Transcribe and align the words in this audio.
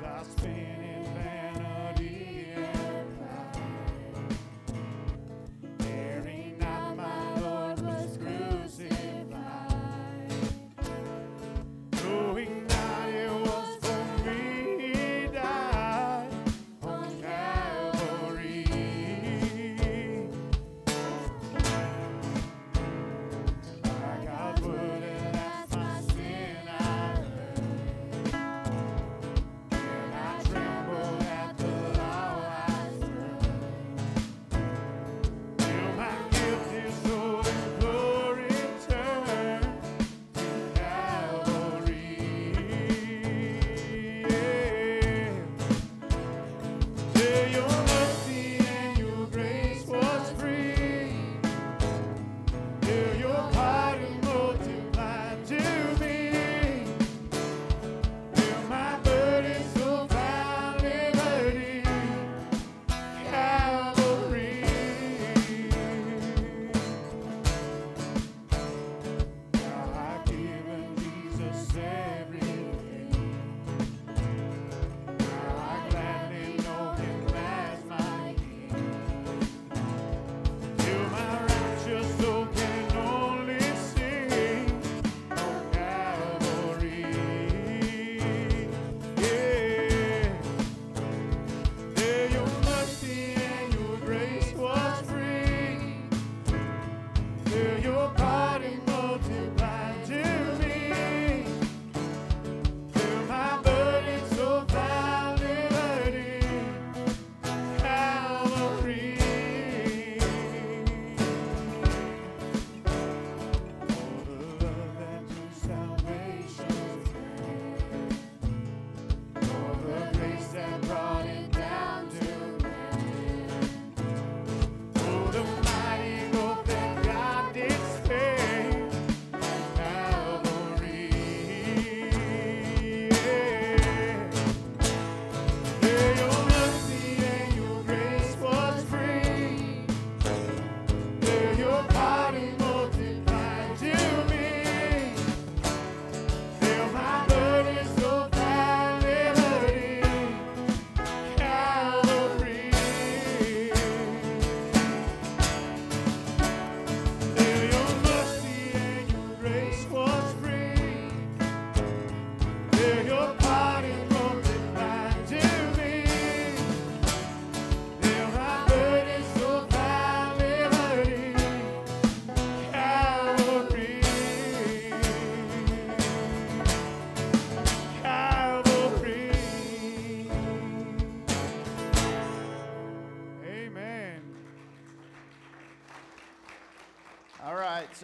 I 0.00 0.22
spin 0.22 0.77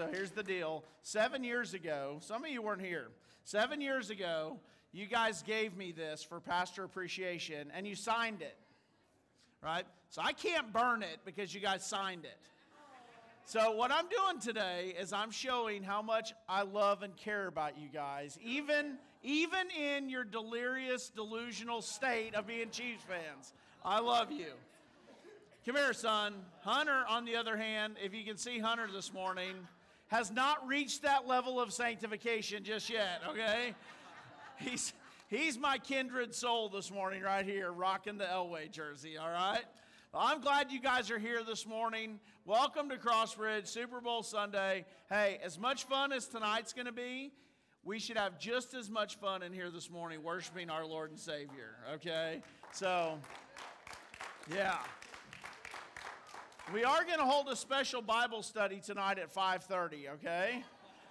so 0.05 0.13
here's 0.13 0.31
the 0.31 0.43
deal. 0.43 0.85
Seven 1.03 1.45
years 1.45 1.75
ago, 1.75 2.19
some 2.21 2.45
of 2.45 2.51
you 2.51 2.63
weren't 2.63 2.83
here. 2.83 3.09
Seven 3.45 3.81
years 3.81 4.11
ago, 4.11 4.59
you 4.93 5.07
guys 5.07 5.43
gave 5.43 5.77
me 5.77 5.93
this 5.93 6.23
for 6.23 6.41
pastor 6.41 6.85
appreciation 6.85 7.71
and 7.75 7.87
you 7.87 7.95
signed 7.95 8.43
it, 8.43 8.57
right? 9.63 9.85
So 10.11 10.21
I 10.23 10.33
can't 10.33 10.73
burn 10.73 11.03
it 11.03 11.21
because 11.25 11.55
you 11.55 11.61
guys 11.61 11.85
signed 11.85 12.25
it. 12.25 12.39
So 13.47 13.73
what 13.73 13.91
I'm 13.91 14.07
doing 14.09 14.41
today 14.41 14.95
is 14.99 15.13
I'm 15.13 15.31
showing 15.31 15.83
how 15.83 16.01
much 16.01 16.33
I 16.49 16.63
love 16.63 17.03
and 17.03 17.15
care 17.17 17.47
about 17.47 17.79
you 17.79 17.89
guys, 17.93 18.39
even 18.43 18.99
even 19.23 19.71
in 19.71 20.11
your 20.11 20.25
delirious, 20.25 21.09
delusional 21.09 21.81
state 21.81 22.35
of 22.35 22.47
being 22.47 22.69
Chiefs 22.69 23.05
fans. 23.05 23.55
I 23.83 24.01
love 24.01 24.31
you. 24.31 24.53
Come 25.65 25.77
here, 25.77 25.95
son. 25.95 26.35
Hunter, 26.61 27.05
on 27.09 27.25
the 27.25 27.37
other 27.37 27.57
hand, 27.57 27.97
if 28.05 28.13
you 28.15 28.23
can 28.23 28.37
see 28.37 28.59
Hunter 28.59 28.87
this 28.93 29.15
morning, 29.15 29.55
has 30.09 30.31
not 30.31 30.67
reached 30.67 31.03
that 31.03 31.27
level 31.27 31.61
of 31.61 31.73
sanctification 31.73 32.65
just 32.65 32.91
yet, 32.91 33.23
okay? 33.29 33.75
He's, 34.59 34.93
he's 35.29 35.59
my 35.59 35.79
kindred 35.79 36.35
soul 36.35 36.69
this 36.69 36.91
morning, 36.91 37.23
right 37.23 37.45
here, 37.45 37.73
rocking 37.73 38.19
the 38.19 38.25
Elway 38.25 38.71
jersey, 38.71 39.17
all 39.17 39.31
right? 39.31 39.65
Well, 40.13 40.23
I'm 40.25 40.41
glad 40.41 40.71
you 40.71 40.81
guys 40.81 41.11
are 41.11 41.19
here 41.19 41.43
this 41.43 41.67
morning. 41.67 42.21
Welcome 42.45 42.89
to 42.91 42.97
Crossbridge, 42.97 43.67
Super 43.67 44.01
Bowl 44.01 44.23
Sunday. 44.23 44.85
Hey, 45.11 45.41
as 45.43 45.59
much 45.59 45.85
fun 45.85 46.13
as 46.13 46.27
tonight's 46.27 46.73
going 46.73 46.87
to 46.87 46.93
be, 46.93 47.33
we 47.83 47.99
should 47.99 48.17
have 48.17 48.39
just 48.39 48.75
as 48.75 48.89
much 48.89 49.19
fun 49.19 49.43
in 49.43 49.53
here 49.53 49.71
this 49.71 49.91
morning 49.91 50.23
worshiping 50.23 50.71
our 50.71 50.87
Lord 50.87 51.11
and 51.11 51.19
Savior, 51.19 51.77
okay? 51.95 52.43
So, 52.73 53.19
yeah. 54.55 54.79
We 56.73 56.83
are 56.83 57.05
going 57.05 57.19
to 57.19 57.27
hold 57.27 57.49
a 57.49 57.57
special 57.57 58.01
Bible 58.01 58.43
study 58.43 58.81
tonight 58.81 59.19
at 59.19 59.33
5:30, 59.33 60.09
okay? 60.15 60.65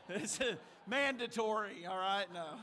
It's 0.09 0.39
mandatory, 0.87 1.85
all 1.85 1.97
right? 1.97 2.25
No. 2.33 2.55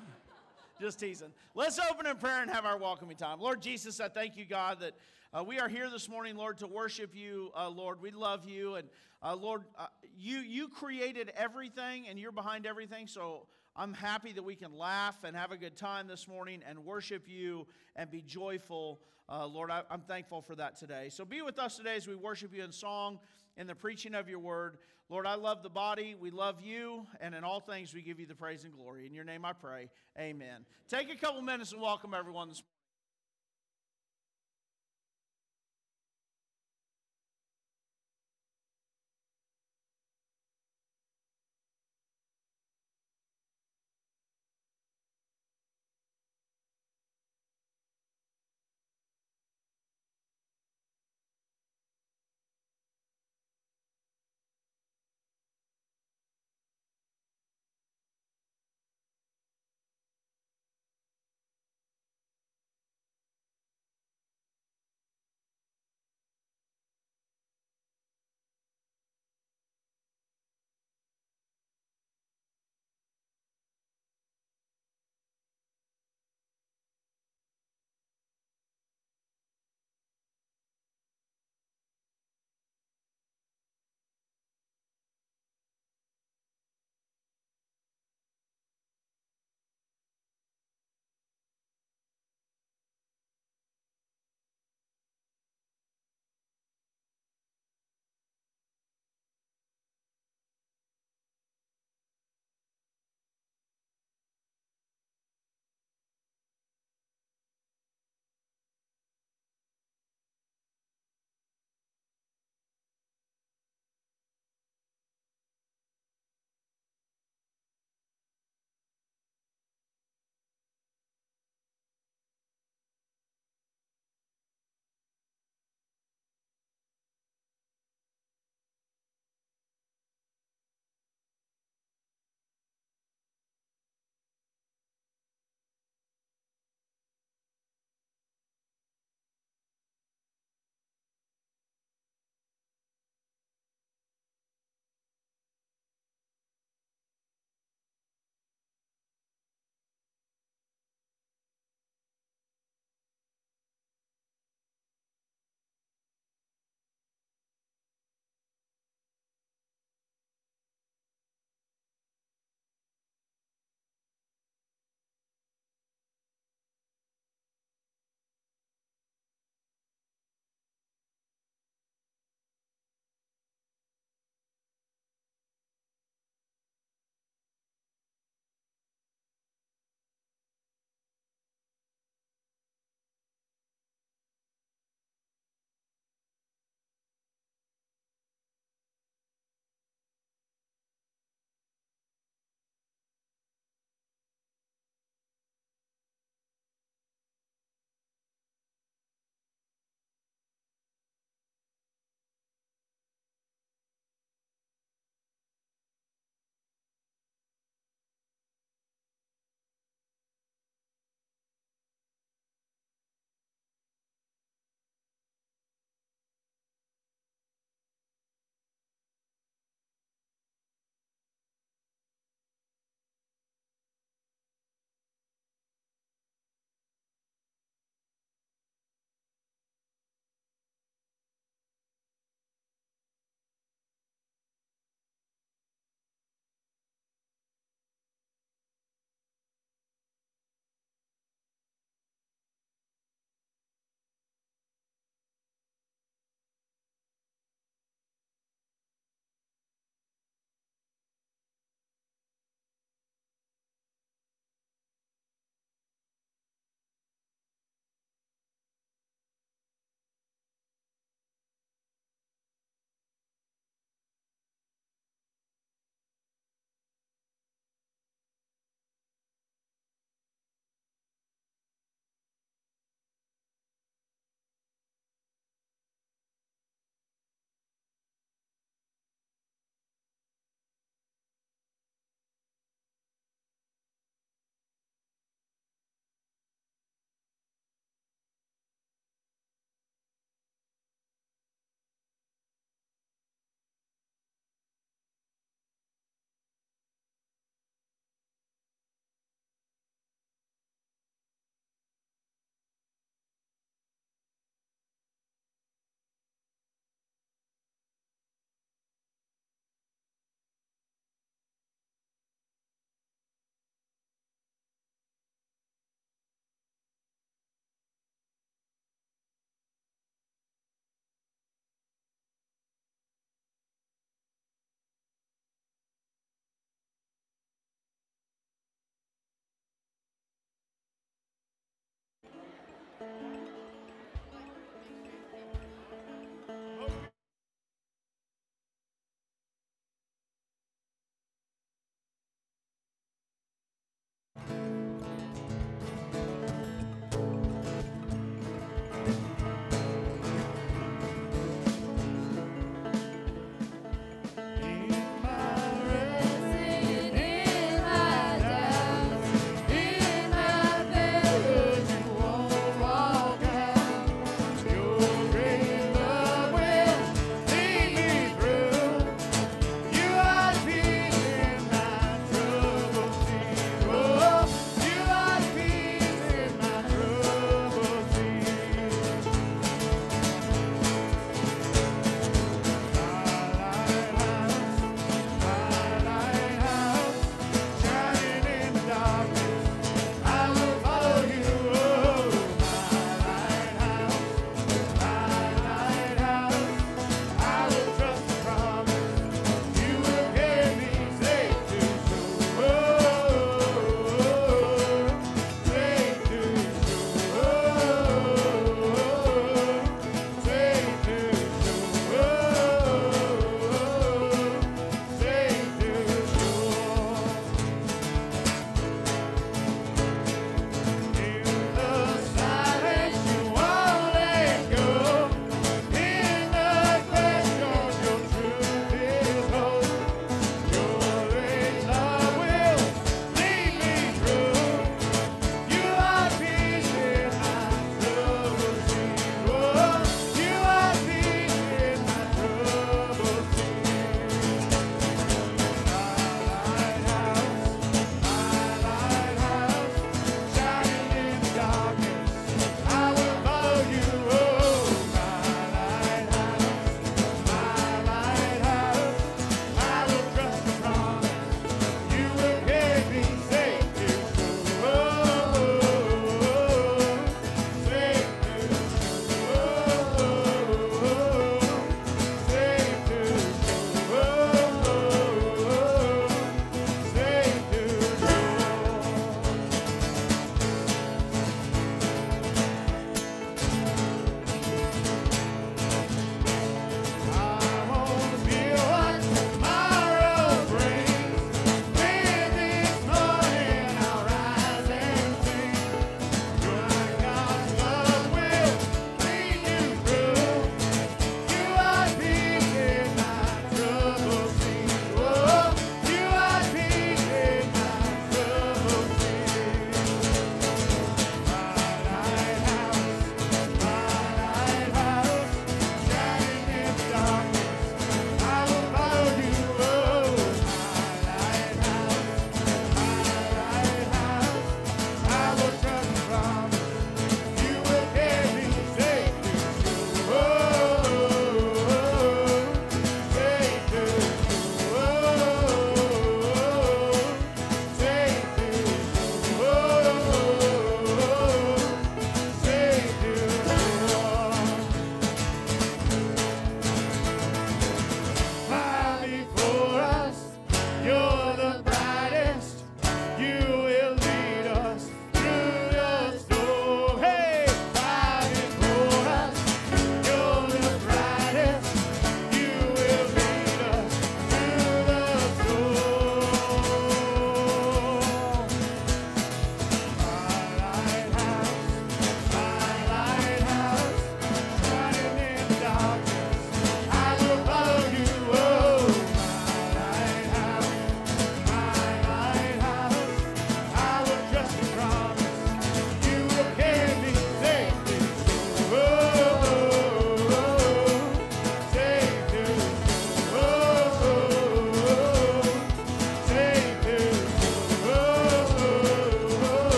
Just 0.81 0.99
teasing. 0.99 1.33
Let's 1.55 1.79
open 1.79 2.07
in 2.07 2.17
prayer 2.17 2.43
and 2.43 2.51
have 2.51 2.65
our 2.65 2.77
welcoming 2.77 3.17
time. 3.17 3.39
Lord 3.39 3.63
Jesus, 3.63 4.01
I 4.01 4.09
thank 4.09 4.37
you, 4.37 4.45
God, 4.45 4.81
that 4.81 4.95
uh, 5.33 5.45
we 5.45 5.61
are 5.61 5.69
here 5.69 5.89
this 5.89 6.09
morning, 6.09 6.37
Lord, 6.37 6.59
to 6.59 6.67
worship 6.67 7.15
you, 7.15 7.53
uh, 7.57 7.69
Lord. 7.69 8.03
We 8.03 8.11
love 8.11 8.49
you, 8.49 8.75
and 8.75 8.89
uh, 9.23 9.37
Lord, 9.37 9.63
uh, 9.79 9.87
you 10.19 10.39
you 10.39 10.67
created 10.67 11.33
everything, 11.37 12.09
and 12.09 12.19
you're 12.19 12.33
behind 12.33 12.67
everything. 12.67 13.07
So 13.07 13.47
I'm 13.77 13.95
happy 13.95 14.33
that 14.33 14.43
we 14.43 14.57
can 14.57 14.77
laugh 14.77 15.17
and 15.25 15.37
have 15.37 15.53
a 15.53 15.57
good 15.57 15.77
time 15.77 16.09
this 16.09 16.27
morning 16.27 16.61
and 16.69 16.85
worship 16.85 17.25
you 17.27 17.67
and 17.97 18.11
be 18.11 18.21
joyful. 18.21 19.01
Uh, 19.29 19.47
Lord, 19.47 19.71
I, 19.71 19.83
I'm 19.91 20.01
thankful 20.01 20.43
for 20.43 20.55
that 20.57 20.77
today. 20.77 21.09
So 21.09 21.25
be 21.25 21.41
with 21.41 21.59
us 21.59 21.77
today 21.77 21.97
as 21.97 22.07
we 22.09 22.17
worship 22.17 22.55
you 22.55 22.65
in 22.65 22.73
song 22.73 23.21
and 23.57 23.69
the 23.69 23.75
preaching 23.75 24.15
of 24.15 24.29
your 24.29 24.41
word. 24.41 24.79
Lord, 25.09 25.27
I 25.27 25.37
love 25.37 25.63
the 25.63 25.71
body. 25.71 26.17
We 26.19 26.31
love 26.31 26.57
you. 26.63 27.07
And 27.21 27.35
in 27.35 27.45
all 27.45 27.61
things, 27.61 27.95
we 27.95 28.03
give 28.03 28.19
you 28.19 28.27
the 28.27 28.35
praise 28.35 28.65
and 28.65 28.73
glory. 28.73 29.07
In 29.07 29.15
your 29.15 29.25
name 29.25 29.45
I 29.45 29.53
pray. 29.53 29.89
Amen. 30.19 30.65
Take 30.89 31.13
a 31.13 31.17
couple 31.17 31.43
minutes 31.43 31.73
and 31.73 31.81
welcome 31.81 32.13
everyone 32.15 32.49
this 32.49 32.59
morning. 32.59 32.80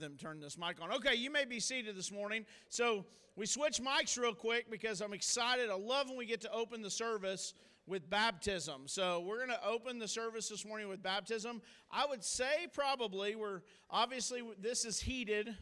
Have 0.00 0.10
them 0.10 0.16
turn 0.16 0.40
this 0.40 0.56
mic 0.56 0.80
on. 0.80 0.92
Okay, 0.92 1.14
you 1.14 1.30
may 1.30 1.44
be 1.44 1.60
seated 1.60 1.96
this 1.96 2.10
morning. 2.10 2.46
So 2.68 3.04
we 3.36 3.46
switch 3.46 3.80
mics 3.80 4.18
real 4.18 4.34
quick 4.34 4.70
because 4.70 5.00
I'm 5.00 5.12
excited. 5.12 5.68
I 5.68 5.74
love 5.74 6.08
when 6.08 6.16
we 6.16 6.26
get 6.26 6.40
to 6.42 6.52
open 6.52 6.80
the 6.82 6.90
service 6.90 7.54
with 7.86 8.08
baptism. 8.08 8.82
So 8.86 9.20
we're 9.20 9.44
going 9.44 9.50
to 9.50 9.66
open 9.66 9.98
the 9.98 10.08
service 10.08 10.48
this 10.48 10.64
morning 10.64 10.88
with 10.88 11.02
baptism. 11.02 11.60
I 11.90 12.06
would 12.06 12.24
say 12.24 12.66
probably 12.72 13.34
we're 13.34 13.60
obviously 13.90 14.42
this 14.60 14.84
is 14.84 15.00
heated, 15.00 15.54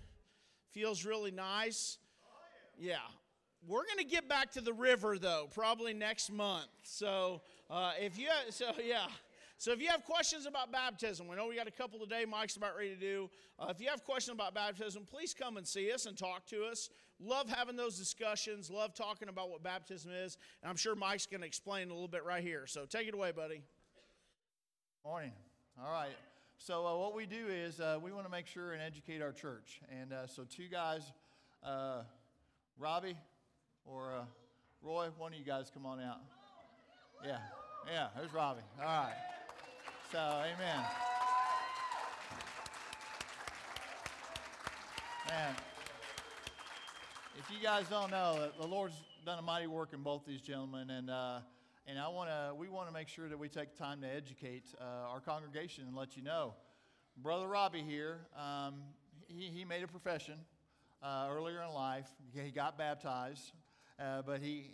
feels 0.71 1.05
really 1.05 1.31
nice. 1.31 1.99
Yeah. 2.79 2.97
We're 3.67 3.85
going 3.85 3.99
to 3.99 4.05
get 4.05 4.29
back 4.29 4.53
to 4.53 4.61
the 4.61 4.73
river 4.73 5.19
though, 5.19 5.49
probably 5.53 5.95
next 5.95 6.31
month. 6.31 6.69
So 6.85 7.43
uh, 7.69 7.93
if 8.01 8.19
you, 8.19 8.29
so 8.51 8.67
yeah. 8.85 9.07
So 9.61 9.73
if 9.73 9.83
you 9.83 9.89
have 9.89 10.05
questions 10.05 10.47
about 10.47 10.71
baptism, 10.71 11.27
we 11.27 11.35
know 11.35 11.49
we 11.49 11.57
got 11.57 11.67
a 11.67 11.73
couple 11.73 11.99
today. 11.99 12.25
Mike's 12.25 12.57
about 12.57 12.77
ready 12.77 12.95
to 12.95 13.01
do. 13.01 13.29
Uh, 13.59 13.67
if 13.71 13.81
you 13.81 13.89
have 13.89 14.05
questions 14.05 14.33
about 14.33 14.55
baptism, 14.55 15.05
please 15.05 15.35
come 15.35 15.57
and 15.57 15.67
see 15.67 15.91
us 15.91 16.07
and 16.07 16.17
talk 16.17 16.47
to 16.47 16.63
us. 16.63 16.91
Love 17.19 17.51
having 17.51 17.75
those 17.75 17.99
discussions. 17.99 18.71
Love 18.71 18.95
talking 18.95 19.29
about 19.29 19.51
what 19.51 19.65
baptism 19.65 20.13
is. 20.13 20.39
And 20.63 20.71
I'm 20.71 20.77
sure 20.77 20.95
Mike's 20.95 21.27
going 21.27 21.41
to 21.41 21.47
explain 21.47 21.91
a 21.91 21.93
little 21.93 22.07
bit 22.07 22.25
right 22.25 22.43
here. 22.43 22.69
So 22.69 22.85
take 22.85 23.09
it 23.09 23.15
away, 23.15 23.33
buddy. 23.33 23.61
Morning. 25.05 25.33
All 25.85 25.91
right. 25.91 26.15
So 26.59 26.87
uh, 26.87 26.97
what 26.97 27.17
we 27.17 27.27
do 27.27 27.49
is 27.49 27.81
uh, 27.81 27.99
we 28.01 28.13
want 28.13 28.27
to 28.27 28.31
make 28.31 28.47
sure 28.47 28.75
and 28.75 28.81
educate 28.81 29.21
our 29.21 29.33
church. 29.33 29.81
And 30.01 30.13
uh, 30.13 30.29
so 30.29 30.45
two 30.45 30.69
guys, 30.71 31.03
uh, 31.65 32.03
Robbie 32.79 33.17
or 33.85 34.13
uh, 34.13 34.25
Roy, 34.83 35.09
one 35.19 35.33
of 35.33 35.39
you 35.41 35.45
guys 35.45 35.69
come 35.75 35.85
on 35.85 35.99
out. 35.99 36.21
Yeah. 37.25 37.39
Yeah. 37.93 38.07
There's 38.17 38.33
Robbie. 38.33 38.63
All 38.79 38.87
right. 38.87 39.15
So 40.11 40.19
amen. 40.19 40.85
Man, 45.29 45.55
if 47.39 47.51
you 47.51 47.63
guys 47.63 47.85
don't 47.91 48.11
know, 48.11 48.49
the 48.59 48.67
Lord's 48.67 48.95
done 49.27 49.39
a 49.39 49.43
mighty 49.43 49.67
work 49.67 49.93
in 49.93 50.03
both 50.03 50.25
these 50.27 50.41
gentlemen, 50.41 50.89
and 50.89 51.11
uh, 51.11 51.41
and 51.87 51.99
I 51.99 52.09
want 52.09 52.31
to 52.31 52.55
we 52.55 52.71
want 52.71 52.89
to 52.89 52.95
make 52.95 53.09
sure 53.09 53.29
that 53.29 53.39
we 53.39 53.51
take 53.51 53.77
time 53.77 54.01
to 54.01 54.09
educate 54.09 54.65
uh, 54.81 55.11
our 55.13 55.21
congregation 55.21 55.85
and 55.87 55.95
let 55.95 56.17
you 56.17 56.23
know. 56.23 56.55
Brother 57.19 57.47
Robbie 57.47 57.83
here, 57.87 58.21
um, 58.35 58.77
he, 59.27 59.49
he 59.49 59.67
made 59.67 59.83
a 59.83 59.89
profession 59.89 60.39
uh, 61.03 61.29
earlier 61.31 61.63
in 61.63 61.75
life. 61.75 62.09
He 62.33 62.51
got 62.51 62.79
baptized, 62.79 63.53
uh, 64.01 64.23
but 64.23 64.41
he, 64.41 64.71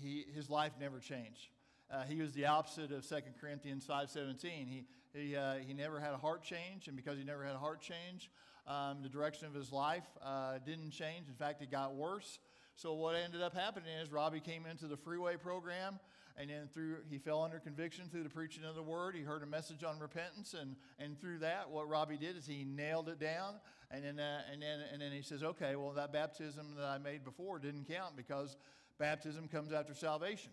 he 0.00 0.24
his 0.32 0.48
life 0.48 0.72
never 0.78 1.00
changed. 1.00 1.48
Uh, 1.92 2.04
he 2.04 2.22
was 2.22 2.32
the 2.32 2.46
opposite 2.46 2.90
of 2.90 3.06
2 3.06 3.16
Corinthians 3.38 3.84
5.17. 3.86 4.66
He, 4.66 4.84
he, 5.12 5.36
uh, 5.36 5.56
he 5.56 5.74
never 5.74 6.00
had 6.00 6.14
a 6.14 6.16
heart 6.16 6.42
change, 6.42 6.88
and 6.88 6.96
because 6.96 7.18
he 7.18 7.24
never 7.24 7.44
had 7.44 7.54
a 7.54 7.58
heart 7.58 7.82
change, 7.82 8.30
um, 8.66 9.02
the 9.02 9.10
direction 9.10 9.46
of 9.46 9.52
his 9.52 9.72
life 9.72 10.06
uh, 10.24 10.54
didn't 10.64 10.92
change. 10.92 11.28
In 11.28 11.34
fact, 11.34 11.60
it 11.60 11.70
got 11.70 11.94
worse. 11.94 12.38
So 12.76 12.94
what 12.94 13.14
ended 13.14 13.42
up 13.42 13.54
happening 13.54 13.92
is 14.02 14.10
Robbie 14.10 14.40
came 14.40 14.64
into 14.64 14.86
the 14.86 14.96
freeway 14.96 15.36
program, 15.36 16.00
and 16.38 16.48
then 16.48 16.68
through 16.72 16.98
he 17.10 17.18
fell 17.18 17.42
under 17.42 17.58
conviction 17.58 18.08
through 18.10 18.22
the 18.22 18.30
preaching 18.30 18.64
of 18.64 18.74
the 18.74 18.82
word. 18.82 19.14
He 19.14 19.20
heard 19.20 19.42
a 19.42 19.46
message 19.46 19.84
on 19.84 19.98
repentance, 19.98 20.54
and 20.58 20.76
and 20.98 21.20
through 21.20 21.40
that, 21.40 21.68
what 21.68 21.86
Robbie 21.90 22.16
did 22.16 22.38
is 22.38 22.46
he 22.46 22.64
nailed 22.64 23.10
it 23.10 23.20
down. 23.20 23.56
And 23.90 24.02
then 24.02 24.18
uh, 24.18 24.40
and 24.50 24.62
then 24.62 24.80
and 24.90 25.02
then 25.02 25.12
he 25.12 25.20
says, 25.20 25.42
okay, 25.42 25.76
well 25.76 25.92
that 25.92 26.14
baptism 26.14 26.74
that 26.78 26.86
I 26.86 26.96
made 26.96 27.24
before 27.24 27.58
didn't 27.58 27.86
count 27.86 28.16
because 28.16 28.56
baptism 28.98 29.48
comes 29.48 29.72
after 29.72 29.92
salvation. 29.92 30.52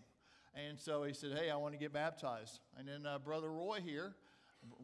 And 0.54 0.78
so 0.78 1.04
he 1.04 1.12
said, 1.12 1.36
Hey, 1.38 1.50
I 1.50 1.56
want 1.56 1.74
to 1.74 1.78
get 1.78 1.92
baptized. 1.92 2.60
And 2.78 2.88
then 2.88 3.06
uh, 3.06 3.18
Brother 3.18 3.50
Roy 3.50 3.80
here, 3.84 4.14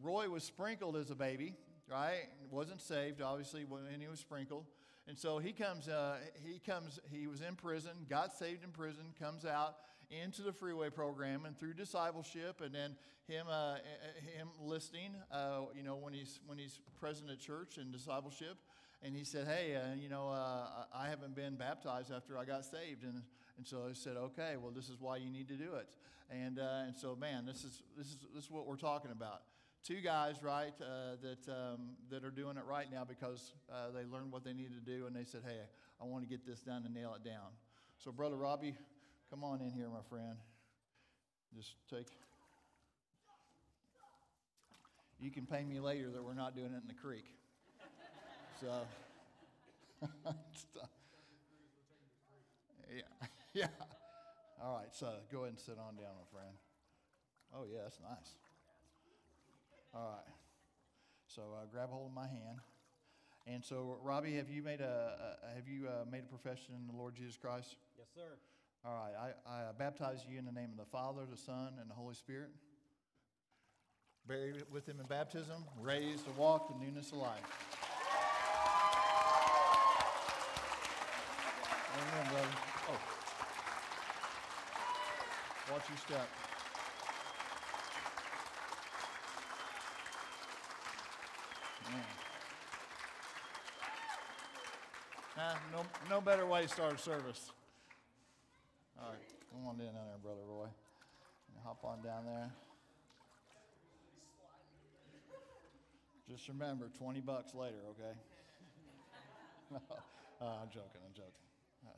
Roy 0.01 0.29
was 0.29 0.43
sprinkled 0.43 0.95
as 0.95 1.11
a 1.11 1.15
baby, 1.15 1.53
right? 1.89 2.23
Wasn't 2.49 2.81
saved, 2.81 3.21
obviously, 3.21 3.65
when 3.65 3.81
he 3.99 4.07
was 4.07 4.19
sprinkled. 4.19 4.65
And 5.07 5.17
so 5.17 5.37
he 5.37 5.53
comes, 5.53 5.87
uh, 5.87 6.17
he 6.43 6.59
comes, 6.59 6.99
he 7.09 7.27
was 7.27 7.41
in 7.41 7.55
prison, 7.55 7.91
got 8.09 8.33
saved 8.33 8.63
in 8.63 8.71
prison, 8.71 9.05
comes 9.19 9.45
out 9.45 9.75
into 10.09 10.41
the 10.41 10.51
freeway 10.51 10.89
program 10.89 11.45
and 11.45 11.57
through 11.57 11.73
discipleship, 11.73 12.61
and 12.61 12.73
then 12.73 12.95
him, 13.27 13.45
uh, 13.49 13.75
him 14.37 14.49
listening, 14.61 15.11
uh, 15.31 15.61
you 15.75 15.83
know, 15.83 15.95
when 15.95 16.13
he's 16.13 16.39
when 16.45 16.57
he's 16.57 16.79
present 16.99 17.29
at 17.29 17.39
church 17.39 17.77
and 17.77 17.91
discipleship, 17.91 18.57
and 19.01 19.15
he 19.15 19.23
said, 19.23 19.47
"Hey, 19.47 19.75
uh, 19.75 19.95
you 19.95 20.09
know, 20.09 20.29
uh, 20.29 20.85
I 20.93 21.09
haven't 21.09 21.35
been 21.35 21.55
baptized 21.55 22.11
after 22.11 22.37
I 22.37 22.45
got 22.45 22.65
saved," 22.65 23.03
and 23.03 23.21
and 23.57 23.65
so 23.65 23.85
I 23.89 23.93
said, 23.93 24.17
"Okay, 24.17 24.55
well, 24.61 24.71
this 24.71 24.89
is 24.89 24.97
why 24.99 25.17
you 25.17 25.29
need 25.29 25.47
to 25.49 25.55
do 25.55 25.75
it." 25.75 25.87
And 26.29 26.59
uh, 26.59 26.85
and 26.87 26.95
so, 26.95 27.15
man, 27.15 27.45
this 27.45 27.63
is 27.63 27.83
this 27.97 28.07
is 28.07 28.17
this 28.33 28.45
is 28.45 28.51
what 28.51 28.67
we're 28.67 28.75
talking 28.77 29.11
about. 29.11 29.41
Two 29.83 30.01
guys, 30.01 30.43
right, 30.43 30.73
uh, 30.81 31.15
that 31.21 31.49
um, 31.51 31.91
that 32.09 32.23
are 32.23 32.31
doing 32.31 32.57
it 32.57 32.65
right 32.65 32.91
now 32.91 33.03
because 33.03 33.53
uh, 33.71 33.91
they 33.91 34.03
learned 34.05 34.31
what 34.31 34.43
they 34.43 34.53
needed 34.53 34.73
to 34.73 34.91
do, 34.97 35.07
and 35.07 35.15
they 35.15 35.23
said, 35.23 35.41
"Hey, 35.45 35.59
I 36.01 36.05
want 36.05 36.23
to 36.23 36.29
get 36.29 36.45
this 36.45 36.59
done 36.59 36.83
and 36.85 36.93
nail 36.93 37.15
it 37.15 37.23
down." 37.23 37.51
So, 37.97 38.11
brother 38.11 38.35
Robbie, 38.35 38.75
come 39.29 39.43
on 39.43 39.61
in 39.61 39.71
here, 39.71 39.87
my 39.89 40.03
friend. 40.09 40.37
Just 41.55 41.75
take. 41.89 42.07
You 45.19 45.31
can 45.31 45.47
pay 45.47 45.63
me 45.63 45.79
later 45.79 46.11
that 46.11 46.23
we're 46.23 46.35
not 46.35 46.55
doing 46.55 46.73
it 46.73 46.81
in 46.81 46.87
the 46.87 46.93
creek. 46.93 47.25
So, 48.61 48.67
yeah, 52.95 53.27
yeah. 53.61 53.67
All 54.63 54.77
right, 54.77 54.93
so 54.93 55.07
go 55.31 55.39
ahead 55.39 55.49
and 55.49 55.59
sit 55.59 55.77
on 55.79 55.95
down, 55.95 56.13
my 56.13 56.29
friend. 56.31 56.53
Oh, 57.55 57.63
yeah, 57.71 57.79
that's 57.83 57.99
nice. 57.99 58.35
All 59.95 60.13
right. 60.13 60.33
So 61.25 61.41
uh, 61.55 61.65
grab 61.71 61.89
hold 61.89 62.09
of 62.09 62.13
my 62.13 62.27
hand. 62.27 62.59
And 63.47 63.63
so, 63.63 63.97
Robbie, 64.03 64.35
have 64.35 64.49
you 64.49 64.61
made 64.61 64.81
a, 64.81 65.37
a 65.43 65.55
have 65.55 65.67
you 65.67 65.87
uh, 65.87 66.05
made 66.11 66.23
a 66.23 66.27
profession 66.27 66.75
in 66.75 66.85
the 66.85 66.95
Lord 66.95 67.15
Jesus 67.15 67.35
Christ? 67.35 67.77
Yes, 67.97 68.07
sir. 68.13 68.37
All 68.85 68.93
right. 68.93 69.33
I, 69.47 69.51
I 69.51 69.71
baptize 69.71 70.19
you 70.29 70.37
in 70.37 70.45
the 70.45 70.51
name 70.51 70.69
of 70.71 70.77
the 70.77 70.91
Father, 70.91 71.21
the 71.29 71.37
Son, 71.37 71.73
and 71.81 71.89
the 71.89 71.95
Holy 71.95 72.13
Spirit. 72.13 72.49
Buried 74.27 74.65
with 74.71 74.87
him 74.87 74.99
in 74.99 75.07
baptism, 75.07 75.63
raised 75.81 76.25
to 76.25 76.31
walk 76.31 76.71
in 76.75 76.85
newness 76.85 77.11
of 77.11 77.19
life. 77.19 77.41
Amen, 81.95 82.31
brother. 82.31 82.47
Oh. 82.91 83.17
Watch 85.71 85.89
your 85.89 85.97
step. 85.97 86.29
Man. 91.91 92.03
Nah, 95.35 95.53
no, 95.73 95.85
no 96.09 96.21
better 96.21 96.45
way 96.45 96.61
to 96.61 96.67
start 96.69 96.93
a 96.93 96.97
service. 96.97 97.51
All 98.97 99.09
right, 99.09 99.19
come 99.51 99.67
on 99.67 99.75
in 99.75 99.93
there, 99.93 100.17
Brother 100.23 100.41
Roy. 100.47 100.67
Hop 101.65 101.83
on 101.83 102.01
down 102.01 102.23
there. 102.25 102.49
Just 106.29 106.47
remember, 106.47 106.85
20 106.97 107.19
bucks 107.19 107.53
later, 107.53 107.75
okay? 107.91 108.15
uh, 110.41 110.45
I'm 110.45 110.69
joking, 110.69 111.01
I'm 111.05 111.13
joking. 111.13 111.31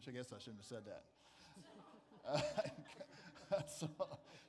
I 0.08 0.12
guess 0.12 0.34
I 0.34 0.40
shouldn't 0.40 0.62
have 0.62 0.66
said 0.66 0.84
that. 0.86 1.04
so, 3.80 3.90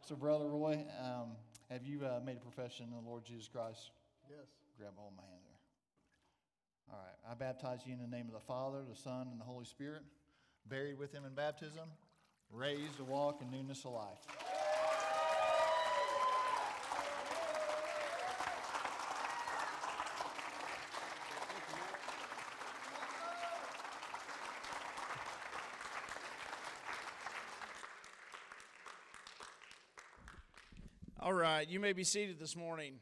so, 0.06 0.14
Brother 0.14 0.46
Roy, 0.46 0.84
um, 1.02 1.32
have 1.70 1.84
you 1.84 2.04
uh, 2.04 2.20
made 2.24 2.36
a 2.36 2.40
profession 2.40 2.86
in 2.86 3.04
the 3.04 3.08
Lord 3.08 3.24
Jesus 3.24 3.48
Christ? 3.48 3.90
Yes. 4.28 4.46
Grab 4.78 4.92
hold 4.96 5.12
of 5.12 5.16
my 5.16 5.22
hand 5.22 5.42
there. 5.44 6.94
All 6.94 7.00
right. 7.00 7.30
I 7.30 7.34
baptize 7.34 7.80
you 7.86 7.94
in 7.94 8.00
the 8.00 8.16
name 8.16 8.26
of 8.26 8.34
the 8.34 8.46
Father, 8.46 8.78
the 8.88 8.96
Son, 8.96 9.28
and 9.30 9.40
the 9.40 9.44
Holy 9.44 9.64
Spirit, 9.64 10.02
buried 10.68 10.98
with 10.98 11.12
him 11.12 11.24
in 11.24 11.34
baptism, 11.34 11.88
raised 12.52 12.96
to 12.96 13.04
walk 13.04 13.40
in 13.40 13.50
newness 13.50 13.84
of 13.84 13.92
life. 13.92 14.59
All 31.30 31.36
right, 31.36 31.68
you 31.68 31.78
may 31.78 31.92
be 31.92 32.02
seated 32.02 32.40
this 32.40 32.56
morning. 32.56 32.94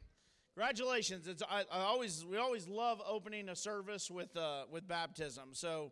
Congratulations! 0.53 1.27
It's 1.27 1.41
I, 1.49 1.63
I 1.71 1.79
always 1.79 2.23
we 2.23 2.37
always 2.37 2.67
love 2.67 3.01
opening 3.09 3.49
a 3.49 3.55
service 3.55 4.11
with 4.11 4.37
uh, 4.37 4.65
with 4.71 4.87
baptism. 4.87 5.49
So, 5.53 5.91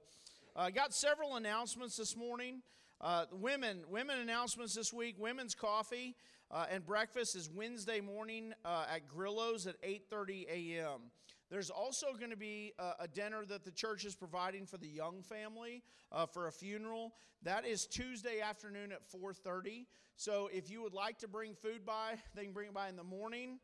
I 0.56 0.68
uh, 0.68 0.70
got 0.70 0.94
several 0.94 1.38
announcements 1.38 1.98
this 1.98 2.16
morning. 2.16 2.62
Uh, 3.02 3.26
women 3.32 3.86
women 3.90 4.20
announcements 4.20 4.76
this 4.76 4.94
week. 4.94 5.16
Women's 5.18 5.56
coffee 5.56 6.16
uh, 6.52 6.68
and 6.70 6.86
breakfast 6.86 7.36
is 7.36 7.50
Wednesday 7.50 8.02
morning 8.02 8.54
uh, 8.64 8.86
at 8.94 9.08
Grillo's 9.08 9.66
at 9.66 9.82
8:30 9.82 10.48
a.m. 10.48 11.10
There's 11.50 11.70
also 11.70 12.08
going 12.14 12.32
to 12.32 12.38
be 12.38 12.74
a, 12.78 13.04
a, 13.04 13.08
dinner 13.08 13.46
that 13.46 13.64
the 13.64 13.72
church 13.72 14.04
is 14.04 14.16
providing 14.16 14.66
for 14.66 14.78
the 14.78 14.88
young 14.88 15.22
family 15.22 15.82
uh, 16.12 16.26
for 16.26 16.48
a 16.48 16.52
funeral. 16.52 17.14
That 17.44 17.66
is 17.66 17.86
Tuesday 17.86 18.42
afternoon 18.42 18.92
at 18.92 19.10
4:30. 19.10 19.86
So 20.18 20.50
if 20.52 20.70
you 20.70 20.82
would 20.82 20.94
like 20.94 21.20
to 21.20 21.28
bring 21.28 21.54
food 21.54 21.86
by, 21.86 22.16
they 22.36 22.44
can 22.44 22.54
bring 22.54 22.68
it 22.68 22.74
by 22.74 22.90
in 22.90 22.96
the 22.96 23.04
morning. 23.04 23.60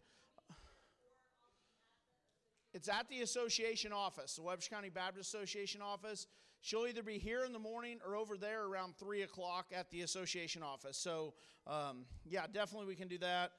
It's 2.73 2.89
at 2.89 3.07
the 3.07 3.21
association 3.21 3.93
office, 3.93 4.35
the 4.35 4.41
Webster 4.41 4.73
County 4.73 4.89
Baptist 4.89 5.33
Association 5.33 5.81
office. 5.81 6.25
She'll 6.61 6.87
either 6.87 7.03
be 7.03 7.19
here 7.19 7.43
in 7.45 7.53
the 7.53 7.59
morning 7.59 7.99
or 8.05 8.15
over 8.15 8.35
there 8.35 8.63
around 8.63 8.95
3 8.97 9.21
o'clock 9.23 9.67
at 9.75 9.91
the 9.91 10.01
association 10.01 10.63
office. 10.63 10.97
So, 10.97 11.33
um, 11.67 12.05
yeah, 12.25 12.45
definitely 12.51 12.87
we 12.87 12.95
can 12.95 13.07
do 13.07 13.19
that. 13.19 13.51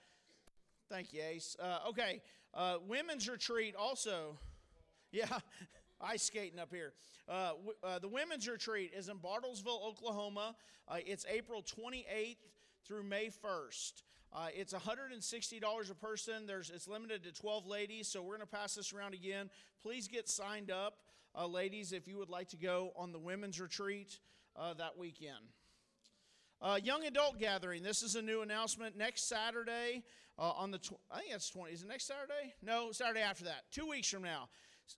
Thank 0.89 1.13
you, 1.13 1.23
Ace. 1.23 1.55
Uh, 1.61 1.81
okay, 1.91 2.23
uh, 2.55 2.77
women's 2.87 3.29
retreat 3.29 3.75
also. 3.77 4.39
Yeah, 5.13 5.27
ice 6.01 6.23
skating 6.23 6.59
up 6.59 6.73
here. 6.73 6.93
Uh, 7.29 7.51
w- 7.51 7.75
uh, 7.83 7.99
the 7.99 8.09
women's 8.09 8.49
retreat 8.49 8.93
is 8.97 9.09
in 9.09 9.19
Bartlesville, 9.19 9.83
Oklahoma. 9.85 10.55
Uh, 10.87 10.97
it's 11.05 11.25
April 11.29 11.63
28th 11.63 12.37
through 12.87 13.03
May 13.03 13.27
1st. 13.27 14.03
Uh, 14.33 14.49
it's 14.53 14.73
$160 14.73 15.91
a 15.91 15.95
person. 15.95 16.47
There's, 16.47 16.71
it's 16.71 16.89
limited 16.89 17.23
to 17.25 17.33
12 17.33 17.67
ladies, 17.67 18.09
so 18.09 18.21
we're 18.21 18.37
going 18.37 18.41
to 18.41 18.47
pass 18.47 18.75
this 18.75 18.93
around 18.93 19.15
again. 19.15 19.49
Please 19.81 20.09
get 20.09 20.29
signed 20.29 20.71
up, 20.71 20.99
uh, 21.39 21.47
ladies, 21.47 21.93
if 21.93 22.09
you 22.09 22.19
would 22.19 22.31
like 22.31 22.49
to 22.49 22.57
go 22.57 22.93
on 22.97 23.13
the 23.13 23.19
women's 23.19 23.61
retreat 23.61 24.19
uh, 24.57 24.75
that 24.75 24.99
weekend. 24.99 25.53
Uh, 26.61 26.79
young 26.83 27.05
adult 27.05 27.39
gathering. 27.39 27.83
This 27.83 28.03
is 28.03 28.17
a 28.17 28.23
new 28.23 28.43
announcement. 28.43 28.97
Next 28.97 29.29
Saturday, 29.29 30.03
uh, 30.39 30.53
on 30.57 30.71
the 30.71 30.79
tw- 30.79 31.01
I 31.11 31.19
think 31.19 31.31
that's 31.33 31.51
20. 31.51 31.73
Is 31.73 31.83
it 31.83 31.89
next 31.89 32.07
Saturday? 32.07 32.55
No, 32.63 32.93
Saturday 32.93 33.21
after 33.21 33.45
that. 33.45 33.65
Two 33.71 33.89
weeks 33.89 34.09
from 34.09 34.23
now. 34.23 34.49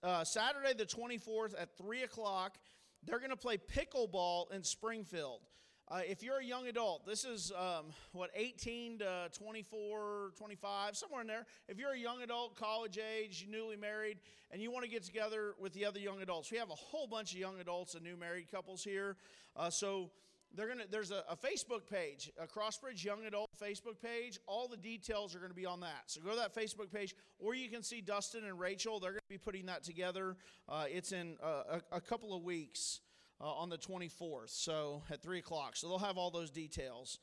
Uh, 0.03 0.23
Saturday 0.23 0.73
the 0.73 0.85
24th 0.85 1.53
at 1.59 1.77
3 1.77 2.03
o'clock, 2.03 2.57
they're 3.05 3.19
going 3.19 3.31
to 3.31 3.37
play 3.37 3.57
pickleball 3.57 4.51
in 4.51 4.63
Springfield. 4.63 5.41
Uh, 5.89 6.01
if 6.05 6.21
you're 6.21 6.39
a 6.39 6.43
young 6.43 6.67
adult, 6.67 7.05
this 7.05 7.23
is 7.23 7.53
um, 7.57 7.85
what 8.11 8.29
18 8.35 8.99
to 8.99 9.29
24, 9.39 10.31
25, 10.37 10.97
somewhere 10.97 11.21
in 11.21 11.27
there. 11.27 11.45
If 11.69 11.79
you're 11.79 11.93
a 11.93 11.97
young 11.97 12.21
adult, 12.23 12.57
college 12.57 12.99
age, 12.99 13.47
newly 13.49 13.77
married, 13.77 14.17
and 14.51 14.61
you 14.61 14.69
want 14.69 14.83
to 14.83 14.91
get 14.91 15.03
together 15.03 15.53
with 15.57 15.71
the 15.71 15.85
other 15.85 15.99
young 15.99 16.21
adults, 16.21 16.51
we 16.51 16.57
have 16.57 16.71
a 16.71 16.75
whole 16.75 17.07
bunch 17.07 17.31
of 17.31 17.39
young 17.39 17.61
adults 17.61 17.95
and 17.95 18.03
new 18.03 18.17
married 18.17 18.51
couples 18.51 18.83
here. 18.83 19.15
Uh, 19.55 19.69
so 19.69 20.11
they're 20.55 20.67
gonna 20.67 20.85
there's 20.89 21.11
a, 21.11 21.23
a, 21.29 21.35
facebook 21.35 21.85
page 21.89 22.31
a 22.41 22.47
crossbridge 22.47 23.03
young 23.03 23.25
adult 23.25 23.49
facebook 23.61 24.01
page. 24.01 24.39
All 24.47 24.67
the 24.67 24.77
details 24.77 25.35
are 25.35 25.39
going 25.39 25.51
to 25.51 25.55
be 25.55 25.65
on 25.65 25.79
that. 25.81 26.03
So 26.07 26.21
go 26.21 26.31
to 26.31 26.35
that 26.37 26.55
facebook 26.55 26.91
page 26.91 27.15
or 27.39 27.53
you 27.53 27.69
can 27.69 27.83
see 27.83 28.01
dustin 28.01 28.45
and 28.45 28.59
rachel. 28.59 28.99
They're 28.99 29.11
going 29.11 29.21
to 29.29 29.29
be 29.29 29.37
putting 29.37 29.65
that 29.67 29.83
together. 29.83 30.37
Uh, 30.67 30.85
it's 30.87 31.11
in 31.11 31.37
uh, 31.43 31.79
a, 31.91 31.97
a, 31.97 32.01
couple 32.01 32.35
of 32.35 32.43
weeks 32.43 33.01
uh, 33.41 33.51
on 33.51 33.69
the 33.69 33.77
24th 33.77 34.49
so 34.49 35.03
at 35.09 35.21
3 35.21 35.39
o'clock. 35.39 35.75
So 35.75 35.87
they'll 35.87 35.99
have 35.99 36.17
all 36.17 36.31
those 36.31 36.49
details. 36.49 37.19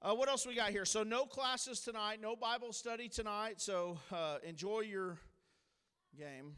Uh, 0.00 0.14
what 0.14 0.28
else 0.28 0.46
we 0.46 0.54
got 0.54 0.70
here? 0.70 0.84
So 0.84 1.02
no 1.02 1.24
classes 1.24 1.80
tonight 1.80 2.20
no 2.20 2.36
bible 2.36 2.72
study 2.72 3.08
tonight. 3.08 3.60
So 3.60 3.98
uh, 4.12 4.38
enjoy 4.44 4.80
your 4.80 5.18
game 6.16 6.54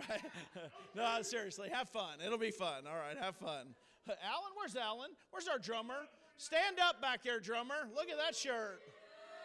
no, 0.96 1.22
seriously, 1.22 1.68
have 1.72 1.88
fun. 1.88 2.18
It'll 2.24 2.38
be 2.38 2.50
fun. 2.50 2.84
All 2.86 2.96
right, 2.96 3.16
have 3.18 3.36
fun. 3.36 3.74
Alan, 4.08 4.52
where's 4.56 4.76
Alan? 4.76 5.10
Where's 5.30 5.48
our 5.48 5.58
drummer? 5.58 6.06
Stand 6.36 6.78
up 6.80 7.00
back 7.00 7.22
there, 7.22 7.40
drummer. 7.40 7.88
Look 7.94 8.08
at 8.10 8.18
that 8.18 8.34
shirt. 8.34 8.80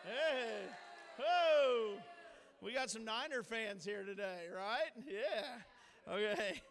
Hey, 0.04 0.70
oh, 1.20 1.94
we 2.62 2.74
got 2.74 2.90
some 2.90 3.04
Niner 3.04 3.44
fans 3.44 3.86
here 3.86 4.04
today, 4.04 4.46
right? 4.56 4.92
Yeah. 5.06 6.12
Okay. 6.12 6.62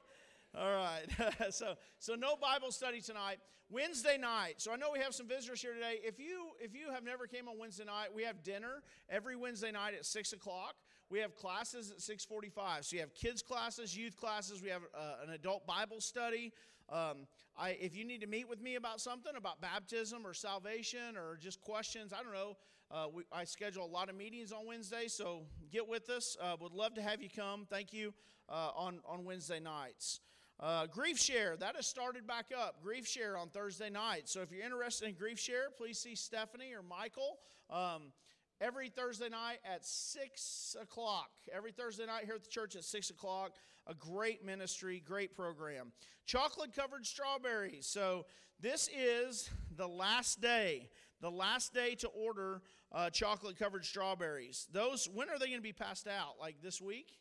All 0.59 0.73
right. 0.73 1.05
so 1.51 1.75
so 1.99 2.15
no 2.15 2.35
Bible 2.37 2.73
study 2.73 3.01
tonight. 3.01 3.39
Wednesday 3.69 4.17
night. 4.17 4.55
So 4.59 4.73
I 4.73 4.77
know 4.77 4.91
we 4.93 5.01
have 5.01 5.15
some 5.15 5.29
visitors 5.29 5.61
here 5.61 5.75
today. 5.75 5.99
If 6.03 6.19
you 6.19 6.49
if 6.61 6.75
you 6.75 6.91
have 6.93 7.05
never 7.05 7.27
came 7.27 7.47
on 7.49 7.59
Wednesday 7.59 7.85
night, 7.85 8.09
we 8.15 8.23
have 8.23 8.43
dinner 8.43 8.83
every 9.11 9.37
Wednesday 9.37 9.71
night 9.71 9.95
at 9.95 10.07
six 10.07 10.33
o'clock. 10.33 10.75
We 11.11 11.19
have 11.21 11.37
classes 11.37 11.91
at 11.91 11.99
6:45. 11.99 12.85
So 12.85 12.97
you 12.97 13.01
have 13.01 13.15
kids 13.15 13.43
classes, 13.43 13.97
youth 13.97 14.17
classes. 14.17 14.63
We 14.63 14.71
have 14.71 14.83
uh, 14.95 15.25
an 15.27 15.35
adult 15.35 15.67
Bible 15.67 16.01
study. 16.01 16.53
Um, 16.89 17.27
I, 17.59 17.71
if 17.81 17.97
you 17.97 18.05
need 18.05 18.21
to 18.23 18.27
meet 18.27 18.49
with 18.49 18.63
me 18.63 18.77
about 18.77 19.01
something 19.01 19.33
about 19.37 19.61
baptism 19.61 20.25
or 20.27 20.33
salvation 20.33 21.17
or 21.17 21.37
just 21.37 21.61
questions, 21.61 22.13
I 22.13 22.23
don't 22.23 22.33
know. 22.33 22.57
Uh, 22.91 23.09
we, 23.13 23.25
I 23.33 23.45
schedule 23.45 23.85
a 23.85 23.87
lot 23.87 24.09
of 24.09 24.15
meetings 24.15 24.53
on 24.53 24.65
Wednesday, 24.67 25.09
so 25.09 25.43
get 25.73 25.89
with 25.89 26.09
us. 26.09 26.37
Uh, 26.41 26.57
would 26.61 26.73
love 26.73 26.95
to 26.95 27.03
have 27.03 27.21
you 27.21 27.29
come. 27.29 27.67
Thank 27.69 27.93
you 27.93 28.15
uh, 28.49 28.71
on 28.75 29.01
on 29.07 29.25
Wednesday 29.25 29.61
nights. 29.61 30.21
Uh, 30.59 30.87
grief 30.87 31.19
share 31.19 31.57
that 31.57 31.77
has 31.77 31.87
started 31.87 32.27
back 32.27 32.47
up. 32.57 32.83
Grief 32.83 33.07
share 33.07 33.37
on 33.37 33.49
Thursday 33.49 33.91
night. 33.91 34.29
So 34.29 34.41
if 34.41 34.51
you're 34.51 34.65
interested 34.65 35.09
in 35.09 35.15
grief 35.15 35.39
share, 35.39 35.71
please 35.77 35.99
see 35.99 36.15
Stephanie 36.15 36.73
or 36.73 36.83
Michael. 36.83 37.39
Um, 37.69 38.13
every 38.61 38.89
Thursday 38.89 39.29
night 39.29 39.59
at 39.65 39.85
6 39.85 40.77
o'clock. 40.81 41.31
Every 41.53 41.73
Thursday 41.73 42.07
night 42.07 42.25
here 42.25 42.37
at 42.37 42.45
the 42.45 42.51
church 42.51 42.75
at 42.75 42.85
6 42.85 43.11
o'clock. 43.11 43.53
A 43.87 43.95
great 43.95 44.45
ministry, 44.45 45.03
great 45.05 45.35
program. 45.35 45.93
Chocolate 46.25 46.75
covered 46.75 47.07
strawberries. 47.07 47.87
So, 47.87 48.27
this 48.59 48.89
is 48.89 49.51
the 49.77 49.87
last 49.87 50.41
day, 50.41 50.89
the 51.21 51.31
last 51.31 51.75
day 51.75 51.95
to 51.97 52.09
order 52.09 52.63
uh, 52.91 53.11
chocolate 53.11 53.59
covered 53.59 53.85
strawberries. 53.85 54.67
Those, 54.73 55.11
when 55.13 55.29
are 55.29 55.39
they 55.39 55.47
going 55.47 55.59
to 55.59 55.63
be 55.63 55.75
passed 55.75 56.09
out? 56.09 56.37
Like 56.41 56.63
this 56.63 56.81
week? 56.81 57.19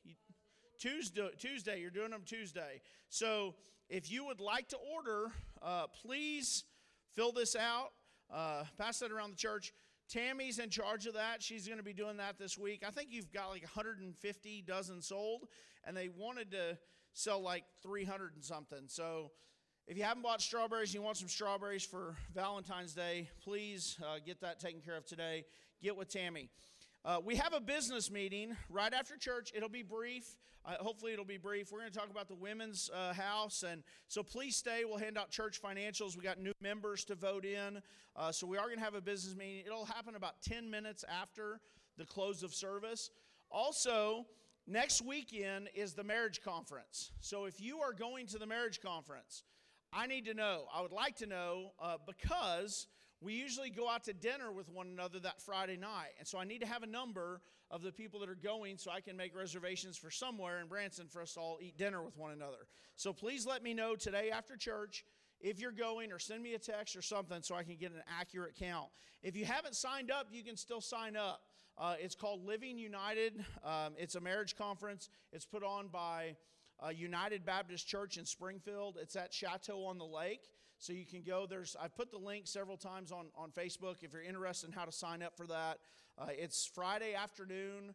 Tuesday, 0.85 1.29
Tuesday, 1.39 1.81
you're 1.81 1.89
doing 1.89 2.11
them 2.11 2.21
Tuesday. 2.23 2.79
So, 3.09 3.55
if 3.89 4.11
you 4.11 4.23
would 4.27 4.39
like 4.39 4.67
to 4.67 4.77
order, 4.93 5.31
uh, 5.63 5.87
please 5.87 6.63
fill 7.15 7.31
this 7.31 7.55
out, 7.55 7.89
uh, 8.31 8.65
pass 8.77 8.99
that 8.99 9.11
around 9.11 9.31
the 9.31 9.37
church. 9.37 9.73
Tammy's 10.09 10.59
in 10.59 10.69
charge 10.69 11.07
of 11.07 11.15
that. 11.15 11.41
She's 11.41 11.65
going 11.65 11.79
to 11.79 11.83
be 11.83 11.93
doing 11.93 12.17
that 12.17 12.37
this 12.37 12.55
week. 12.55 12.83
I 12.87 12.91
think 12.91 13.07
you've 13.09 13.31
got 13.31 13.49
like 13.49 13.63
150 13.63 14.63
dozen 14.67 15.01
sold, 15.01 15.47
and 15.85 15.97
they 15.97 16.07
wanted 16.07 16.51
to 16.51 16.77
sell 17.13 17.41
like 17.41 17.63
300 17.81 18.35
and 18.35 18.43
something. 18.43 18.83
So 18.85 19.31
if 19.87 19.97
you 19.97 20.03
haven't 20.03 20.21
bought 20.21 20.39
strawberries 20.39 20.89
and 20.89 20.95
you 20.95 21.01
want 21.01 21.17
some 21.17 21.29
strawberries 21.29 21.83
for 21.83 22.15
Valentine's 22.35 22.93
Day, 22.93 23.27
please 23.43 23.97
uh, 24.03 24.19
get 24.23 24.39
that 24.41 24.59
taken 24.59 24.81
care 24.81 24.97
of 24.97 25.07
today. 25.07 25.45
Get 25.81 25.97
with 25.97 26.09
Tammy. 26.09 26.49
Uh, 27.05 27.19
we 27.23 27.35
have 27.35 27.53
a 27.53 27.59
business 27.59 28.09
meeting 28.09 28.57
right 28.67 28.91
after 28.91 29.15
church. 29.15 29.51
It'll 29.55 29.69
be 29.69 29.83
brief. 29.83 30.25
Uh, 30.65 30.73
hopefully, 30.79 31.13
it'll 31.13 31.23
be 31.23 31.37
brief. 31.37 31.71
We're 31.71 31.81
going 31.81 31.91
to 31.91 31.95
talk 31.95 32.09
about 32.09 32.27
the 32.27 32.33
women's 32.33 32.89
uh, 32.91 33.13
house. 33.13 33.61
And 33.61 33.83
so 34.07 34.23
please 34.23 34.55
stay. 34.55 34.85
We'll 34.85 34.97
hand 34.97 35.15
out 35.15 35.29
church 35.29 35.61
financials. 35.61 36.17
We 36.17 36.23
got 36.23 36.39
new 36.39 36.53
members 36.61 37.05
to 37.05 37.13
vote 37.13 37.45
in. 37.45 37.79
Uh, 38.15 38.31
so 38.31 38.47
we 38.47 38.57
are 38.57 38.65
going 38.65 38.79
to 38.79 38.83
have 38.83 38.95
a 38.95 39.01
business 39.01 39.35
meeting. 39.35 39.61
It'll 39.67 39.85
happen 39.85 40.15
about 40.15 40.41
10 40.41 40.67
minutes 40.67 41.05
after 41.07 41.59
the 41.95 42.05
close 42.05 42.41
of 42.41 42.55
service. 42.55 43.11
Also, 43.51 44.25
next 44.65 45.03
weekend 45.03 45.69
is 45.75 45.93
the 45.93 46.03
marriage 46.03 46.41
conference. 46.43 47.11
So 47.19 47.45
if 47.45 47.61
you 47.61 47.81
are 47.81 47.93
going 47.93 48.25
to 48.27 48.39
the 48.39 48.47
marriage 48.47 48.81
conference, 48.81 49.43
I 49.93 50.07
need 50.07 50.25
to 50.25 50.33
know. 50.33 50.63
I 50.73 50.81
would 50.81 50.91
like 50.91 51.17
to 51.17 51.27
know 51.27 51.73
uh, 51.79 51.97
because 52.03 52.87
we 53.21 53.33
usually 53.33 53.69
go 53.69 53.89
out 53.89 54.03
to 54.05 54.13
dinner 54.13 54.51
with 54.51 54.69
one 54.69 54.87
another 54.87 55.19
that 55.19 55.41
Friday 55.41 55.77
night. 55.77 56.11
And 56.19 56.27
so 56.27 56.37
I 56.37 56.43
need 56.43 56.61
to 56.61 56.67
have 56.67 56.83
a 56.83 56.87
number 56.87 57.41
of 57.71 57.81
the 57.81 57.91
people 57.91 58.19
that 58.19 58.29
are 58.29 58.35
going 58.35 58.77
so 58.77 58.91
I 58.91 59.01
can 59.01 59.17
make 59.17 59.35
reservations 59.35 59.97
for 59.97 60.11
somewhere 60.11 60.59
in 60.61 60.67
Branson 60.67 61.07
for 61.07 61.21
us 61.21 61.33
to 61.33 61.39
all 61.39 61.57
eat 61.61 61.77
dinner 61.77 62.03
with 62.03 62.17
one 62.17 62.31
another. 62.31 62.67
So 62.95 63.13
please 63.13 63.45
let 63.45 63.63
me 63.63 63.73
know 63.73 63.95
today 63.95 64.29
after 64.31 64.55
church 64.55 65.05
if 65.41 65.59
you're 65.59 65.71
going 65.71 66.11
or 66.11 66.19
send 66.19 66.43
me 66.43 66.53
a 66.53 66.59
text 66.59 66.95
or 66.95 67.01
something 67.01 67.41
so 67.41 67.55
I 67.55 67.63
can 67.63 67.75
get 67.77 67.91
an 67.91 68.03
accurate 68.19 68.55
count. 68.55 68.89
If 69.23 69.35
you 69.35 69.45
haven't 69.45 69.75
signed 69.75 70.11
up, 70.11 70.27
you 70.31 70.43
can 70.43 70.57
still 70.57 70.81
sign 70.81 71.15
up. 71.15 71.41
Uh, 71.77 71.95
it's 71.99 72.15
called 72.15 72.45
Living 72.45 72.77
United. 72.77 73.43
Um, 73.63 73.93
it's 73.97 74.15
a 74.15 74.21
marriage 74.21 74.55
conference. 74.55 75.09
It's 75.33 75.45
put 75.45 75.63
on 75.63 75.87
by 75.87 76.35
uh, 76.83 76.89
United 76.89 77.45
Baptist 77.45 77.87
Church 77.87 78.17
in 78.17 78.25
Springfield. 78.25 78.97
It's 79.01 79.15
at 79.15 79.33
Chateau 79.33 79.85
on 79.85 79.97
the 79.97 80.05
Lake. 80.05 80.41
So 80.85 80.93
you 80.93 81.03
can 81.03 81.23
go. 81.23 81.47
There's 81.49 81.75
I've 81.81 81.95
put 81.95 82.11
the 82.11 82.19
link 82.19 82.45
several 82.45 82.77
times 82.77 83.11
on, 83.11 83.25
on 83.35 83.49
Facebook 83.49 84.03
if 84.03 84.13
you're 84.13 84.21
interested 84.21 84.67
in 84.67 84.73
how 84.73 84.85
to 84.85 84.91
sign 84.91 85.23
up 85.23 85.35
for 85.35 85.47
that. 85.47 85.79
Uh, 86.15 86.27
it's 86.29 86.69
Friday 86.75 87.15
afternoon. 87.15 87.91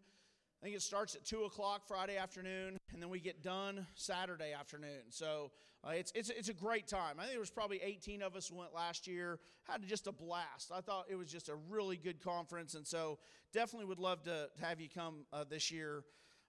I 0.60 0.64
think 0.64 0.74
it 0.74 0.82
starts 0.82 1.14
at 1.14 1.24
2 1.24 1.44
o'clock 1.44 1.86
Friday 1.86 2.16
afternoon, 2.16 2.78
and 2.92 3.00
then 3.00 3.08
we 3.08 3.20
get 3.20 3.44
done 3.44 3.86
Saturday 3.94 4.52
afternoon. 4.58 5.02
So 5.10 5.52
uh, 5.86 5.92
it's, 5.92 6.10
it's, 6.16 6.30
it's 6.30 6.48
a 6.48 6.52
great 6.52 6.88
time. 6.88 7.14
I 7.18 7.22
think 7.22 7.34
there 7.34 7.40
was 7.40 7.48
probably 7.48 7.80
18 7.80 8.22
of 8.22 8.34
us 8.34 8.50
went 8.50 8.74
last 8.74 9.06
year. 9.06 9.38
Had 9.68 9.86
just 9.86 10.08
a 10.08 10.12
blast. 10.12 10.72
I 10.74 10.80
thought 10.80 11.06
it 11.08 11.14
was 11.14 11.30
just 11.30 11.48
a 11.48 11.54
really 11.70 11.96
good 11.96 12.20
conference, 12.20 12.74
and 12.74 12.84
so 12.84 13.20
definitely 13.52 13.86
would 13.86 14.00
love 14.00 14.24
to, 14.24 14.48
to 14.58 14.64
have 14.64 14.80
you 14.80 14.88
come 14.92 15.26
uh, 15.32 15.44
this 15.48 15.70
year 15.70 16.02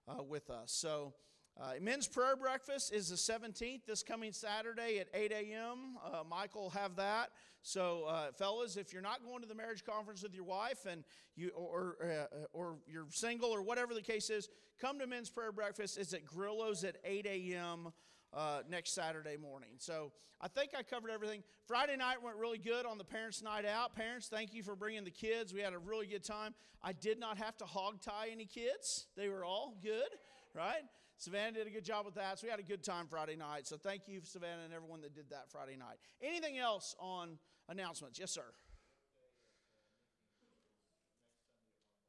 uh, 0.08 0.24
with 0.24 0.50
us. 0.50 0.72
So 0.72 1.14
uh, 1.60 1.72
men's 1.80 2.08
prayer 2.08 2.34
breakfast 2.34 2.92
is 2.92 3.08
the 3.08 3.16
17th, 3.16 3.84
this 3.86 4.02
coming 4.02 4.32
Saturday 4.32 4.98
at 4.98 5.08
8 5.12 5.32
a.m. 5.32 5.98
Uh, 6.04 6.22
Michael 6.28 6.62
will 6.62 6.70
have 6.70 6.96
that. 6.96 7.30
So, 7.62 8.04
uh, 8.08 8.32
fellas, 8.32 8.76
if 8.76 8.92
you're 8.92 9.02
not 9.02 9.22
going 9.24 9.42
to 9.42 9.46
the 9.46 9.54
marriage 9.54 9.84
conference 9.84 10.22
with 10.22 10.34
your 10.34 10.44
wife 10.44 10.86
and 10.90 11.04
you 11.36 11.50
or 11.54 11.96
uh, 12.02 12.46
or 12.52 12.76
you're 12.88 13.06
single 13.10 13.50
or 13.50 13.62
whatever 13.62 13.94
the 13.94 14.00
case 14.02 14.30
is, 14.30 14.48
come 14.80 14.98
to 14.98 15.06
men's 15.06 15.30
prayer 15.30 15.52
breakfast. 15.52 15.98
It's 15.98 16.12
at 16.12 16.24
Grillo's 16.24 16.82
at 16.84 16.96
8 17.04 17.26
a.m. 17.26 17.92
uh, 18.32 18.62
next 18.68 18.94
Saturday 18.94 19.36
morning. 19.36 19.74
So 19.76 20.10
I 20.40 20.48
think 20.48 20.70
I 20.76 20.82
covered 20.82 21.10
everything. 21.10 21.44
Friday 21.68 21.96
night 21.96 22.20
went 22.20 22.36
really 22.36 22.58
good 22.58 22.84
on 22.84 22.98
the 22.98 23.04
parents' 23.04 23.42
night 23.42 23.64
out. 23.64 23.94
Parents, 23.94 24.26
thank 24.26 24.54
you 24.54 24.64
for 24.64 24.74
bringing 24.74 25.04
the 25.04 25.10
kids. 25.10 25.54
We 25.54 25.60
had 25.60 25.72
a 25.72 25.78
really 25.78 26.06
good 26.06 26.24
time. 26.24 26.54
I 26.82 26.92
did 26.94 27.20
not 27.20 27.38
have 27.38 27.56
to 27.58 27.64
hog 27.64 28.00
tie 28.00 28.28
any 28.32 28.46
kids, 28.46 29.06
they 29.16 29.28
were 29.28 29.44
all 29.44 29.76
good, 29.82 30.08
right? 30.52 30.82
Savannah 31.22 31.52
did 31.52 31.68
a 31.68 31.70
good 31.70 31.84
job 31.84 32.04
with 32.04 32.16
that. 32.16 32.40
So 32.40 32.48
we 32.48 32.50
had 32.50 32.58
a 32.58 32.64
good 32.64 32.82
time 32.82 33.06
Friday 33.06 33.36
night. 33.36 33.68
So 33.68 33.76
thank 33.76 34.08
you, 34.08 34.22
Savannah, 34.24 34.62
and 34.64 34.74
everyone 34.74 35.02
that 35.02 35.14
did 35.14 35.30
that 35.30 35.48
Friday 35.48 35.76
night. 35.76 35.98
Anything 36.20 36.58
else 36.58 36.96
on 36.98 37.38
announcements? 37.68 38.18
Yes, 38.18 38.32
sir. 38.32 38.42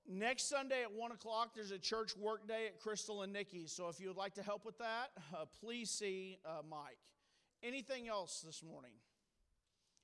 Next 0.10 0.49
Sunday 0.49 0.82
at 0.82 0.91
1 0.91 1.12
o'clock, 1.12 1.54
there's 1.54 1.69
a 1.69 1.78
church 1.78 2.17
work 2.17 2.47
day 2.47 2.65
at 2.65 2.80
Crystal 2.80 3.21
and 3.21 3.32
Nikki's. 3.32 3.71
So 3.71 3.88
if 3.88 3.99
you 3.99 4.08
would 4.08 4.17
like 4.17 4.34
to 4.34 4.41
help 4.41 4.65
with 4.65 4.80
that, 4.80 5.12
uh, 5.32 5.45
please 5.62 5.91
see 5.91 6.39
uh, 6.43 6.63
Mike. 6.67 6.97
Anything 7.62 8.08
else 8.08 8.43
this 8.43 8.63
morning? 8.63 8.93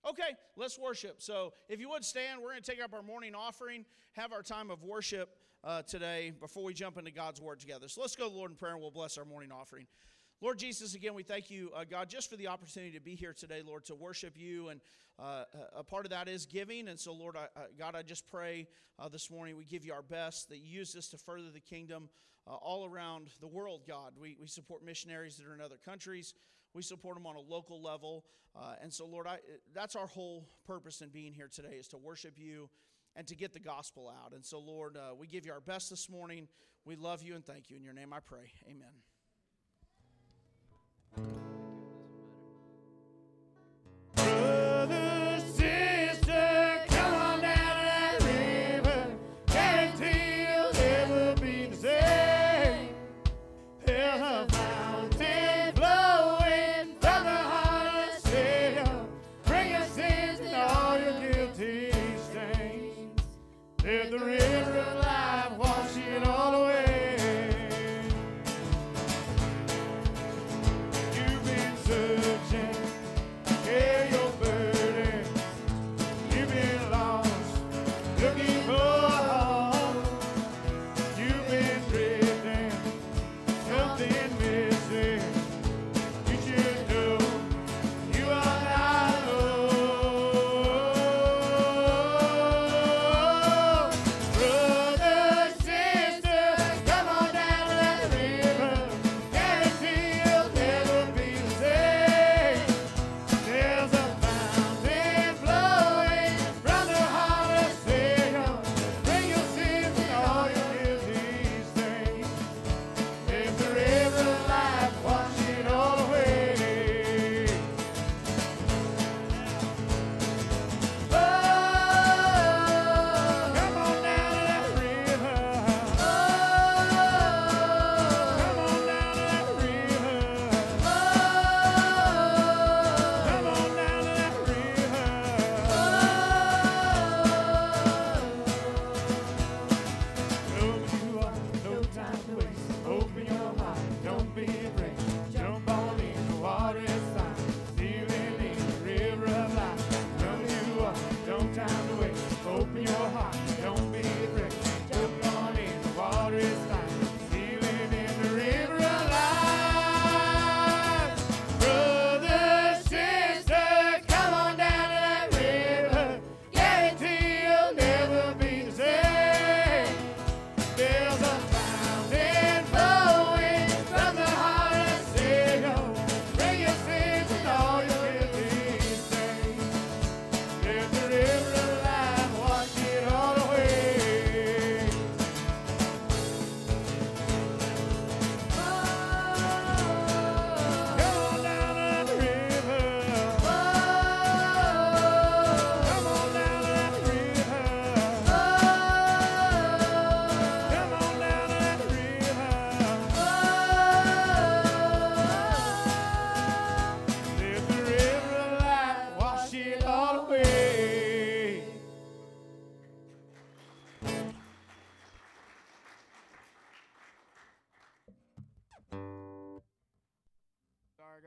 Okay, 0.07 0.35
let's 0.55 0.77
worship. 0.77 1.15
So 1.17 1.53
if 1.67 1.79
you 1.79 1.89
would 1.89 2.05
stand, 2.05 2.41
we're 2.43 2.51
going 2.51 2.61
to 2.61 2.71
take 2.71 2.81
up 2.81 2.93
our 2.93 3.01
morning 3.01 3.33
offering, 3.33 3.85
have 4.13 4.33
our 4.33 4.43
time 4.43 4.69
of 4.69 4.83
worship 4.83 5.29
uh, 5.63 5.81
today 5.83 6.31
before 6.39 6.63
we 6.63 6.73
jump 6.73 6.97
into 6.97 7.11
God's 7.11 7.41
Word 7.41 7.59
together. 7.59 7.87
So 7.87 8.01
let's 8.01 8.15
go 8.15 8.25
to 8.25 8.29
the 8.29 8.35
Lord 8.35 8.51
in 8.51 8.57
prayer 8.57 8.73
and 8.73 8.81
we'll 8.81 8.91
bless 8.91 9.17
our 9.17 9.25
morning 9.25 9.51
offering. 9.51 9.87
Lord 10.41 10.57
Jesus, 10.57 10.95
again, 10.95 11.13
we 11.13 11.23
thank 11.23 11.51
you, 11.51 11.69
uh, 11.75 11.83
God, 11.89 12.07
just 12.07 12.29
for 12.29 12.37
the 12.37 12.47
opportunity 12.47 12.93
to 12.93 13.01
be 13.01 13.15
here 13.15 13.33
today, 13.33 13.61
Lord, 13.65 13.83
to 13.85 13.95
worship 13.95 14.35
you. 14.37 14.69
And 14.69 14.79
uh, 15.21 15.43
a 15.75 15.83
part 15.83 16.05
of 16.05 16.11
that 16.11 16.29
is 16.29 16.45
giving. 16.45 16.87
And 16.87 16.97
so, 16.97 17.11
Lord, 17.11 17.35
I, 17.35 17.47
God, 17.77 17.93
I 17.93 18.03
just 18.03 18.29
pray 18.29 18.67
uh, 18.97 19.09
this 19.09 19.29
morning 19.29 19.57
we 19.57 19.65
give 19.65 19.83
you 19.83 19.91
our 19.91 20.01
best, 20.01 20.47
that 20.49 20.59
you 20.59 20.79
use 20.79 20.93
this 20.93 21.09
to 21.09 21.17
further 21.17 21.51
the 21.53 21.59
kingdom 21.59 22.09
uh, 22.47 22.55
all 22.55 22.85
around 22.85 23.27
the 23.41 23.47
world, 23.47 23.81
God. 23.85 24.13
We, 24.17 24.37
we 24.39 24.47
support 24.47 24.83
missionaries 24.83 25.35
that 25.37 25.45
are 25.45 25.53
in 25.53 25.59
other 25.59 25.79
countries, 25.83 26.33
we 26.73 26.83
support 26.83 27.15
them 27.15 27.25
on 27.25 27.35
a 27.35 27.41
local 27.41 27.81
level. 27.81 28.23
Uh, 28.55 28.75
and 28.81 28.93
so, 28.93 29.05
Lord, 29.05 29.27
I, 29.27 29.39
that's 29.73 29.95
our 29.95 30.07
whole 30.07 30.47
purpose 30.65 31.01
in 31.01 31.09
being 31.09 31.33
here 31.33 31.49
today 31.51 31.75
is 31.79 31.87
to 31.89 31.97
worship 31.97 32.33
you 32.37 32.69
and 33.15 33.27
to 33.27 33.35
get 33.35 33.53
the 33.53 33.59
gospel 33.59 34.11
out. 34.23 34.33
And 34.33 34.45
so, 34.45 34.59
Lord, 34.59 34.97
uh, 34.97 35.15
we 35.17 35.27
give 35.27 35.45
you 35.45 35.51
our 35.51 35.61
best 35.61 35.89
this 35.89 36.09
morning. 36.09 36.47
We 36.85 36.95
love 36.95 37.21
you 37.21 37.35
and 37.35 37.45
thank 37.45 37.69
you. 37.69 37.77
In 37.77 37.83
your 37.83 37.93
name 37.93 38.13
I 38.13 38.19
pray. 38.19 38.51
Amen. 38.67 38.93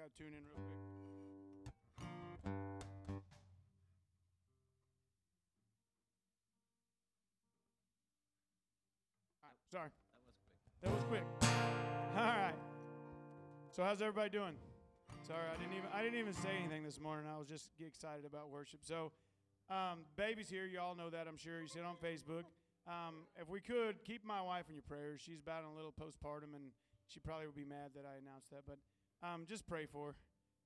Sorry, 0.02 0.10
I 0.10 0.10
got 0.10 0.16
to 0.16 0.22
tune 0.22 0.32
in 0.34 0.42
real 0.42 0.58
quick. 0.58 0.82
Right, 9.42 9.60
sorry. 9.70 9.90
That 10.02 10.22
was 10.24 10.34
quick. 10.34 10.34
That 10.82 10.92
was 10.92 11.04
quick. 11.04 11.24
All 12.16 12.24
right. 12.24 12.54
So 13.70 13.84
how's 13.84 14.02
everybody 14.02 14.30
doing? 14.30 14.54
Sorry, 15.26 15.46
I 15.48 15.56
didn't 15.56 15.76
even 15.76 15.88
I 15.94 16.02
didn't 16.02 16.18
even 16.18 16.34
say 16.34 16.50
anything 16.58 16.82
this 16.82 16.98
morning. 16.98 17.26
I 17.32 17.38
was 17.38 17.46
just 17.46 17.70
get 17.78 17.86
excited 17.86 18.24
about 18.24 18.50
worship. 18.50 18.80
So, 18.82 19.12
um, 19.70 20.00
baby's 20.16 20.50
here. 20.50 20.66
You 20.66 20.80
all 20.80 20.96
know 20.96 21.10
that. 21.10 21.28
I'm 21.28 21.38
sure 21.38 21.60
you 21.60 21.68
see 21.68 21.78
it 21.78 21.84
on 21.86 21.94
Facebook. 22.02 22.44
Um, 22.88 23.28
if 23.40 23.48
we 23.48 23.60
could 23.60 24.02
keep 24.04 24.24
my 24.24 24.42
wife 24.42 24.64
in 24.68 24.74
your 24.74 24.82
prayers. 24.82 25.20
She's 25.24 25.40
battling 25.40 25.74
a 25.74 25.76
little 25.76 25.94
postpartum, 25.94 26.58
and 26.58 26.74
she 27.06 27.20
probably 27.20 27.46
would 27.46 27.54
be 27.54 27.64
mad 27.64 27.94
that 27.94 28.02
I 28.02 28.18
announced 28.18 28.50
that. 28.50 28.66
But 28.66 28.78
um, 29.22 29.44
just 29.48 29.66
pray 29.66 29.86
for. 29.86 30.14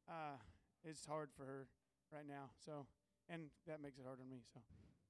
Uh, 0.09 0.37
it's 0.85 1.05
hard 1.05 1.31
for 1.37 1.45
her 1.45 1.66
right 2.12 2.27
now. 2.27 2.51
So, 2.64 2.87
and 3.29 3.42
that 3.66 3.83
makes 3.83 3.99
it 3.99 4.05
hard 4.07 4.19
on 4.21 4.29
me. 4.29 4.38
So, 4.53 4.61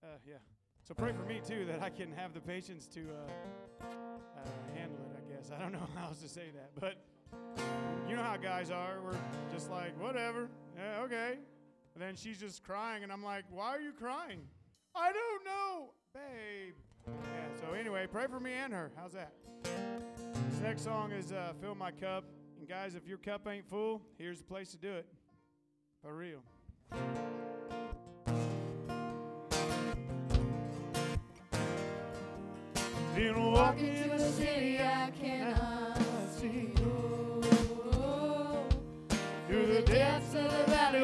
uh, 0.02 0.18
yeah. 0.26 0.36
So 0.82 0.94
pray 0.94 1.12
for 1.12 1.24
me 1.24 1.40
too 1.46 1.64
that 1.66 1.82
I 1.82 1.90
can 1.90 2.12
have 2.12 2.32
the 2.32 2.40
patience 2.40 2.86
to 2.88 3.00
uh, 3.00 3.84
uh, 3.84 4.74
handle 4.74 4.98
it. 5.10 5.16
I 5.18 5.34
guess 5.34 5.50
I 5.50 5.60
don't 5.60 5.72
know 5.72 5.86
how 5.96 6.06
else 6.08 6.20
to 6.22 6.28
say 6.28 6.50
that, 6.54 6.70
but 6.78 6.96
You 8.08 8.14
know 8.14 8.22
how 8.22 8.36
guys 8.36 8.70
are. 8.70 9.00
We're 9.04 9.18
just 9.52 9.70
like, 9.70 10.00
whatever. 10.00 10.48
Yeah, 10.76 11.02
okay. 11.02 11.38
And 11.94 12.02
then 12.02 12.14
she's 12.14 12.38
just 12.38 12.62
crying, 12.62 13.02
and 13.02 13.12
I'm 13.12 13.24
like, 13.24 13.44
why 13.50 13.68
are 13.68 13.80
you 13.80 13.92
crying? 13.92 14.42
I 14.94 15.12
don't 15.12 15.44
know, 15.44 15.90
babe. 16.14 16.74
Yeah, 17.06 17.60
so 17.60 17.74
anyway, 17.74 18.06
pray 18.10 18.26
for 18.28 18.38
me 18.38 18.52
and 18.52 18.72
her. 18.72 18.92
How's 18.96 19.12
that? 19.12 19.32
This 19.64 20.60
next 20.62 20.84
song 20.84 21.12
is 21.12 21.32
uh, 21.32 21.52
Fill 21.60 21.74
My 21.74 21.90
Cup. 21.90 22.24
And 22.68 22.74
guys, 22.74 22.96
if 22.96 23.06
your 23.06 23.18
cup 23.18 23.46
ain't 23.46 23.64
full, 23.68 24.02
here's 24.18 24.38
the 24.38 24.44
place 24.44 24.72
to 24.72 24.76
do 24.76 24.92
it. 24.92 25.06
For 26.02 26.12
real. 26.12 26.42
Been 33.14 33.52
walking 33.52 34.18
city 34.18 34.80
I 34.80 35.12
cannot 35.12 36.02
see. 36.32 36.72
through 39.46 39.66
the 39.66 39.82
depths 39.82 40.34
of 40.34 40.50
the 40.50 40.64
valley 40.68 41.02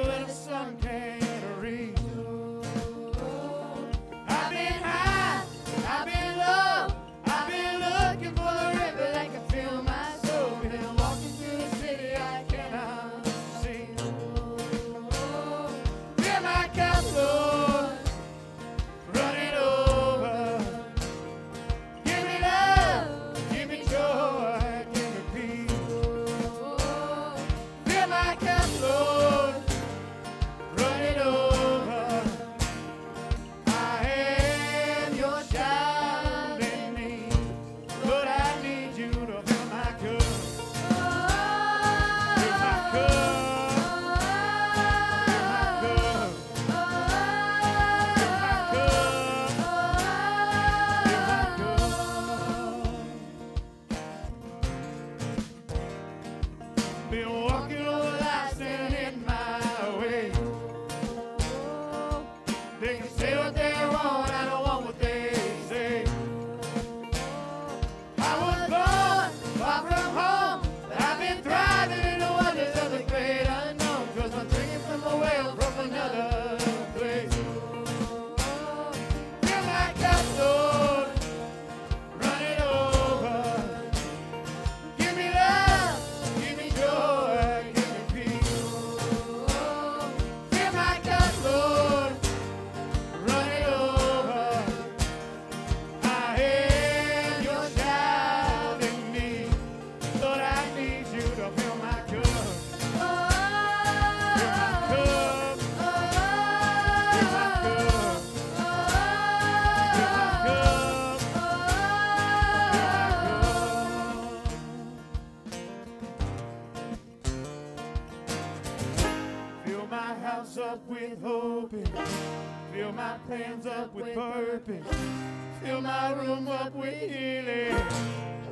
Fill 124.64 125.80
my 125.80 126.12
room 126.12 126.46
up 126.46 126.72
with 126.72 126.94
healing. 126.94 127.74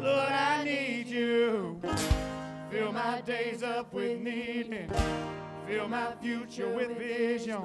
Lord, 0.01 0.33
I 0.33 0.65
need 0.65 1.07
you. 1.07 1.81
Fill 2.69 2.93
my 2.93 3.21
days 3.21 3.63
up 3.63 3.93
with 3.93 4.19
needing. 4.19 4.91
Fill 5.69 5.87
my 5.87 6.13
future 6.21 6.69
with 6.69 6.99
vision. 6.99 7.63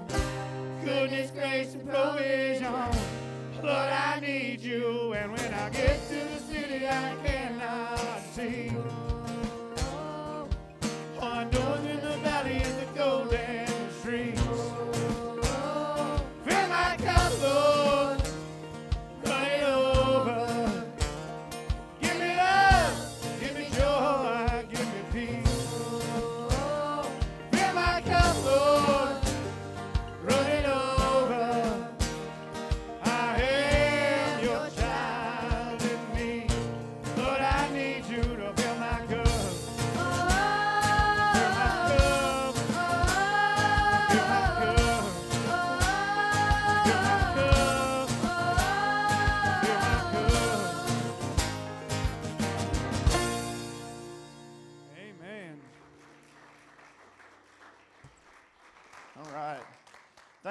Goodness, 0.84 1.32
grace, 1.32 1.74
and 1.74 1.90
provision. 1.90 2.72
Lord, 3.64 3.68
I 3.68 4.20
need 4.22 4.62
you. 4.62 5.14
And 5.14 5.32
when 5.32 5.54
I 5.54 5.70
get 5.72 6.08
to 6.10 6.14
the 6.14 6.40
city 6.40 6.88
I 6.88 7.16
cannot 7.26 8.22
see. 8.36 8.72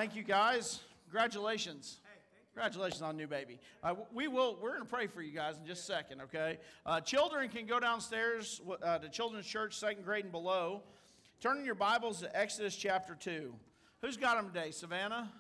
Thank 0.04 0.16
you, 0.16 0.22
guys. 0.22 0.80
Congratulations. 1.06 1.96
Congratulations 2.52 3.00
on 3.00 3.16
new 3.16 3.26
baby. 3.26 3.58
Uh, 3.82 3.94
we 4.12 4.28
will. 4.28 4.58
We're 4.60 4.72
going 4.72 4.82
to 4.82 4.86
pray 4.86 5.06
for 5.06 5.22
you 5.22 5.32
guys 5.32 5.56
in 5.56 5.64
just 5.64 5.84
a 5.84 5.86
second. 5.86 6.20
Okay. 6.20 6.58
Uh, 6.84 7.00
children 7.00 7.48
can 7.48 7.64
go 7.64 7.80
downstairs 7.80 8.60
uh, 8.82 8.98
to 8.98 9.08
Children's 9.08 9.46
Church, 9.46 9.78
second 9.78 10.04
grade 10.04 10.24
and 10.24 10.30
below. 10.30 10.82
Turn 11.40 11.56
in 11.56 11.64
your 11.64 11.74
Bibles 11.74 12.20
to 12.20 12.38
Exodus 12.38 12.76
chapter 12.76 13.14
two. 13.14 13.54
Who's 14.02 14.18
got 14.18 14.36
them 14.36 14.52
today? 14.52 14.72
Savannah. 14.72 15.32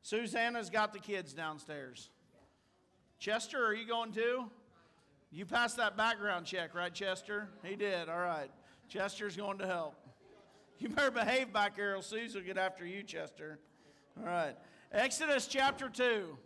Susanna's 0.00 0.70
got 0.70 0.92
the 0.92 1.00
kids 1.00 1.32
downstairs. 1.32 2.10
Chester, 3.18 3.66
are 3.66 3.74
you 3.74 3.88
going 3.88 4.12
too? 4.12 4.44
You 5.32 5.44
passed 5.44 5.76
that 5.78 5.96
background 5.96 6.46
check, 6.46 6.72
right, 6.72 6.94
Chester? 6.94 7.48
He 7.64 7.74
did. 7.74 8.08
All 8.08 8.20
right. 8.20 8.48
Chester's 8.88 9.36
going 9.36 9.58
to 9.58 9.66
help. 9.66 9.96
You 10.78 10.90
better 10.90 11.10
behave 11.10 11.52
there, 11.52 11.96
or 11.96 12.02
Susie 12.02 12.38
will 12.38 12.44
get 12.44 12.58
after 12.58 12.86
you, 12.86 13.02
Chester. 13.02 13.58
All 14.18 14.26
right. 14.26 14.54
Exodus 14.92 15.46
chapter 15.46 15.88
2. 15.88 16.36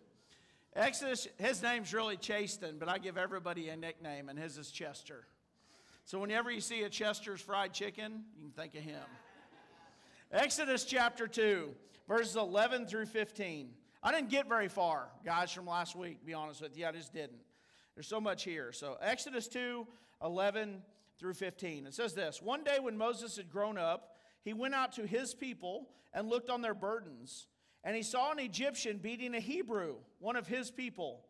Exodus, 0.76 1.26
his 1.38 1.62
name's 1.62 1.92
really 1.92 2.16
Chasten, 2.16 2.76
but 2.78 2.88
I 2.88 2.98
give 2.98 3.18
everybody 3.18 3.70
a 3.70 3.76
nickname, 3.76 4.28
and 4.28 4.38
his 4.38 4.56
is 4.56 4.70
Chester. 4.70 5.26
So 6.04 6.20
whenever 6.20 6.50
you 6.50 6.60
see 6.60 6.82
a 6.82 6.88
Chester's 6.88 7.40
fried 7.40 7.72
chicken, 7.72 8.24
you 8.36 8.44
can 8.44 8.52
think 8.52 8.74
of 8.76 8.82
him. 8.82 9.02
Exodus 10.30 10.84
chapter 10.84 11.26
2, 11.26 11.74
verses 12.06 12.36
11 12.36 12.86
through 12.86 13.06
15. 13.06 13.70
I 14.02 14.12
didn't 14.12 14.30
get 14.30 14.48
very 14.48 14.68
far, 14.68 15.08
guys, 15.24 15.50
from 15.50 15.66
last 15.66 15.96
week, 15.96 16.24
be 16.24 16.34
honest 16.34 16.62
with 16.62 16.78
you. 16.78 16.86
I 16.86 16.92
just 16.92 17.12
didn't. 17.12 17.40
There's 17.96 18.06
so 18.06 18.20
much 18.20 18.44
here. 18.44 18.70
So, 18.72 18.96
Exodus 19.02 19.48
2, 19.48 19.86
11 20.22 20.82
through 21.18 21.34
15. 21.34 21.86
It 21.86 21.94
says 21.94 22.14
this 22.14 22.40
One 22.40 22.64
day 22.64 22.78
when 22.80 22.96
Moses 22.96 23.36
had 23.36 23.50
grown 23.50 23.76
up, 23.76 24.16
he 24.42 24.52
went 24.52 24.74
out 24.74 24.92
to 24.92 25.06
his 25.06 25.34
people 25.34 25.88
and 26.12 26.28
looked 26.28 26.50
on 26.50 26.62
their 26.62 26.74
burdens. 26.74 27.46
And 27.84 27.96
he 27.96 28.02
saw 28.02 28.32
an 28.32 28.38
Egyptian 28.38 28.98
beating 28.98 29.34
a 29.34 29.40
Hebrew, 29.40 29.96
one 30.18 30.36
of 30.36 30.46
his 30.46 30.70
people. 30.70 31.24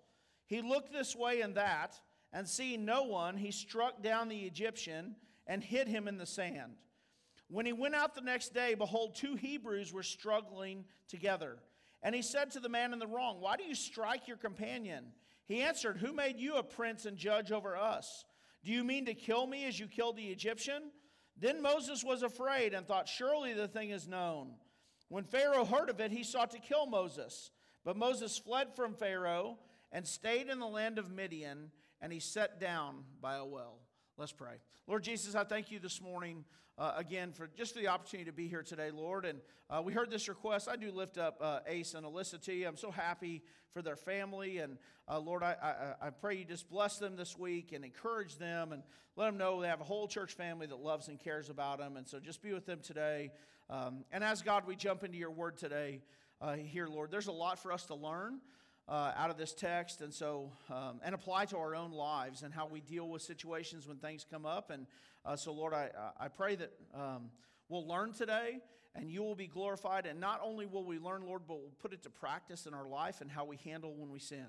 He 0.47 0.63
looked 0.63 0.93
this 0.93 1.15
way 1.15 1.43
and 1.43 1.55
that, 1.55 2.01
and 2.33 2.49
seeing 2.49 2.85
no 2.85 3.05
one, 3.05 3.37
he 3.37 3.51
struck 3.51 4.03
down 4.03 4.29
the 4.29 4.41
Egyptian 4.41 5.17
and 5.47 5.63
hid 5.63 5.89
him 5.89 6.09
in 6.09 6.19
the 6.19 6.27
sand. 6.27 6.73
When 7.49 7.67
he 7.67 7.73
went 7.73 7.97
out 7.97 8.15
the 8.15 8.21
next 8.21 8.55
day, 8.55 8.75
behold, 8.75 9.15
two 9.15 9.35
Hebrews 9.35 9.93
were 9.93 10.05
struggling 10.05 10.85
together. 11.09 11.59
And 12.03 12.15
he 12.15 12.23
said 12.23 12.53
to 12.53 12.61
the 12.61 12.69
man 12.69 12.93
in 12.93 12.99
the 12.99 13.07
wrong, 13.07 13.41
Why 13.41 13.57
do 13.57 13.65
you 13.65 13.75
strike 13.75 14.29
your 14.29 14.37
companion? 14.37 15.07
He 15.47 15.63
answered, 15.63 15.99
Who 15.99 16.13
made 16.13 16.39
you 16.39 16.57
a 16.57 16.63
prince 16.63 17.07
and 17.07 17.17
judge 17.17 17.51
over 17.51 17.77
us? 17.77 18.25
Do 18.65 18.73
you 18.73 18.85
mean 18.85 19.07
to 19.07 19.15
kill 19.15 19.47
me 19.47 19.67
as 19.67 19.79
you 19.79 19.89
killed 19.89 20.17
the 20.17 20.29
Egyptian? 20.29 20.93
Then 21.41 21.62
Moses 21.62 22.05
was 22.05 22.22
afraid 22.22 22.74
and 22.74 22.86
thought, 22.86 23.09
Surely 23.09 23.55
the 23.55 23.68
thing 23.68 23.91
is 23.91 24.07
known. 24.07 24.53
When 25.09 25.24
Pharaoh 25.24 25.64
heard 25.64 25.88
of 25.88 25.99
it, 25.99 26.12
he 26.12 26.22
sought 26.22 26.51
to 26.53 26.59
kill 26.59 26.86
Moses. 26.86 27.51
But 27.84 27.97
Moses 27.97 28.36
fled 28.38 28.74
from 28.76 28.95
Pharaoh 28.95 29.59
and 29.91 30.07
stayed 30.07 30.49
in 30.49 30.59
the 30.61 30.66
land 30.66 30.99
of 30.99 31.11
Midian, 31.11 31.72
and 32.01 32.12
he 32.12 32.20
sat 32.20 32.61
down 32.61 33.05
by 33.20 33.36
a 33.36 33.45
well. 33.45 33.78
Let's 34.21 34.33
pray. 34.33 34.57
Lord 34.87 35.03
Jesus, 35.03 35.35
I 35.35 35.45
thank 35.45 35.71
you 35.71 35.79
this 35.79 36.03
morning 36.03 36.45
uh, 36.77 36.93
again 36.95 37.33
for 37.33 37.49
just 37.57 37.75
the 37.75 37.89
opportunity 37.89 38.29
to 38.31 38.37
be 38.37 38.49
here 38.49 38.62
today, 38.62 38.91
Lord. 38.91 39.25
And 39.25 39.41
uh, 39.71 39.81
we 39.83 39.95
heard 39.95 40.11
this 40.11 40.29
request. 40.29 40.68
I 40.68 40.77
do 40.77 40.93
lift 40.93 41.16
up 41.16 41.39
uh, 41.41 41.61
Ace 41.66 41.95
and 41.95 42.05
Alyssa 42.05 42.39
to 42.43 42.53
you. 42.53 42.68
I'm 42.68 42.77
so 42.77 42.91
happy 42.91 43.43
for 43.73 43.81
their 43.81 43.97
family. 43.97 44.59
And 44.59 44.77
uh, 45.09 45.18
Lord, 45.21 45.43
I, 45.43 45.57
I, 46.03 46.09
I 46.09 46.11
pray 46.11 46.37
you 46.37 46.45
just 46.45 46.68
bless 46.68 46.99
them 46.99 47.16
this 47.16 47.39
week 47.39 47.73
and 47.73 47.83
encourage 47.83 48.37
them 48.37 48.73
and 48.73 48.83
let 49.16 49.25
them 49.25 49.39
know 49.39 49.62
they 49.62 49.68
have 49.68 49.81
a 49.81 49.85
whole 49.85 50.07
church 50.07 50.35
family 50.35 50.66
that 50.66 50.81
loves 50.81 51.09
and 51.09 51.18
cares 51.18 51.49
about 51.49 51.79
them. 51.79 51.97
And 51.97 52.07
so 52.07 52.21
just 52.21 52.43
be 52.43 52.53
with 52.53 52.66
them 52.66 52.81
today. 52.83 53.33
Um, 53.71 54.05
and 54.12 54.23
as 54.23 54.43
God, 54.43 54.66
we 54.66 54.77
jump 54.77 55.03
into 55.03 55.16
your 55.16 55.31
word 55.31 55.57
today 55.57 56.03
uh, 56.43 56.57
here, 56.57 56.89
Lord. 56.89 57.11
There's 57.11 57.29
a 57.29 57.33
lot 57.33 57.59
for 57.59 57.73
us 57.73 57.87
to 57.87 57.95
learn 57.95 58.41
uh, 58.91 59.12
out 59.16 59.30
of 59.30 59.36
this 59.36 59.55
text, 59.55 60.01
and 60.01 60.12
so 60.12 60.51
um, 60.68 61.01
and 61.05 61.14
apply 61.14 61.45
to 61.47 61.57
our 61.57 61.76
own 61.76 61.93
lives 61.93 62.43
and 62.43 62.53
how 62.53 62.66
we 62.66 62.80
deal 62.80 63.09
with 63.09 63.22
situations 63.22 63.86
when 63.86 63.97
things 63.99 64.26
come 64.28 64.45
up. 64.45 64.70
And 64.70 64.86
uh, 65.24 65.36
so, 65.36 65.53
Lord, 65.53 65.72
I 65.72 65.91
I 66.18 66.28
pray 66.28 66.57
that 66.57 66.72
um, 66.93 67.30
we'll 67.68 67.86
learn 67.86 68.12
today, 68.12 68.59
and 68.97 69.09
you 69.09 69.22
will 69.22 69.36
be 69.36 69.47
glorified. 69.47 70.07
And 70.07 70.18
not 70.18 70.41
only 70.43 70.66
will 70.66 70.84
we 70.84 70.99
learn, 70.99 71.24
Lord, 71.24 71.43
but 71.47 71.59
we'll 71.61 71.72
put 71.80 71.93
it 71.93 72.03
to 72.03 72.11
practice 72.11 72.66
in 72.66 72.74
our 72.74 72.88
life 72.88 73.20
and 73.20 73.30
how 73.30 73.45
we 73.45 73.57
handle 73.64 73.95
when 73.95 74.11
we 74.11 74.18
sin. 74.18 74.47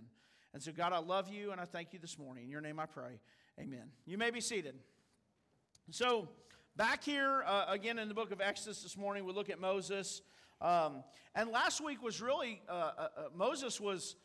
And 0.53 0.61
so, 0.61 0.71
God, 0.71 0.91
I 0.91 0.99
love 0.99 1.29
you, 1.29 1.51
and 1.51 1.61
I 1.61 1.65
thank 1.65 1.93
you 1.93 1.99
this 1.99 2.17
morning. 2.17 2.45
In 2.45 2.49
your 2.49 2.61
name, 2.61 2.79
I 2.79 2.87
pray. 2.87 3.19
Amen. 3.59 3.91
You 4.05 4.17
may 4.17 4.31
be 4.31 4.41
seated. 4.41 4.75
So. 5.91 6.27
Back 6.77 7.03
here 7.03 7.43
uh, 7.45 7.65
again 7.67 7.99
in 7.99 8.07
the 8.07 8.13
book 8.13 8.31
of 8.31 8.39
Exodus 8.39 8.81
this 8.81 8.95
morning, 8.95 9.25
we 9.25 9.33
look 9.33 9.49
at 9.49 9.59
Moses. 9.59 10.21
Um, 10.61 11.03
and 11.35 11.49
last 11.49 11.83
week 11.83 12.01
was 12.01 12.21
really, 12.21 12.61
uh, 12.69 12.71
uh, 12.71 12.87
uh, 13.01 13.07
Moses 13.35 13.81
was, 13.81 14.15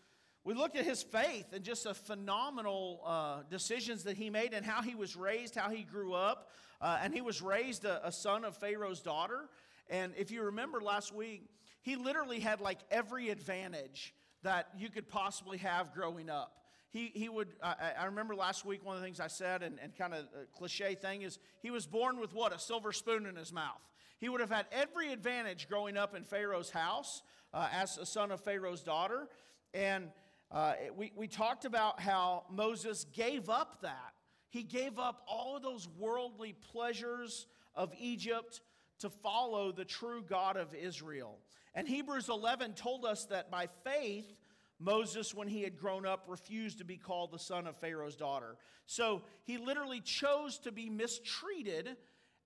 we 0.47 0.55
looked 0.55 0.77
at 0.77 0.85
his 0.85 1.03
faith 1.03 1.47
and 1.53 1.65
just 1.65 1.83
the 1.83 1.93
phenomenal 1.93 3.01
uh, 3.05 3.39
decisions 3.51 4.05
that 4.05 4.17
he 4.17 4.31
made 4.31 4.55
and 4.55 4.65
how 4.65 4.81
he 4.81 4.95
was 4.95 5.17
raised, 5.17 5.57
how 5.57 5.71
he 5.71 5.83
grew 5.83 6.15
up. 6.15 6.53
Uh, 6.81 7.01
and 7.03 7.13
he 7.13 7.21
was 7.21 7.43
raised 7.43 7.85
a, 7.85 8.07
a 8.07 8.13
son 8.13 8.45
of 8.45 8.57
Pharaoh's 8.57 9.01
daughter. 9.01 9.49
And 9.91 10.13
if 10.17 10.31
you 10.31 10.45
remember 10.45 10.81
last 10.81 11.13
week, 11.13 11.51
he 11.83 11.97
literally 11.97 12.39
had 12.39 12.61
like 12.61 12.79
every 12.93 13.31
advantage 13.31 14.15
that 14.45 14.69
you 14.79 14.89
could 14.89 15.09
possibly 15.09 15.59
have 15.59 15.93
growing 15.93 16.31
up. 16.31 16.53
He, 16.91 17.11
he 17.13 17.29
would, 17.29 17.49
I, 17.61 17.95
I 17.99 18.05
remember 18.05 18.37
last 18.37 18.65
week, 18.65 18.85
one 18.85 18.95
of 18.95 19.03
the 19.03 19.07
things 19.07 19.19
I 19.19 19.27
said, 19.27 19.65
and, 19.65 19.81
and 19.83 19.97
kind 19.97 20.15
of 20.15 20.21
a 20.21 20.47
cliche 20.57 20.95
thing 20.95 21.23
is 21.23 21.41
he 21.61 21.73
was 21.73 21.89
born 21.89 22.21
with 22.21 22.33
what? 22.33 22.55
A 22.55 22.59
silver 22.61 22.93
spoon 22.93 23.27
in 23.27 23.35
his 23.35 23.53
mouth. 23.53 23.83
He 24.19 24.29
would 24.29 24.41
have 24.41 24.51
had 24.51 24.67
every 24.71 25.13
advantage 25.13 25.69
growing 25.69 25.97
up 25.97 26.15
in 26.15 26.23
Pharaoh's 26.23 26.71
house 26.71 27.23
uh, 27.53 27.67
as 27.73 27.99
a 27.99 28.07
son 28.07 28.31
of 28.31 28.41
Pharaoh's 28.41 28.85
daughter. 28.85 29.27
And 29.75 30.11
uh, 30.51 30.75
we, 30.97 31.13
we 31.17 31.29
talked 31.29 31.65
about 31.65 32.01
how 32.01 32.45
Moses 32.51 33.05
gave 33.13 33.49
up 33.49 33.83
that. 33.83 34.15
He 34.49 34.63
gave 34.63 34.99
up 34.99 35.23
all 35.27 35.57
of 35.57 35.63
those 35.63 35.89
worldly 35.99 36.55
pleasures 36.73 37.47
of 37.75 37.93
Egypt 37.99 38.61
to 39.01 39.11
follow 39.11 39.73
the 39.73 39.85
true 39.85 40.23
God 40.23 40.57
of 40.57 40.75
Israel. 40.75 41.39
And 41.75 41.87
Hebrews 41.87 42.29
11 42.29 42.75
told 42.75 43.05
us 43.05 43.27
that 43.27 43.51
by 43.51 43.69
faith, 43.85 44.25
Moses, 44.79 45.35
when 45.35 45.49
he 45.49 45.63
had 45.63 45.79
grown 45.79 46.07
up, 46.07 46.25
refused 46.27 46.79
to 46.79 46.85
be 46.85 46.97
called 46.97 47.33
the 47.33 47.39
son 47.39 47.67
of 47.67 47.77
Pharaoh's 47.77 48.17
daughter. 48.17 48.57
So 48.87 49.23
he 49.45 49.59
literally 49.59 50.01
chose 50.01 50.59
to 50.61 50.73
be 50.73 50.89
mistreated 50.89 51.97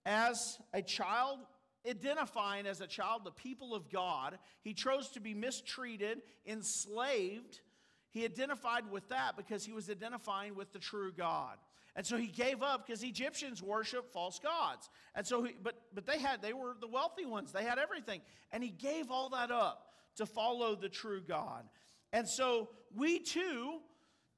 as 0.05 0.59
a 0.73 0.83
child 0.83 1.41
identifying 1.89 2.67
as 2.67 2.81
a 2.81 2.87
child 2.87 3.23
the 3.25 3.31
people 3.31 3.75
of 3.75 3.91
God. 3.91 4.39
He 4.63 4.75
chose 4.75 5.09
to 5.11 5.21
be 5.21 5.35
mistreated, 5.35 6.23
enslaved. 6.47 7.61
He 8.11 8.25
identified 8.25 8.91
with 8.91 9.09
that 9.09 9.37
because 9.37 9.65
he 9.65 9.73
was 9.73 9.89
identifying 9.89 10.55
with 10.55 10.73
the 10.73 10.79
true 10.79 11.13
God. 11.13 11.57
And 11.97 12.07
so 12.07 12.17
he 12.17 12.27
gave 12.27 12.63
up 12.63 12.87
because 12.87 13.03
Egyptians 13.03 13.63
worship 13.63 14.13
false 14.13 14.39
gods. 14.39 14.89
And 15.15 15.27
so 15.27 15.43
he, 15.45 15.55
but 15.63 15.75
but 15.93 16.07
they 16.07 16.19
had 16.19 16.43
they 16.43 16.53
were 16.53 16.77
the 16.81 16.87
wealthy 16.87 17.27
ones. 17.27 17.53
They 17.53 17.65
had 17.65 17.79
everything. 17.79 18.21
And 18.53 18.63
he 18.63 18.71
gave 18.71 19.11
all 19.11 19.31
that 19.31 19.51
up 19.51 19.89
to 20.17 20.27
follow 20.27 20.75
the 20.75 20.89
true 20.89 21.21
God. 21.21 21.65
And 22.13 22.29
so 22.29 22.69
we 22.95 23.19
too 23.19 23.81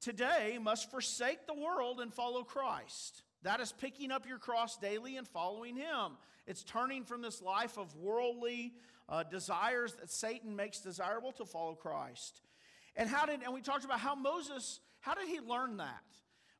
today 0.01 0.57
must 0.61 0.91
forsake 0.91 1.47
the 1.47 1.53
world 1.53 1.99
and 1.99 2.13
follow 2.13 2.43
Christ. 2.43 3.23
That 3.43 3.59
is 3.59 3.71
picking 3.71 4.11
up 4.11 4.27
your 4.27 4.37
cross 4.37 4.77
daily 4.77 5.17
and 5.17 5.27
following 5.27 5.75
him. 5.75 6.17
It's 6.47 6.63
turning 6.63 7.03
from 7.03 7.21
this 7.21 7.41
life 7.41 7.77
of 7.77 7.95
worldly 7.95 8.73
uh, 9.09 9.23
desires 9.23 9.93
that 9.95 10.11
Satan 10.11 10.55
makes 10.55 10.79
desirable 10.79 11.31
to 11.33 11.45
follow 11.45 11.75
Christ. 11.75 12.41
And 12.95 13.09
how 13.09 13.25
did, 13.25 13.41
and 13.43 13.53
we 13.53 13.61
talked 13.61 13.85
about 13.85 13.99
how 13.99 14.15
Moses, 14.15 14.79
how 14.99 15.13
did 15.15 15.27
he 15.27 15.39
learn 15.39 15.77
that? 15.77 16.03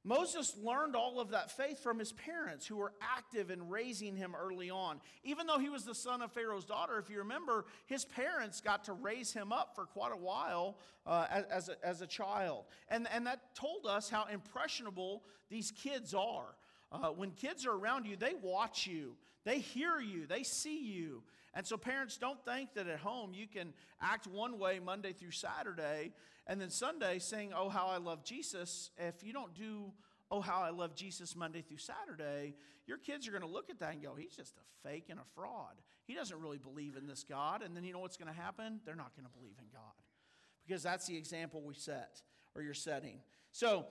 Moses 0.06 0.54
learned 0.62 0.98
all 0.98 1.22
of 1.22 1.30
that 1.30 1.50
faith 1.50 1.82
from 1.82 1.98
his 1.98 2.12
parents 2.12 2.68
who 2.68 2.76
were 2.76 2.92
active 3.02 3.50
in 3.50 3.70
raising 3.70 4.18
him 4.18 4.36
early 4.36 4.70
on. 4.70 5.00
Even 5.24 5.48
though 5.48 5.60
he 5.60 5.70
was 5.70 5.86
the 5.86 5.96
son 5.96 6.22
of 6.22 6.32
Pharaoh's 6.34 6.66
daughter, 6.66 7.00
if 7.00 7.10
you 7.10 7.20
remember, 7.20 7.66
his 7.86 8.04
parents 8.04 8.60
got 8.60 8.84
to 8.86 8.94
raise 8.94 9.32
him 9.32 9.54
up 9.54 9.76
for 9.76 9.86
quite 9.86 10.12
a 10.12 10.18
while 10.18 10.78
uh, 11.06 11.28
as, 11.50 11.70
a, 11.70 11.76
as 11.86 12.02
a 12.02 12.08
child. 12.08 12.66
And, 12.90 13.08
and 13.14 13.26
that 13.28 13.56
told 13.56 13.86
us 13.86 14.10
how 14.10 14.26
impressionable 14.26 15.24
these 15.50 15.72
kids 15.72 16.14
are. 16.14 16.56
Uh, 16.92 17.08
when 17.08 17.32
kids 17.32 17.66
are 17.66 17.72
around 17.74 18.06
you, 18.06 18.18
they 18.18 18.34
watch 18.42 18.86
you, 18.86 19.16
they 19.46 19.60
hear 19.60 20.00
you, 20.00 20.28
they 20.28 20.44
see 20.44 20.84
you. 20.84 21.24
And 21.54 21.66
so, 21.66 21.78
parents, 21.78 22.18
don't 22.18 22.44
think 22.46 22.74
that 22.74 22.88
at 22.88 23.00
home 23.00 23.34
you 23.34 23.48
can 23.48 23.74
act 24.02 24.28
one 24.28 24.58
way 24.58 24.80
Monday 24.80 25.14
through 25.14 25.32
Saturday 25.32 26.12
and 26.48 26.60
then 26.60 26.70
Sunday 26.70 27.20
saying, 27.20 27.52
Oh, 27.56 27.70
how 27.70 27.88
I 27.88 27.98
love 27.98 28.24
Jesus. 28.24 28.90
If 28.98 29.24
you 29.24 29.34
don't 29.34 29.54
do, 29.54 29.92
Oh, 30.32 30.42
how 30.42 30.62
I 30.62 30.72
love 30.72 30.96
Jesus 30.96 31.36
Monday 31.36 31.62
through 31.62 31.78
Saturday, 31.78 32.56
your 32.88 32.98
kids 32.98 33.28
are 33.28 33.32
going 33.32 33.44
to 33.44 33.48
look 33.48 33.70
at 33.70 33.80
that 33.80 33.94
and 33.94 34.02
go, 34.02 34.16
He's 34.16 34.36
just 34.36 34.58
a 34.58 34.88
fake 34.88 35.06
and 35.10 35.20
a 35.20 35.26
fraud. 35.36 35.82
He 36.06 36.16
doesn't 36.16 36.40
really 36.40 36.58
believe 36.58 36.98
in 36.98 37.08
this 37.08 37.24
God. 37.24 37.62
And 37.62 37.78
then 37.78 37.84
you 37.84 37.94
know 37.94 38.00
what's 38.00 38.18
going 38.18 38.34
to 38.34 38.40
happen? 38.40 38.80
They're 38.86 38.96
not 38.96 39.16
going 39.16 39.26
to 39.26 39.38
believe 39.38 39.56
in 39.60 39.66
God 39.72 39.94
because 40.66 40.84
that's 40.84 41.06
the 41.06 41.16
example 41.16 41.62
we 41.62 41.76
set 41.76 42.22
or 42.56 42.62
you're 42.62 42.74
setting. 42.74 43.20
So, 43.52 43.86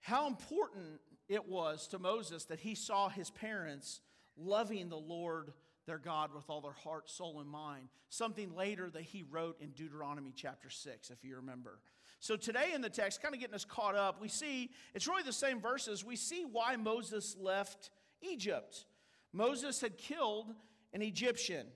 how 0.00 0.26
important 0.26 1.00
it 1.28 1.48
was 1.48 1.88
to 1.88 1.98
Moses 1.98 2.44
that 2.44 2.60
he 2.60 2.74
saw 2.74 3.08
his 3.08 3.30
parents 3.30 4.00
loving 4.36 4.88
the 4.88 4.96
Lord 4.98 5.52
their 5.88 5.98
God 5.98 6.32
with 6.32 6.48
all 6.48 6.60
their 6.60 6.70
heart, 6.70 7.10
soul, 7.10 7.40
and 7.40 7.48
mind. 7.48 7.88
Something 8.10 8.54
later 8.54 8.88
that 8.90 9.02
he 9.02 9.24
wrote 9.28 9.60
in 9.60 9.70
Deuteronomy 9.70 10.32
chapter 10.36 10.70
6, 10.70 11.10
if 11.10 11.24
you 11.24 11.34
remember. 11.36 11.80
So 12.20 12.36
today 12.36 12.72
in 12.74 12.80
the 12.80 12.90
text, 12.90 13.22
kind 13.22 13.34
of 13.34 13.40
getting 13.40 13.54
us 13.54 13.64
caught 13.64 13.96
up, 13.96 14.20
we 14.20 14.28
see 14.28 14.70
it's 14.94 15.08
really 15.08 15.22
the 15.22 15.32
same 15.32 15.60
verses. 15.60 16.04
We 16.04 16.14
see 16.14 16.44
why 16.44 16.76
Moses 16.76 17.36
left 17.40 17.90
Egypt. 18.20 18.84
Moses 19.32 19.80
had 19.80 19.98
killed 19.98 20.52
an 20.92 21.02
Egyptian. 21.02 21.66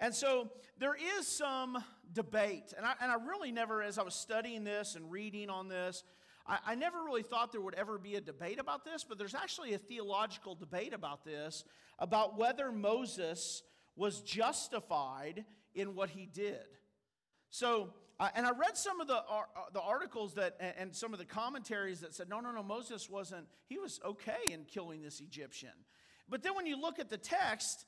And 0.00 0.14
so 0.14 0.50
there 0.78 0.96
is 1.18 1.26
some 1.26 1.82
debate. 2.12 2.74
And 2.76 2.84
I, 2.84 2.94
and 3.00 3.10
I 3.10 3.16
really 3.24 3.52
never, 3.52 3.82
as 3.82 3.98
I 3.98 4.02
was 4.02 4.14
studying 4.14 4.64
this 4.64 4.96
and 4.96 5.10
reading 5.10 5.48
on 5.48 5.68
this, 5.68 6.04
I, 6.46 6.58
I 6.66 6.74
never 6.74 7.02
really 7.02 7.22
thought 7.22 7.52
there 7.52 7.60
would 7.60 7.74
ever 7.74 7.98
be 7.98 8.16
a 8.16 8.20
debate 8.20 8.58
about 8.58 8.84
this, 8.84 9.04
but 9.04 9.18
there's 9.18 9.34
actually 9.34 9.74
a 9.74 9.78
theological 9.78 10.54
debate 10.54 10.92
about 10.92 11.24
this, 11.24 11.64
about 11.98 12.38
whether 12.38 12.70
Moses 12.72 13.62
was 13.96 14.20
justified 14.20 15.44
in 15.74 15.94
what 15.94 16.10
he 16.10 16.26
did. 16.26 16.64
So, 17.50 17.94
uh, 18.18 18.28
and 18.34 18.46
I 18.46 18.50
read 18.50 18.76
some 18.76 19.00
of 19.00 19.06
the, 19.06 19.16
uh, 19.16 19.42
the 19.72 19.80
articles 19.80 20.34
that, 20.34 20.56
and 20.78 20.94
some 20.94 21.12
of 21.12 21.18
the 21.18 21.24
commentaries 21.24 22.00
that 22.00 22.14
said, 22.14 22.28
no, 22.28 22.40
no, 22.40 22.52
no, 22.52 22.62
Moses 22.62 23.08
wasn't, 23.08 23.46
he 23.66 23.78
was 23.78 24.00
okay 24.04 24.50
in 24.50 24.64
killing 24.64 25.02
this 25.02 25.20
Egyptian. 25.20 25.70
But 26.28 26.42
then 26.42 26.54
when 26.54 26.66
you 26.66 26.80
look 26.80 26.98
at 26.98 27.10
the 27.10 27.18
text, 27.18 27.86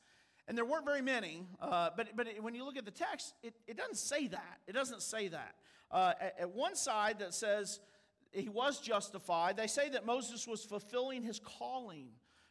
and 0.49 0.57
there 0.57 0.65
weren't 0.65 0.85
very 0.85 1.03
many, 1.03 1.45
uh, 1.61 1.91
but, 1.97 2.09
but 2.15 2.29
when 2.41 2.55
you 2.55 2.65
look 2.65 2.77
at 2.77 2.85
the 2.85 2.91
text, 2.91 3.35
it, 3.43 3.55
it 3.67 3.77
doesn't 3.77 3.97
say 3.97 4.29
that. 4.29 4.61
It 4.67 4.73
doesn't 4.73 5.03
say 5.03 5.29
that. 5.29 5.55
Uh, 5.91 6.13
at, 6.21 6.41
at, 6.41 6.51
one 6.51 6.75
side 6.75 7.19
that 7.21 7.33
says 7.33 7.81
he 8.37 8.49
was 8.49 8.81
justified. 8.81 9.57
They 9.57 9.67
say 9.67 9.89
that 9.91 10.07
Moses 10.07 10.47
was 10.47 10.65
fulfilling 10.65 11.23
his 11.23 11.41
calling 11.41 12.09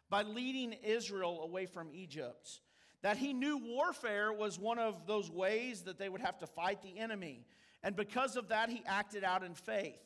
by 0.09 0.23
leading 0.23 0.73
Israel 0.83 1.41
away 1.43 1.65
from 1.65 1.89
Egypt. 1.93 2.59
That 3.01 3.17
he 3.17 3.33
knew 3.33 3.57
warfare 3.57 4.33
was 4.33 4.57
one 4.57 4.79
of 4.79 5.05
those 5.05 5.29
ways 5.29 5.83
that 5.83 5.97
they 5.99 6.09
would 6.09 6.21
have 6.21 6.39
to 6.39 6.47
fight 6.47 6.81
the 6.81 6.97
enemy. 6.97 7.45
And 7.83 7.95
because 7.95 8.35
of 8.35 8.49
that, 8.49 8.69
he 8.69 8.81
acted 8.87 9.23
out 9.23 9.43
in 9.43 9.53
faith. 9.53 9.99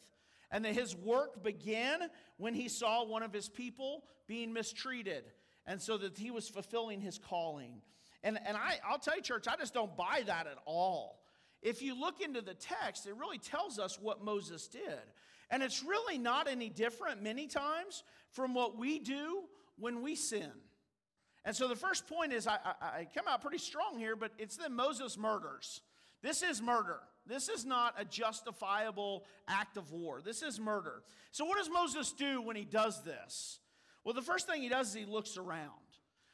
And 0.52 0.66
that 0.66 0.74
his 0.74 0.96
work 0.96 1.44
began 1.44 2.00
when 2.38 2.54
he 2.54 2.68
saw 2.68 3.06
one 3.06 3.24
of 3.24 3.32
his 3.32 3.48
people 3.48 4.04
being 4.28 4.52
mistreated. 4.52 5.24
and 5.66 5.80
so 5.80 5.98
that 5.98 6.18
he 6.18 6.32
was 6.32 6.50
fulfilling 6.50 7.00
his 7.00 7.20
calling. 7.20 7.82
And, 8.24 8.40
and 8.46 8.58
I, 8.58 8.80
I'll 8.86 8.98
tell 8.98 9.16
you, 9.16 9.22
church, 9.22 9.48
I 9.48 9.56
just 9.56 9.74
don't 9.74 9.96
buy 9.96 10.24
that 10.26 10.48
at 10.48 10.58
all. 10.66 11.22
If 11.62 11.82
you 11.82 11.98
look 11.98 12.22
into 12.22 12.42
the 12.42 12.56
text, 12.56 13.06
it 13.06 13.16
really 13.16 13.38
tells 13.38 13.80
us 13.80 14.00
what 14.02 14.24
Moses 14.24 14.68
did. 14.68 15.00
And 15.50 15.64
it's 15.64 15.84
really 15.84 16.18
not 16.18 16.48
any 16.48 16.70
different 16.70 17.24
many 17.24 17.48
times 17.48 18.04
from 18.32 18.54
what 18.54 18.78
we 18.78 19.00
do 19.00 19.44
when 19.78 20.02
we 20.02 20.16
sin. 20.16 20.52
And 21.46 21.56
so 21.56 21.68
the 21.68 21.76
first 21.76 22.08
point 22.08 22.34
is 22.34 22.48
I, 22.48 22.58
I, 22.64 22.86
I 23.00 23.08
come 23.16 23.26
out 23.28 23.42
pretty 23.42 23.58
strong 23.58 23.98
here, 23.98 24.16
but 24.16 24.32
it's 24.38 24.58
that 24.58 24.72
Moses 24.72 25.18
murders. 25.18 25.82
This 26.22 26.44
is 26.44 26.62
murder. 26.62 27.00
This 27.26 27.48
is 27.48 27.66
not 27.66 27.96
a 27.98 28.04
justifiable 28.04 29.26
act 29.48 29.78
of 29.78 29.92
war. 29.92 30.22
This 30.22 30.42
is 30.42 30.60
murder. 30.60 31.04
So, 31.32 31.46
what 31.46 31.58
does 31.58 31.70
Moses 31.70 32.12
do 32.12 32.42
when 32.42 32.56
he 32.56 32.66
does 32.66 33.04
this? 33.04 33.60
Well, 34.04 34.14
the 34.14 34.22
first 34.22 34.48
thing 34.48 34.62
he 34.62 34.70
does 34.70 34.90
is 34.90 34.94
he 34.96 35.06
looks 35.06 35.38
around. 35.38 35.70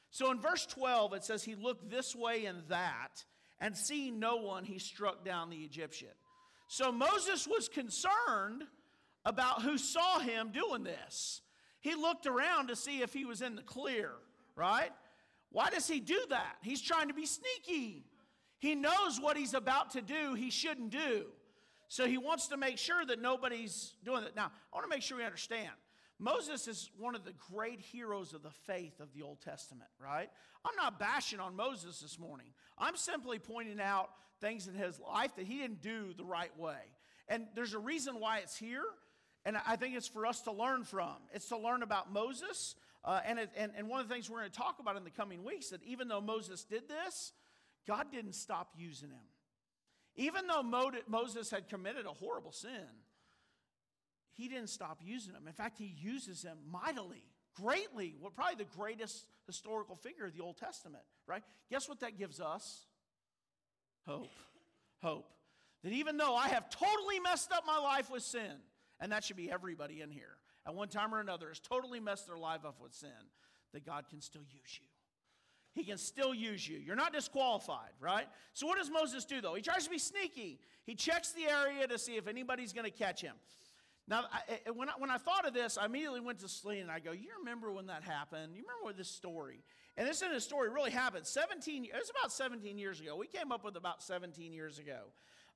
So, 0.09 0.31
in 0.31 0.39
verse 0.39 0.65
12, 0.65 1.13
it 1.13 1.23
says, 1.25 1.43
He 1.43 1.55
looked 1.55 1.89
this 1.89 2.15
way 2.15 2.45
and 2.45 2.63
that, 2.69 3.25
and 3.59 3.75
seeing 3.75 4.19
no 4.19 4.37
one, 4.37 4.63
he 4.63 4.79
struck 4.79 5.25
down 5.25 5.49
the 5.49 5.57
Egyptian. 5.57 6.07
So, 6.67 6.91
Moses 6.91 7.45
was 7.45 7.67
concerned 7.67 8.63
about 9.25 9.61
who 9.61 9.77
saw 9.77 10.19
him 10.19 10.51
doing 10.51 10.83
this. 10.83 11.41
He 11.81 11.95
looked 11.95 12.25
around 12.25 12.67
to 12.67 12.75
see 12.75 13.01
if 13.01 13.13
he 13.13 13.25
was 13.25 13.41
in 13.41 13.55
the 13.55 13.61
clear, 13.61 14.11
right? 14.55 14.91
Why 15.51 15.69
does 15.69 15.87
he 15.87 15.99
do 15.99 16.19
that? 16.29 16.57
He's 16.61 16.81
trying 16.81 17.07
to 17.07 17.13
be 17.13 17.25
sneaky. 17.25 18.05
He 18.59 18.75
knows 18.75 19.19
what 19.19 19.37
he's 19.37 19.53
about 19.53 19.91
to 19.91 20.01
do, 20.01 20.33
he 20.33 20.49
shouldn't 20.49 20.89
do. 20.89 21.25
So 21.87 22.07
he 22.07 22.17
wants 22.17 22.47
to 22.47 22.57
make 22.57 22.77
sure 22.77 23.05
that 23.05 23.21
nobody's 23.21 23.93
doing 24.03 24.23
it. 24.23 24.35
Now, 24.35 24.51
I 24.73 24.75
want 24.75 24.85
to 24.85 24.89
make 24.89 25.03
sure 25.03 25.17
we 25.17 25.23
understand. 25.23 25.69
Moses 26.17 26.67
is 26.67 26.89
one 26.97 27.13
of 27.13 27.25
the 27.25 27.33
great 27.53 27.79
heroes 27.79 28.33
of 28.33 28.41
the 28.41 28.49
faith 28.49 28.99
of 28.99 29.13
the 29.13 29.21
Old 29.21 29.41
Testament, 29.41 29.89
right? 29.99 30.29
I'm 30.63 30.75
not 30.77 30.97
bashing 30.97 31.39
on 31.39 31.55
Moses 31.55 31.99
this 31.99 32.17
morning. 32.17 32.47
I'm 32.77 32.95
simply 32.95 33.37
pointing 33.37 33.81
out 33.81 34.09
things 34.41 34.67
in 34.67 34.75
his 34.75 34.99
life 34.99 35.35
that 35.35 35.45
he 35.45 35.57
didn't 35.57 35.81
do 35.81 36.13
the 36.17 36.23
right 36.23 36.57
way. 36.57 36.79
And 37.27 37.47
there's 37.53 37.73
a 37.73 37.79
reason 37.79 38.19
why 38.19 38.39
it's 38.39 38.55
here, 38.55 38.83
and 39.45 39.57
I 39.65 39.75
think 39.75 39.95
it's 39.95 40.07
for 40.07 40.25
us 40.25 40.41
to 40.41 40.51
learn 40.51 40.83
from. 40.83 41.15
It's 41.33 41.49
to 41.49 41.57
learn 41.57 41.83
about 41.83 42.11
Moses. 42.11 42.75
Uh, 43.03 43.19
and, 43.25 43.37
it, 43.37 43.51
and, 43.55 43.71
and 43.77 43.87
one 43.87 44.01
of 44.01 44.07
the 44.07 44.13
things 44.13 44.29
we're 44.29 44.39
going 44.39 44.49
to 44.49 44.57
talk 44.57 44.79
about 44.79 44.97
in 44.97 45.03
the 45.03 45.11
coming 45.11 45.43
weeks 45.43 45.65
is 45.65 45.71
that 45.71 45.83
even 45.83 46.07
though 46.07 46.21
Moses 46.21 46.63
did 46.63 46.89
this, 46.89 47.31
God 47.87 48.07
didn't 48.11 48.33
stop 48.33 48.69
using 48.75 49.09
him. 49.09 49.19
Even 50.15 50.47
though 50.47 50.63
Moses 51.07 51.51
had 51.51 51.69
committed 51.69 52.05
a 52.05 52.09
horrible 52.09 52.51
sin, 52.51 52.87
he 54.33 54.47
didn't 54.47 54.69
stop 54.69 54.99
using 55.03 55.33
him. 55.33 55.45
In 55.45 55.53
fact, 55.53 55.77
he 55.77 55.93
uses 55.97 56.41
him 56.41 56.57
mightily, 56.71 57.23
greatly. 57.61 58.15
Well, 58.19 58.31
probably 58.31 58.63
the 58.63 58.77
greatest 58.77 59.25
historical 59.45 59.95
figure 59.95 60.25
of 60.25 60.33
the 60.33 60.41
Old 60.41 60.57
Testament, 60.57 61.03
right? 61.27 61.43
Guess 61.69 61.87
what 61.87 61.99
that 61.99 62.17
gives 62.17 62.39
us? 62.39 62.85
Hope. 64.07 64.31
Hope. 65.01 65.29
That 65.83 65.91
even 65.91 66.17
though 66.17 66.35
I 66.35 66.47
have 66.47 66.69
totally 66.69 67.19
messed 67.19 67.51
up 67.51 67.65
my 67.67 67.77
life 67.77 68.09
with 68.09 68.23
sin, 68.23 68.53
and 68.99 69.11
that 69.11 69.23
should 69.23 69.37
be 69.37 69.51
everybody 69.51 70.01
in 70.01 70.09
here, 70.09 70.37
at 70.65 70.73
one 70.73 70.87
time 70.87 71.13
or 71.13 71.19
another 71.19 71.49
has 71.49 71.59
totally 71.59 71.99
messed 71.99 72.27
their 72.27 72.37
life 72.37 72.65
up 72.65 72.81
with 72.81 72.93
sin, 72.93 73.09
that 73.73 73.85
God 73.85 74.05
can 74.09 74.21
still 74.21 74.43
use 74.43 74.79
you. 74.79 74.87
He 75.73 75.83
can 75.83 75.97
still 75.97 76.33
use 76.33 76.67
you. 76.67 76.77
You're 76.77 76.95
not 76.95 77.11
disqualified, 77.11 77.91
right? 77.99 78.27
So, 78.53 78.65
what 78.65 78.77
does 78.77 78.89
Moses 78.89 79.25
do, 79.25 79.41
though? 79.41 79.55
He 79.55 79.61
tries 79.61 79.83
to 79.83 79.89
be 79.89 79.99
sneaky. 79.99 80.59
He 80.85 80.95
checks 80.95 81.33
the 81.33 81.43
area 81.43 81.85
to 81.85 81.97
see 81.97 82.15
if 82.15 82.27
anybody's 82.27 82.71
going 82.71 82.85
to 82.85 82.97
catch 82.97 83.19
him. 83.19 83.35
Now, 84.07 84.23
I, 84.31 84.71
when, 84.71 84.87
I, 84.87 84.93
when 84.97 85.09
I 85.09 85.17
thought 85.17 85.45
of 85.45 85.53
this, 85.53 85.77
I 85.77 85.85
immediately 85.85 86.21
went 86.21 86.39
to 86.39 86.47
Selena 86.47 86.81
and 86.83 86.91
I 86.91 86.99
go, 86.99 87.11
You 87.11 87.29
remember 87.39 87.71
when 87.73 87.87
that 87.87 88.03
happened? 88.03 88.55
You 88.55 88.63
remember 88.63 88.97
this 88.97 89.09
story? 89.09 89.63
And 89.97 90.07
this 90.07 90.21
in 90.21 90.31
a 90.31 90.39
story 90.39 90.69
really 90.69 90.91
happened 90.91 91.25
17, 91.25 91.85
it 91.85 91.91
was 91.93 92.11
about 92.19 92.31
17 92.31 92.77
years 92.77 93.01
ago. 93.01 93.15
We 93.15 93.27
came 93.27 93.51
up 93.51 93.65
with 93.65 93.75
about 93.75 94.03
17 94.03 94.53
years 94.53 94.79
ago. 94.79 94.99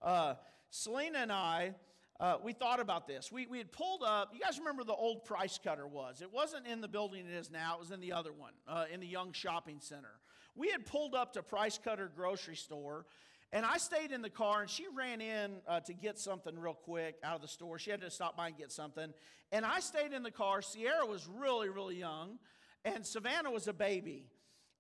Uh, 0.02 0.36
Selena 0.70 1.20
and 1.20 1.32
I, 1.32 1.76
uh, 2.20 2.38
we 2.43 2.53
thought 2.53 2.80
about 2.80 3.07
this. 3.07 3.32
We, 3.32 3.47
we 3.47 3.57
had 3.57 3.72
pulled 3.72 4.03
up, 4.03 4.32
you 4.34 4.39
guys 4.39 4.59
remember 4.59 4.84
the 4.84 4.93
old 4.93 5.24
price 5.24 5.59
cutter 5.63 5.88
was. 5.88 6.22
It 6.22 6.34
wasn't 6.34 6.67
in 6.67 6.82
the 6.82 6.88
building 6.88 7.26
it 7.26 7.34
is 7.34 7.49
now, 7.49 7.76
it 7.76 7.80
was 7.80 7.91
in 7.91 8.01
the 8.01 8.11
other 8.11 8.34
one, 8.34 8.53
uh, 8.67 8.86
in 8.91 8.99
the 8.99 9.07
Young 9.07 9.32
Shopping 9.32 9.78
Center. 9.80 10.20
We 10.55 10.70
had 10.70 10.86
pulled 10.86 11.15
up 11.15 11.34
to 11.34 11.43
Price 11.43 11.80
Cutter 11.82 12.11
grocery 12.13 12.57
store, 12.57 13.05
and 13.53 13.65
I 13.65 13.78
stayed 13.78 14.11
in 14.11 14.22
the 14.22 14.30
car, 14.30 14.61
and 14.61 14.70
she 14.70 14.86
ran 14.93 15.22
in 15.22 15.61
uh, 15.67 15.80
to 15.82 15.93
get 15.93 16.20
something 16.20 16.59
real 16.59 16.74
quick 16.74 17.15
out 17.24 17.36
of 17.36 17.41
the 17.41 17.47
store. 17.47 17.80
She 17.80 17.91
had 17.91 18.01
to 18.01 18.11
stop 18.11 18.36
by 18.36 18.47
and 18.47 18.57
get 18.57 18.72
something. 18.72 19.13
And 19.51 19.65
I 19.65 19.80
stayed 19.80 20.11
in 20.11 20.22
the 20.22 20.32
car. 20.32 20.61
Sierra 20.61 21.05
was 21.05 21.28
really, 21.28 21.70
really 21.70 21.95
young, 21.95 22.39
and 22.84 23.05
Savannah 23.05 23.51
was 23.51 23.67
a 23.67 23.74
baby. 23.74 24.26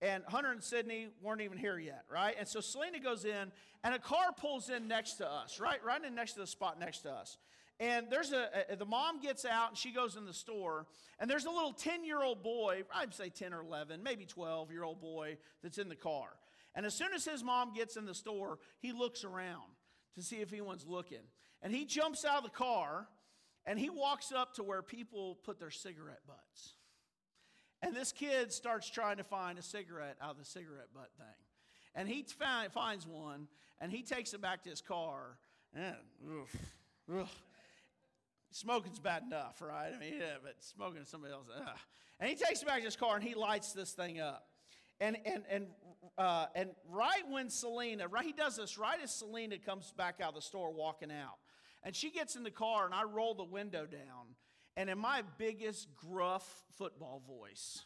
And 0.01 0.23
Hunter 0.27 0.51
and 0.51 0.63
Sydney 0.63 1.07
weren't 1.21 1.41
even 1.41 1.57
here 1.57 1.77
yet, 1.77 2.05
right? 2.09 2.35
And 2.39 2.47
so 2.47 2.61
Selena 2.61 2.99
goes 2.99 3.25
in, 3.25 3.51
and 3.83 3.93
a 3.93 3.99
car 3.99 4.31
pulls 4.37 4.69
in 4.69 4.87
next 4.87 5.15
to 5.15 5.29
us, 5.29 5.59
right? 5.59 5.83
Right 5.83 6.03
in 6.03 6.15
next 6.15 6.33
to 6.33 6.39
the 6.39 6.47
spot 6.47 6.79
next 6.79 6.99
to 6.99 7.11
us. 7.11 7.37
And 7.81 8.07
there's 8.09 8.33
a, 8.33 8.49
a, 8.69 8.75
the 8.75 8.85
mom 8.85 9.21
gets 9.21 9.45
out 9.45 9.69
and 9.69 9.77
she 9.77 9.91
goes 9.91 10.17
in 10.17 10.25
the 10.25 10.33
store, 10.33 10.85
and 11.19 11.29
there's 11.29 11.45
a 11.45 11.49
little 11.49 11.71
10 11.71 12.03
year 12.03 12.21
old 12.21 12.43
boy, 12.43 12.83
I'd 12.93 13.13
say 13.13 13.29
10 13.29 13.53
or 13.53 13.61
11, 13.61 14.03
maybe 14.03 14.25
12 14.25 14.71
year 14.71 14.83
old 14.83 15.01
boy 15.01 15.37
that's 15.63 15.77
in 15.77 15.87
the 15.89 15.95
car. 15.95 16.29
And 16.75 16.85
as 16.85 16.93
soon 16.93 17.09
as 17.13 17.25
his 17.25 17.43
mom 17.43 17.73
gets 17.73 17.97
in 17.97 18.05
the 18.05 18.13
store, 18.13 18.59
he 18.79 18.91
looks 18.91 19.23
around 19.23 19.63
to 20.15 20.21
see 20.21 20.37
if 20.37 20.51
anyone's 20.51 20.85
looking. 20.87 21.23
And 21.61 21.73
he 21.73 21.85
jumps 21.85 22.25
out 22.25 22.37
of 22.37 22.43
the 22.43 22.57
car 22.57 23.07
and 23.65 23.79
he 23.79 23.89
walks 23.89 24.31
up 24.31 24.55
to 24.55 24.63
where 24.63 24.81
people 24.81 25.39
put 25.43 25.59
their 25.59 25.71
cigarette 25.71 26.21
butts. 26.27 26.73
And 27.81 27.95
this 27.95 28.11
kid 28.11 28.51
starts 28.51 28.89
trying 28.89 29.17
to 29.17 29.23
find 29.23 29.57
a 29.57 29.61
cigarette 29.61 30.17
out 30.21 30.31
of 30.31 30.37
the 30.37 30.45
cigarette 30.45 30.87
butt 30.93 31.09
thing. 31.17 31.27
And 31.95 32.07
he 32.07 32.23
find, 32.23 32.71
finds 32.71 33.07
one 33.07 33.47
and 33.79 33.91
he 33.91 34.03
takes 34.03 34.33
it 34.33 34.41
back 34.41 34.63
to 34.63 34.69
his 34.69 34.81
car. 34.81 35.37
And. 35.73 35.95
Smoking's 38.51 38.99
bad 38.99 39.23
enough, 39.23 39.61
right? 39.61 39.91
I 39.95 39.99
mean, 39.99 40.15
yeah, 40.19 40.37
but 40.43 40.55
smoking 40.59 41.05
somebody 41.05 41.33
else. 41.33 41.47
Ugh. 41.55 41.77
And 42.19 42.29
he 42.29 42.35
takes 42.35 42.61
it 42.61 42.67
back 42.67 42.79
to 42.79 42.85
his 42.85 42.95
car 42.95 43.15
and 43.15 43.23
he 43.23 43.35
lights 43.35 43.73
this 43.73 43.91
thing 43.91 44.19
up. 44.19 44.47
And, 44.99 45.17
and, 45.25 45.43
and, 45.49 45.67
uh, 46.17 46.47
and 46.55 46.71
right 46.89 47.23
when 47.29 47.49
Selena, 47.49 48.07
right, 48.07 48.25
he 48.25 48.33
does 48.33 48.57
this 48.57 48.77
right 48.77 48.99
as 49.01 49.11
Selena 49.11 49.57
comes 49.57 49.93
back 49.95 50.19
out 50.21 50.29
of 50.29 50.35
the 50.35 50.41
store 50.41 50.73
walking 50.73 51.11
out. 51.11 51.37
And 51.83 51.95
she 51.95 52.11
gets 52.11 52.35
in 52.35 52.43
the 52.43 52.51
car 52.51 52.85
and 52.85 52.93
I 52.93 53.03
roll 53.03 53.35
the 53.35 53.45
window 53.45 53.85
down 53.85 54.35
and 54.79 54.89
in 54.89 54.97
my 54.97 55.23
biggest 55.37 55.89
gruff 55.93 56.63
football 56.77 57.21
voice, 57.27 57.83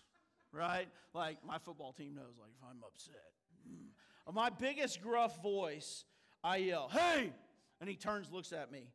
right? 0.51 0.87
Like 1.15 1.43
my 1.43 1.57
football 1.57 1.91
team 1.91 2.13
knows, 2.13 2.37
like 2.39 2.51
if 2.55 2.63
I'm 2.63 2.83
upset, 2.85 3.15
mm. 3.67 4.31
my 4.33 4.51
biggest 4.51 5.01
gruff 5.01 5.41
voice, 5.41 6.05
I 6.43 6.57
yell, 6.57 6.89
"Hey!" 6.89 7.33
And 7.81 7.89
he 7.89 7.95
turns, 7.95 8.31
looks 8.31 8.53
at 8.53 8.71
me, 8.71 8.91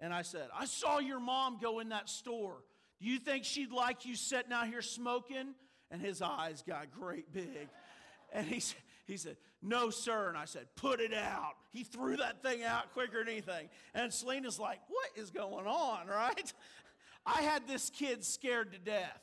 and 0.00 0.14
I 0.14 0.22
said, 0.22 0.48
"I 0.58 0.64
saw 0.64 0.98
your 0.98 1.20
mom 1.20 1.58
go 1.60 1.80
in 1.80 1.90
that 1.90 2.08
store. 2.08 2.64
Do 3.02 3.06
you 3.06 3.18
think 3.18 3.44
she'd 3.44 3.70
like 3.70 4.06
you 4.06 4.16
sitting 4.16 4.52
out 4.52 4.66
here 4.66 4.82
smoking?" 4.82 5.54
And 5.90 6.00
his 6.00 6.22
eyes 6.22 6.64
got 6.66 6.90
great 6.90 7.34
big, 7.34 7.68
and 8.32 8.46
he 8.46 8.60
said. 8.60 8.80
He 9.04 9.16
said, 9.16 9.36
No, 9.60 9.90
sir. 9.90 10.28
And 10.28 10.38
I 10.38 10.44
said, 10.44 10.66
Put 10.76 11.00
it 11.00 11.12
out. 11.12 11.54
He 11.70 11.82
threw 11.82 12.16
that 12.18 12.42
thing 12.42 12.62
out 12.62 12.92
quicker 12.92 13.18
than 13.18 13.28
anything. 13.28 13.68
And 13.94 14.12
Selena's 14.12 14.58
like, 14.58 14.78
What 14.88 15.22
is 15.22 15.30
going 15.30 15.66
on, 15.66 16.06
right? 16.06 16.52
I 17.24 17.42
had 17.42 17.66
this 17.66 17.90
kid 17.90 18.24
scared 18.24 18.72
to 18.72 18.78
death 18.78 19.20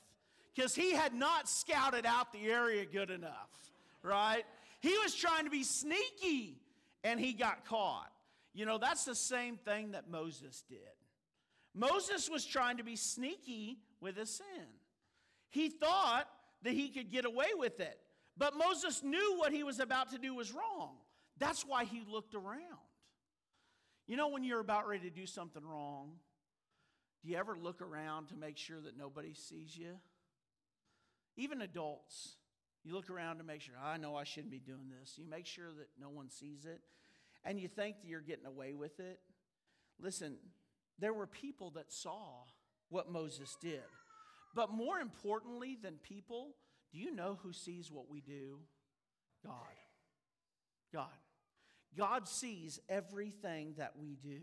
because 0.56 0.76
he 0.76 0.94
had 0.94 1.14
not 1.14 1.50
scouted 1.50 2.06
out 2.06 2.32
the 2.32 2.50
area 2.50 2.86
good 2.86 3.10
enough, 3.10 3.50
right? 4.04 4.44
He 4.82 4.98
was 5.04 5.14
trying 5.14 5.46
to 5.46 5.50
be 5.50 5.64
sneaky 5.64 6.62
and 7.04 7.20
he 7.20 7.34
got 7.34 7.66
caught. 7.66 8.12
You 8.54 8.66
know, 8.66 8.78
that's 8.78 9.06
the 9.06 9.16
same 9.16 9.58
thing 9.58 9.92
that 9.92 10.10
Moses 10.10 10.64
did. 10.68 10.80
Moses 11.74 12.30
was 12.30 12.46
trying 12.46 12.78
to 12.78 12.84
be 12.84 12.96
sneaky 12.96 13.80
with 14.02 14.18
his 14.18 14.30
sin. 14.30 14.68
He 15.50 15.70
thought 15.70 16.28
that 16.64 16.74
he 16.74 16.90
could 16.90 17.12
get 17.12 17.26
away 17.26 17.50
with 17.56 17.80
it, 17.80 18.00
but 18.38 18.56
Moses 18.56 19.04
knew 19.04 19.36
what 19.38 19.52
he 19.52 19.64
was 19.64 19.80
about 19.80 20.12
to 20.12 20.18
do 20.18 20.34
was 20.34 20.52
wrong. 20.52 20.96
That's 21.38 21.66
why 21.66 21.86
he 21.86 22.02
looked 22.10 22.36
around. 22.36 22.60
You 24.08 24.18
know, 24.18 24.30
when 24.30 24.44
you're 24.44 24.60
about 24.60 24.88
ready 24.88 25.10
to 25.10 25.16
do 25.16 25.26
something 25.26 25.64
wrong, 25.64 26.14
do 27.24 27.30
you 27.30 27.38
ever 27.38 27.58
look 27.58 27.82
around 27.82 28.28
to 28.30 28.36
make 28.36 28.58
sure 28.58 28.80
that 28.80 28.98
nobody 28.98 29.34
sees 29.34 29.78
you? 29.78 29.98
Even 31.36 31.62
adults, 31.62 32.36
you 32.84 32.94
look 32.94 33.10
around 33.10 33.38
to 33.38 33.44
make 33.44 33.62
sure, 33.62 33.76
I 33.82 33.98
know 33.98 34.16
I 34.16 34.24
shouldn't 34.24 34.52
be 34.52 34.60
doing 34.60 34.90
this. 35.00 35.18
You 35.18 35.28
make 35.30 35.46
sure 35.46 35.72
that 35.78 35.90
no 36.00 36.10
one 36.10 36.30
sees 36.30 36.66
it, 36.66 36.82
and 37.44 37.60
you 37.60 37.68
think 37.68 38.02
that 38.02 38.08
you're 38.08 38.22
getting 38.22 38.46
away 38.46 38.74
with 38.74 39.00
it. 39.00 39.20
Listen, 40.00 40.38
there 40.98 41.14
were 41.14 41.28
people 41.28 41.72
that 41.72 41.92
saw 41.92 42.44
what 42.90 43.12
Moses 43.12 43.56
did. 43.62 43.84
But 44.56 44.72
more 44.72 45.00
importantly 45.00 45.78
than 45.82 45.96
people, 45.96 46.56
do 46.92 47.00
you 47.00 47.14
know 47.14 47.38
who 47.44 47.54
sees 47.54 47.92
what 47.92 48.10
we 48.10 48.22
do? 48.22 48.60
God. 49.46 49.54
God. 50.92 51.08
God 51.98 52.28
sees 52.28 52.80
everything 52.90 53.76
that 53.78 53.94
we 54.00 54.16
do. 54.16 54.42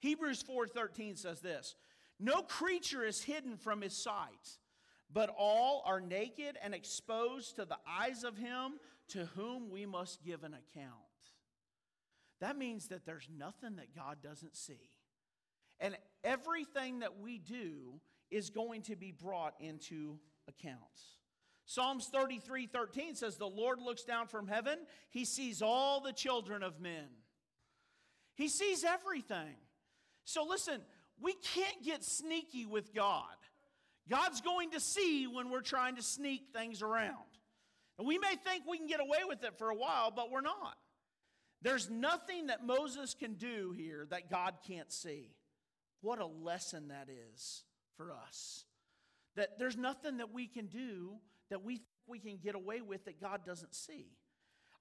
Hebrews 0.00 0.42
4:13 0.42 1.16
says 1.16 1.40
this, 1.40 1.74
no 2.18 2.42
creature 2.42 3.04
is 3.04 3.22
hidden 3.22 3.56
from 3.56 3.82
his 3.82 3.96
sight, 3.96 4.58
but 5.12 5.34
all 5.36 5.82
are 5.86 6.00
naked 6.00 6.56
and 6.62 6.74
exposed 6.74 7.56
to 7.56 7.64
the 7.64 7.78
eyes 7.88 8.24
of 8.24 8.36
him 8.36 8.78
to 9.08 9.26
whom 9.36 9.70
we 9.70 9.86
must 9.86 10.24
give 10.24 10.42
an 10.42 10.54
account. 10.54 10.92
That 12.40 12.56
means 12.56 12.88
that 12.88 13.06
there's 13.06 13.28
nothing 13.36 13.76
that 13.76 13.94
God 13.94 14.18
doesn't 14.22 14.56
see. 14.56 14.90
And 15.80 15.96
everything 16.24 17.00
that 17.00 17.18
we 17.20 17.38
do 17.38 18.00
is 18.30 18.50
going 18.50 18.82
to 18.82 18.96
be 18.96 19.12
brought 19.12 19.54
into 19.60 20.18
accounts. 20.48 21.16
Psalms 21.66 22.08
33 22.12 22.66
13 22.66 23.14
says, 23.14 23.36
The 23.36 23.46
Lord 23.46 23.80
looks 23.80 24.04
down 24.04 24.26
from 24.28 24.46
heaven, 24.46 24.78
he 25.10 25.24
sees 25.24 25.62
all 25.62 26.00
the 26.00 26.12
children 26.12 26.62
of 26.62 26.80
men. 26.80 27.08
He 28.34 28.48
sees 28.48 28.84
everything. 28.84 29.56
So 30.24 30.44
listen, 30.44 30.80
we 31.20 31.34
can't 31.54 31.84
get 31.84 32.04
sneaky 32.04 32.66
with 32.66 32.94
God. 32.94 33.24
God's 34.08 34.40
going 34.40 34.70
to 34.72 34.80
see 34.80 35.26
when 35.26 35.50
we're 35.50 35.62
trying 35.62 35.96
to 35.96 36.02
sneak 36.02 36.42
things 36.54 36.82
around. 36.82 37.16
And 37.98 38.06
we 38.06 38.18
may 38.18 38.34
think 38.44 38.64
we 38.68 38.78
can 38.78 38.86
get 38.86 39.00
away 39.00 39.20
with 39.26 39.42
it 39.42 39.58
for 39.58 39.70
a 39.70 39.74
while, 39.74 40.12
but 40.14 40.30
we're 40.30 40.42
not. 40.42 40.76
There's 41.62 41.90
nothing 41.90 42.48
that 42.48 42.64
Moses 42.64 43.14
can 43.14 43.34
do 43.34 43.74
here 43.76 44.06
that 44.10 44.30
God 44.30 44.54
can't 44.68 44.92
see. 44.92 45.34
What 46.02 46.20
a 46.20 46.26
lesson 46.26 46.88
that 46.88 47.08
is 47.32 47.64
for 47.96 48.12
us. 48.12 48.64
That 49.34 49.58
there's 49.58 49.76
nothing 49.76 50.18
that 50.18 50.32
we 50.32 50.46
can 50.46 50.66
do 50.66 51.14
that 51.50 51.64
we 51.64 51.76
think 51.76 51.86
we 52.06 52.18
can 52.18 52.38
get 52.42 52.54
away 52.54 52.80
with 52.80 53.04
that 53.06 53.20
God 53.20 53.44
doesn't 53.44 53.74
see. 53.74 54.06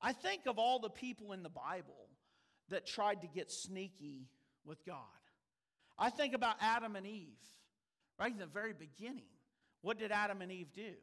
I 0.01 0.13
think 0.13 0.41
of 0.45 0.59
all 0.59 0.79
the 0.79 0.89
people 0.89 1.33
in 1.33 1.43
the 1.43 1.49
Bible 1.49 2.09
that 2.69 2.85
tried 2.85 3.21
to 3.21 3.27
get 3.27 3.51
sneaky 3.51 4.27
with 4.63 4.85
God. 4.85 4.97
I 5.97 6.09
think 6.09 6.33
about 6.33 6.55
Adam 6.59 6.95
and 6.95 7.07
Eve, 7.07 7.37
right 8.19 8.31
in 8.31 8.37
the 8.37 8.45
very 8.45 8.73
beginning. 8.73 9.29
What 9.81 9.97
did 9.97 10.11
Adam 10.11 10.41
and 10.41 10.51
Eve 10.51 10.73
do? 10.73 10.93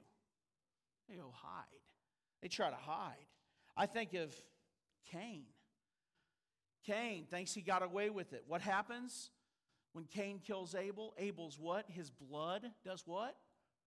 They 1.08 1.16
go 1.16 1.32
hide. 1.32 1.64
They 2.42 2.48
try 2.48 2.70
to 2.70 2.76
hide. 2.76 3.26
I 3.76 3.86
think 3.86 4.14
of 4.14 4.34
Cain. 5.10 5.44
Cain 6.84 7.26
thinks 7.30 7.54
he 7.54 7.62
got 7.62 7.82
away 7.82 8.10
with 8.10 8.32
it. 8.32 8.44
What 8.46 8.60
happens 8.60 9.30
when 9.92 10.04
Cain 10.04 10.40
kills 10.44 10.74
Abel? 10.74 11.14
Abel's 11.16 11.58
what? 11.58 11.86
His 11.88 12.10
blood 12.10 12.66
does 12.84 13.02
what? 13.06 13.36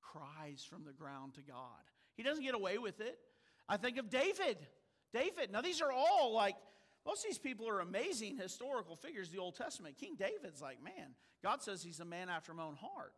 Cries 0.01 0.65
from 0.67 0.85
the 0.85 0.93
ground 0.93 1.33
to 1.35 1.41
God. 1.41 1.83
He 2.15 2.23
doesn't 2.23 2.43
get 2.43 2.55
away 2.55 2.77
with 2.77 3.01
it. 3.01 3.19
I 3.67 3.77
think 3.77 3.97
of 3.97 4.09
David. 4.09 4.57
David. 5.13 5.51
Now, 5.51 5.61
these 5.61 5.81
are 5.81 5.91
all 5.91 6.33
like, 6.33 6.55
most 7.05 7.23
of 7.23 7.29
these 7.29 7.37
people 7.37 7.69
are 7.69 7.81
amazing 7.81 8.37
historical 8.37 8.95
figures 8.95 9.29
the 9.29 9.37
Old 9.37 9.55
Testament. 9.55 9.97
King 9.97 10.15
David's 10.17 10.61
like, 10.61 10.83
man, 10.83 11.13
God 11.43 11.61
says 11.61 11.83
he's 11.83 11.99
a 11.99 12.05
man 12.05 12.29
after 12.29 12.53
my 12.53 12.63
own 12.63 12.75
heart. 12.75 13.13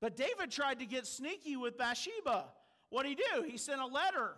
But 0.00 0.16
David 0.16 0.50
tried 0.50 0.80
to 0.80 0.86
get 0.86 1.06
sneaky 1.06 1.56
with 1.56 1.78
Bathsheba. 1.78 2.46
What 2.88 3.04
did 3.04 3.10
he 3.10 3.14
do? 3.16 3.42
He 3.42 3.56
sent 3.56 3.80
a 3.80 3.86
letter 3.86 4.32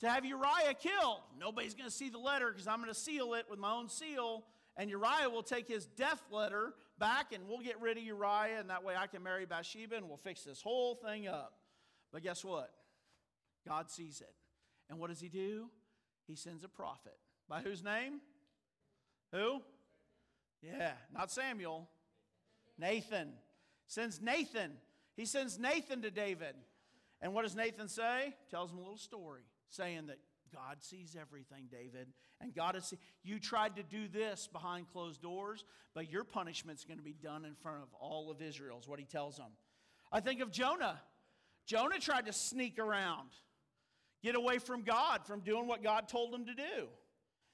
to 0.00 0.08
have 0.08 0.24
Uriah 0.24 0.74
killed. 0.78 1.20
Nobody's 1.38 1.74
going 1.74 1.88
to 1.88 1.94
see 1.94 2.08
the 2.08 2.18
letter 2.18 2.50
because 2.50 2.68
I'm 2.68 2.76
going 2.76 2.92
to 2.92 2.98
seal 2.98 3.34
it 3.34 3.46
with 3.50 3.58
my 3.58 3.72
own 3.72 3.88
seal. 3.88 4.44
And 4.76 4.88
Uriah 4.88 5.28
will 5.28 5.42
take 5.42 5.66
his 5.66 5.86
death 5.86 6.22
letter 6.30 6.74
back 6.98 7.32
and 7.32 7.48
we'll 7.48 7.58
get 7.58 7.80
rid 7.80 7.96
of 7.96 8.04
Uriah. 8.04 8.60
And 8.60 8.70
that 8.70 8.84
way 8.84 8.94
I 8.96 9.08
can 9.08 9.22
marry 9.22 9.44
Bathsheba 9.44 9.96
and 9.96 10.06
we'll 10.06 10.16
fix 10.16 10.44
this 10.44 10.62
whole 10.62 10.94
thing 10.94 11.26
up. 11.26 11.54
But 12.12 12.22
guess 12.22 12.44
what? 12.44 12.70
God 13.66 13.90
sees 13.90 14.20
it. 14.20 14.34
And 14.88 14.98
what 14.98 15.08
does 15.08 15.20
he 15.20 15.28
do? 15.28 15.68
He 16.26 16.36
sends 16.36 16.62
a 16.62 16.68
prophet. 16.68 17.16
By 17.50 17.60
whose 17.60 17.82
name? 17.82 18.20
Who? 19.32 19.60
Yeah, 20.62 20.92
not 21.12 21.32
Samuel. 21.32 21.88
Nathan. 22.78 23.32
Sends 23.88 24.22
Nathan. 24.22 24.70
He 25.16 25.26
sends 25.26 25.58
Nathan 25.58 26.00
to 26.02 26.12
David. 26.12 26.54
And 27.20 27.34
what 27.34 27.42
does 27.42 27.56
Nathan 27.56 27.88
say? 27.88 28.34
Tells 28.50 28.70
him 28.70 28.78
a 28.78 28.80
little 28.80 28.96
story 28.96 29.42
saying 29.68 30.06
that 30.06 30.18
God 30.54 30.76
sees 30.80 31.16
everything, 31.20 31.64
David. 31.70 32.06
And 32.40 32.54
God 32.54 32.80
seen, 32.84 33.00
you 33.24 33.40
tried 33.40 33.76
to 33.76 33.82
do 33.82 34.06
this 34.06 34.48
behind 34.52 34.86
closed 34.92 35.20
doors, 35.20 35.64
but 35.92 36.10
your 36.10 36.22
punishment's 36.22 36.84
going 36.84 36.98
to 36.98 37.04
be 37.04 37.16
done 37.20 37.44
in 37.44 37.54
front 37.56 37.82
of 37.82 37.88
all 37.98 38.30
of 38.30 38.40
Israel, 38.40 38.78
is 38.80 38.88
what 38.88 39.00
he 39.00 39.04
tells 39.04 39.36
them. 39.36 39.50
I 40.12 40.20
think 40.20 40.40
of 40.40 40.52
Jonah. 40.52 41.00
Jonah 41.66 41.98
tried 41.98 42.26
to 42.26 42.32
sneak 42.32 42.78
around, 42.78 43.28
get 44.22 44.36
away 44.36 44.58
from 44.58 44.82
God, 44.82 45.26
from 45.26 45.40
doing 45.40 45.66
what 45.66 45.82
God 45.82 46.08
told 46.08 46.32
him 46.32 46.46
to 46.46 46.54
do. 46.54 46.88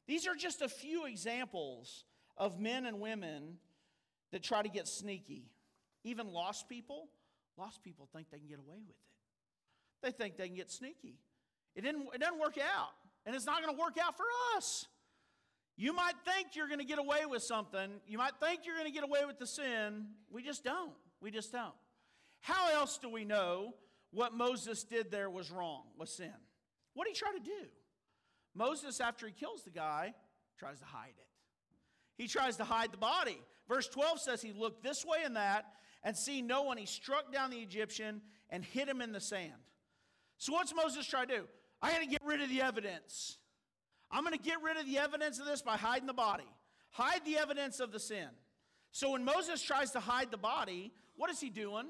These 0.07 0.27
are 0.27 0.35
just 0.35 0.63
a 0.63 0.69
few 0.69 1.07
examples 1.07 2.05
of 2.37 2.61
men 2.61 2.87
and 2.87 3.01
women 3.01 3.59
that 4.33 4.43
try 4.43 4.63
to 4.63 4.69
get 4.69 4.87
sneaky. 4.87 5.51
Even 6.05 6.33
lost 6.33 6.69
people, 6.69 7.09
lost 7.57 7.83
people 7.83 8.09
think 8.13 8.31
they 8.31 8.39
can 8.39 8.49
get 8.49 8.59
away 8.59 8.77
with 8.87 8.97
it. 8.97 10.03
They 10.03 10.11
think 10.11 10.37
they 10.37 10.47
can 10.47 10.57
get 10.57 10.71
sneaky. 10.71 11.19
It, 11.75 11.83
didn't, 11.83 12.09
it 12.15 12.21
doesn't 12.21 12.39
work 12.39 12.59
out, 12.59 12.93
and 13.25 13.35
it's 13.35 13.47
not 13.47 13.63
going 13.63 13.75
to 13.75 13.81
work 13.81 13.97
out 14.03 14.17
for 14.17 14.25
us. 14.57 14.87
You 15.77 15.93
might 15.93 16.15
think 16.25 16.55
you're 16.55 16.69
going 16.69 16.81
to 16.81 16.87
get 16.87 16.99
away 16.99 17.27
with 17.29 17.43
something. 17.43 18.01
You 18.07 18.19
might 18.19 18.33
think 18.41 18.61
you're 18.65 18.77
going 18.77 18.87
to 18.87 18.95
get 18.95 19.05
away 19.05 19.27
with 19.27 19.39
the 19.39 19.47
sin. 19.47 20.07
We 20.31 20.43
just 20.43 20.65
don't. 20.65 20.95
We 21.21 21.31
just 21.31 21.53
don't. 21.53 21.75
How 22.41 22.73
else 22.73 22.99
do 22.99 23.11
we 23.11 23.25
know 23.25 23.75
what 24.11 24.33
Moses 24.33 24.85
did 24.85 25.11
there 25.11 25.29
was 25.29 25.51
wrong, 25.51 25.83
was 25.99 26.17
sin? 26.17 26.33
What 26.95 27.07
did 27.07 27.17
he 27.17 27.19
try 27.19 27.33
to 27.33 27.45
do? 27.45 27.69
Moses, 28.57 29.01
after 29.01 29.27
he 29.27 29.33
kills 29.33 29.63
the 29.63 29.71
guy, 29.71 30.15
tries 30.59 30.79
to 30.79 30.85
hide 30.87 31.15
it. 31.17 31.27
He 32.17 32.27
tries 32.27 32.57
to 32.57 32.65
hide 32.65 32.93
the 32.93 32.99
body. 32.99 33.39
Verse 33.69 33.89
12 33.89 34.21
says 34.21 34.41
he 34.41 34.53
looked 34.53 34.83
this 34.83 35.05
way 35.05 35.19
and 35.25 35.37
that, 35.37 35.67
and 36.03 36.17
seeing 36.17 36.47
no 36.47 36.63
one, 36.63 36.79
he 36.79 36.87
struck 36.87 37.33
down 37.33 37.51
the 37.51 37.59
Egyptian 37.59 38.23
and 38.49 38.65
hid 38.65 38.89
him 38.89 39.03
in 39.03 39.13
the 39.13 39.21
sand. 39.21 39.53
So, 40.39 40.53
what's 40.53 40.75
Moses 40.75 41.07
try 41.07 41.25
to 41.25 41.37
do? 41.39 41.45
I 41.83 41.93
got 41.93 42.01
to 42.01 42.07
get 42.07 42.23
rid 42.25 42.41
of 42.41 42.49
the 42.49 42.63
evidence. 42.63 43.39
I'm 44.11 44.23
going 44.25 44.37
to 44.37 44.43
get 44.43 44.63
rid 44.63 44.77
of 44.77 44.87
the 44.87 44.99
evidence 44.99 45.39
of 45.39 45.47
this 45.47 45.63
by 45.63 45.77
hiding 45.77 46.07
the 46.07 46.15
body. 46.15 46.47
Hide 46.91 47.25
the 47.25 47.39
evidence 47.39 47.81
of 47.81 47.93
the 47.93 48.01
sin. 48.01 48.29
So 48.93 49.11
when 49.11 49.25
Moses 49.25 49.61
tries 49.61 49.91
to 49.91 50.01
hide 50.01 50.31
the 50.31 50.39
body, 50.39 50.93
what 51.17 51.31
is 51.31 51.41
he 51.41 51.51
doing? 51.51 51.87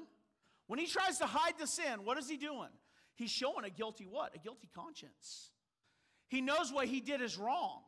When 0.65 0.79
he 0.79 0.87
tries 0.87 1.19
to 1.19 1.25
hide 1.25 1.53
the 1.59 1.67
sin, 1.67 2.03
what 2.03 2.17
is 2.17 2.27
he 2.29 2.37
doing? 2.37 2.69
He's 3.15 3.31
showing 3.31 3.63
a 3.65 3.69
guilty 3.69 4.05
what? 4.05 4.35
A 4.35 4.39
guilty 4.39 4.69
conscience. 4.75 5.51
He 6.27 6.41
knows 6.41 6.71
what 6.71 6.87
he 6.87 6.99
did 6.99 7.21
is 7.21 7.37
wrong. 7.37 7.81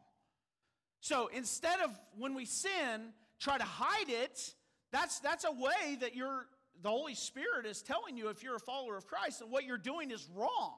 So 1.01 1.29
instead 1.33 1.79
of 1.81 1.91
when 2.17 2.35
we 2.35 2.45
sin, 2.45 3.13
try 3.39 3.57
to 3.57 3.63
hide 3.63 4.09
it, 4.09 4.53
that's, 4.91 5.19
that's 5.19 5.45
a 5.45 5.51
way 5.51 5.97
that 6.01 6.15
you're, 6.15 6.45
the 6.81 6.89
Holy 6.89 7.15
Spirit 7.15 7.65
is 7.65 7.81
telling 7.81 8.17
you 8.17 8.29
if 8.29 8.43
you're 8.43 8.55
a 8.55 8.59
follower 8.59 8.97
of 8.97 9.07
Christ 9.07 9.39
that 9.39 9.49
what 9.49 9.65
you're 9.65 9.77
doing 9.77 10.11
is 10.11 10.27
wrong. 10.35 10.75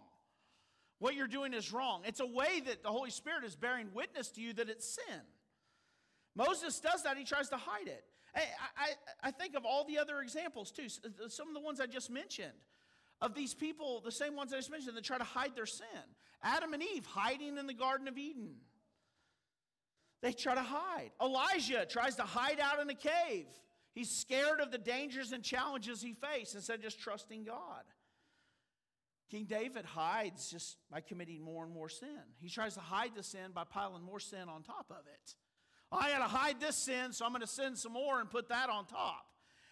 What 0.99 1.15
you're 1.15 1.27
doing 1.27 1.53
is 1.53 1.73
wrong. 1.73 2.03
It's 2.05 2.19
a 2.19 2.25
way 2.25 2.61
that 2.67 2.83
the 2.83 2.89
Holy 2.89 3.09
Spirit 3.09 3.43
is 3.43 3.55
bearing 3.55 3.87
witness 3.93 4.29
to 4.31 4.41
you 4.41 4.53
that 4.53 4.69
it's 4.69 4.85
sin. 4.85 5.21
Moses 6.35 6.79
does 6.79 7.03
that, 7.03 7.17
he 7.17 7.23
tries 7.23 7.49
to 7.49 7.57
hide 7.57 7.87
it. 7.87 8.03
I, 8.35 8.41
I, 8.77 9.27
I 9.27 9.31
think 9.31 9.55
of 9.55 9.65
all 9.65 9.83
the 9.83 9.97
other 9.97 10.21
examples 10.21 10.71
too, 10.71 10.83
uh, 11.03 11.27
some 11.27 11.47
of 11.47 11.53
the 11.53 11.59
ones 11.59 11.81
I 11.81 11.87
just 11.87 12.09
mentioned 12.09 12.53
of 13.21 13.35
these 13.35 13.53
people, 13.53 14.01
the 14.03 14.11
same 14.11 14.35
ones 14.35 14.51
I 14.53 14.57
just 14.57 14.71
mentioned, 14.71 14.97
that 14.97 15.03
try 15.03 15.17
to 15.17 15.23
hide 15.23 15.55
their 15.55 15.65
sin. 15.65 15.85
Adam 16.43 16.73
and 16.73 16.81
Eve 16.81 17.05
hiding 17.05 17.57
in 17.57 17.67
the 17.67 17.73
Garden 17.73 18.07
of 18.07 18.17
Eden. 18.17 18.55
They 20.21 20.33
try 20.33 20.55
to 20.55 20.61
hide. 20.61 21.11
Elijah 21.21 21.85
tries 21.85 22.15
to 22.15 22.23
hide 22.23 22.59
out 22.59 22.79
in 22.79 22.89
a 22.89 22.95
cave. 22.95 23.47
He's 23.93 24.09
scared 24.09 24.59
of 24.59 24.71
the 24.71 24.77
dangers 24.77 25.31
and 25.31 25.43
challenges 25.43 26.01
he 26.01 26.13
faces 26.13 26.55
instead 26.55 26.75
of 26.75 26.81
just 26.81 26.99
trusting 26.99 27.43
God. 27.43 27.83
King 29.29 29.45
David 29.45 29.85
hides 29.85 30.49
just 30.49 30.77
by 30.91 31.01
committing 31.01 31.41
more 31.41 31.63
and 31.63 31.73
more 31.73 31.89
sin. 31.89 32.19
He 32.39 32.49
tries 32.49 32.73
to 32.75 32.81
hide 32.81 33.11
the 33.15 33.23
sin 33.23 33.51
by 33.53 33.63
piling 33.63 34.03
more 34.03 34.19
sin 34.19 34.49
on 34.49 34.61
top 34.61 34.87
of 34.89 35.05
it. 35.07 35.35
I 35.91 36.09
got 36.09 36.19
to 36.19 36.23
hide 36.25 36.59
this 36.59 36.77
sin, 36.77 37.11
so 37.11 37.25
I'm 37.25 37.31
going 37.31 37.41
to 37.41 37.47
sin 37.47 37.75
some 37.75 37.93
more 37.93 38.19
and 38.19 38.29
put 38.29 38.49
that 38.49 38.69
on 38.69 38.85
top. 38.85 39.25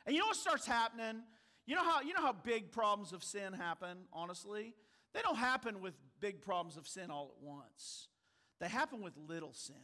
And 0.06 0.16
you 0.16 0.22
know 0.22 0.28
what 0.28 0.36
starts 0.36 0.66
happening? 0.66 1.22
You 1.70 1.76
know 1.76 1.84
how 1.84 2.02
you 2.02 2.14
know 2.16 2.22
how 2.22 2.34
big 2.34 2.72
problems 2.72 3.14
of 3.14 3.24
sin 3.24 3.54
happen, 3.54 4.00
honestly? 4.12 4.74
They 5.14 5.22
don't 5.22 5.38
happen 5.38 5.82
with 5.82 5.94
big 6.20 6.42
problems 6.42 6.78
of 6.78 6.88
sin 6.88 7.12
all 7.12 7.32
at 7.38 7.44
once. 7.44 8.08
They 8.60 8.68
happen 8.68 9.02
with 9.02 9.14
little 9.28 9.54
sin. 9.54 9.76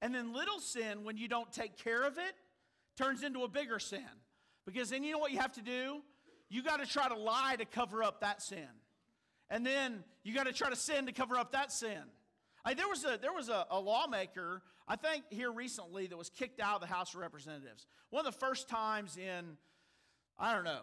And 0.00 0.14
then 0.14 0.32
little 0.32 0.60
sin, 0.60 1.02
when 1.02 1.16
you 1.16 1.28
don't 1.28 1.52
take 1.52 1.76
care 1.76 2.04
of 2.04 2.18
it, 2.18 2.34
turns 2.96 3.22
into 3.22 3.42
a 3.42 3.48
bigger 3.48 3.78
sin. 3.78 4.06
Because 4.64 4.90
then 4.90 5.02
you 5.02 5.12
know 5.12 5.18
what 5.18 5.32
you 5.32 5.38
have 5.38 5.52
to 5.54 5.62
do? 5.62 6.02
you 6.54 6.62
got 6.62 6.78
to 6.78 6.86
try 6.86 7.08
to 7.08 7.16
lie 7.16 7.56
to 7.58 7.64
cover 7.64 8.02
up 8.02 8.20
that 8.20 8.40
sin. 8.40 8.68
And 9.50 9.66
then 9.66 10.04
you 10.22 10.34
got 10.34 10.46
to 10.46 10.52
try 10.52 10.70
to 10.70 10.76
sin 10.76 11.06
to 11.06 11.12
cover 11.12 11.36
up 11.36 11.52
that 11.52 11.72
sin. 11.72 12.00
I, 12.64 12.74
there 12.74 12.88
was, 12.88 13.04
a, 13.04 13.18
there 13.20 13.32
was 13.32 13.48
a, 13.48 13.66
a, 13.70 13.80
lawmaker, 13.80 14.62
I 14.86 14.94
think, 14.96 15.24
here 15.30 15.50
recently 15.50 16.06
that 16.06 16.16
was 16.16 16.30
kicked 16.30 16.60
out 16.60 16.76
of 16.76 16.80
the 16.80 16.86
House 16.86 17.12
of 17.14 17.20
Representatives. 17.20 17.86
One 18.10 18.24
of 18.24 18.32
the 18.32 18.38
first 18.38 18.68
times 18.68 19.16
in, 19.16 19.56
I 20.38 20.54
don't 20.54 20.64
know, 20.64 20.82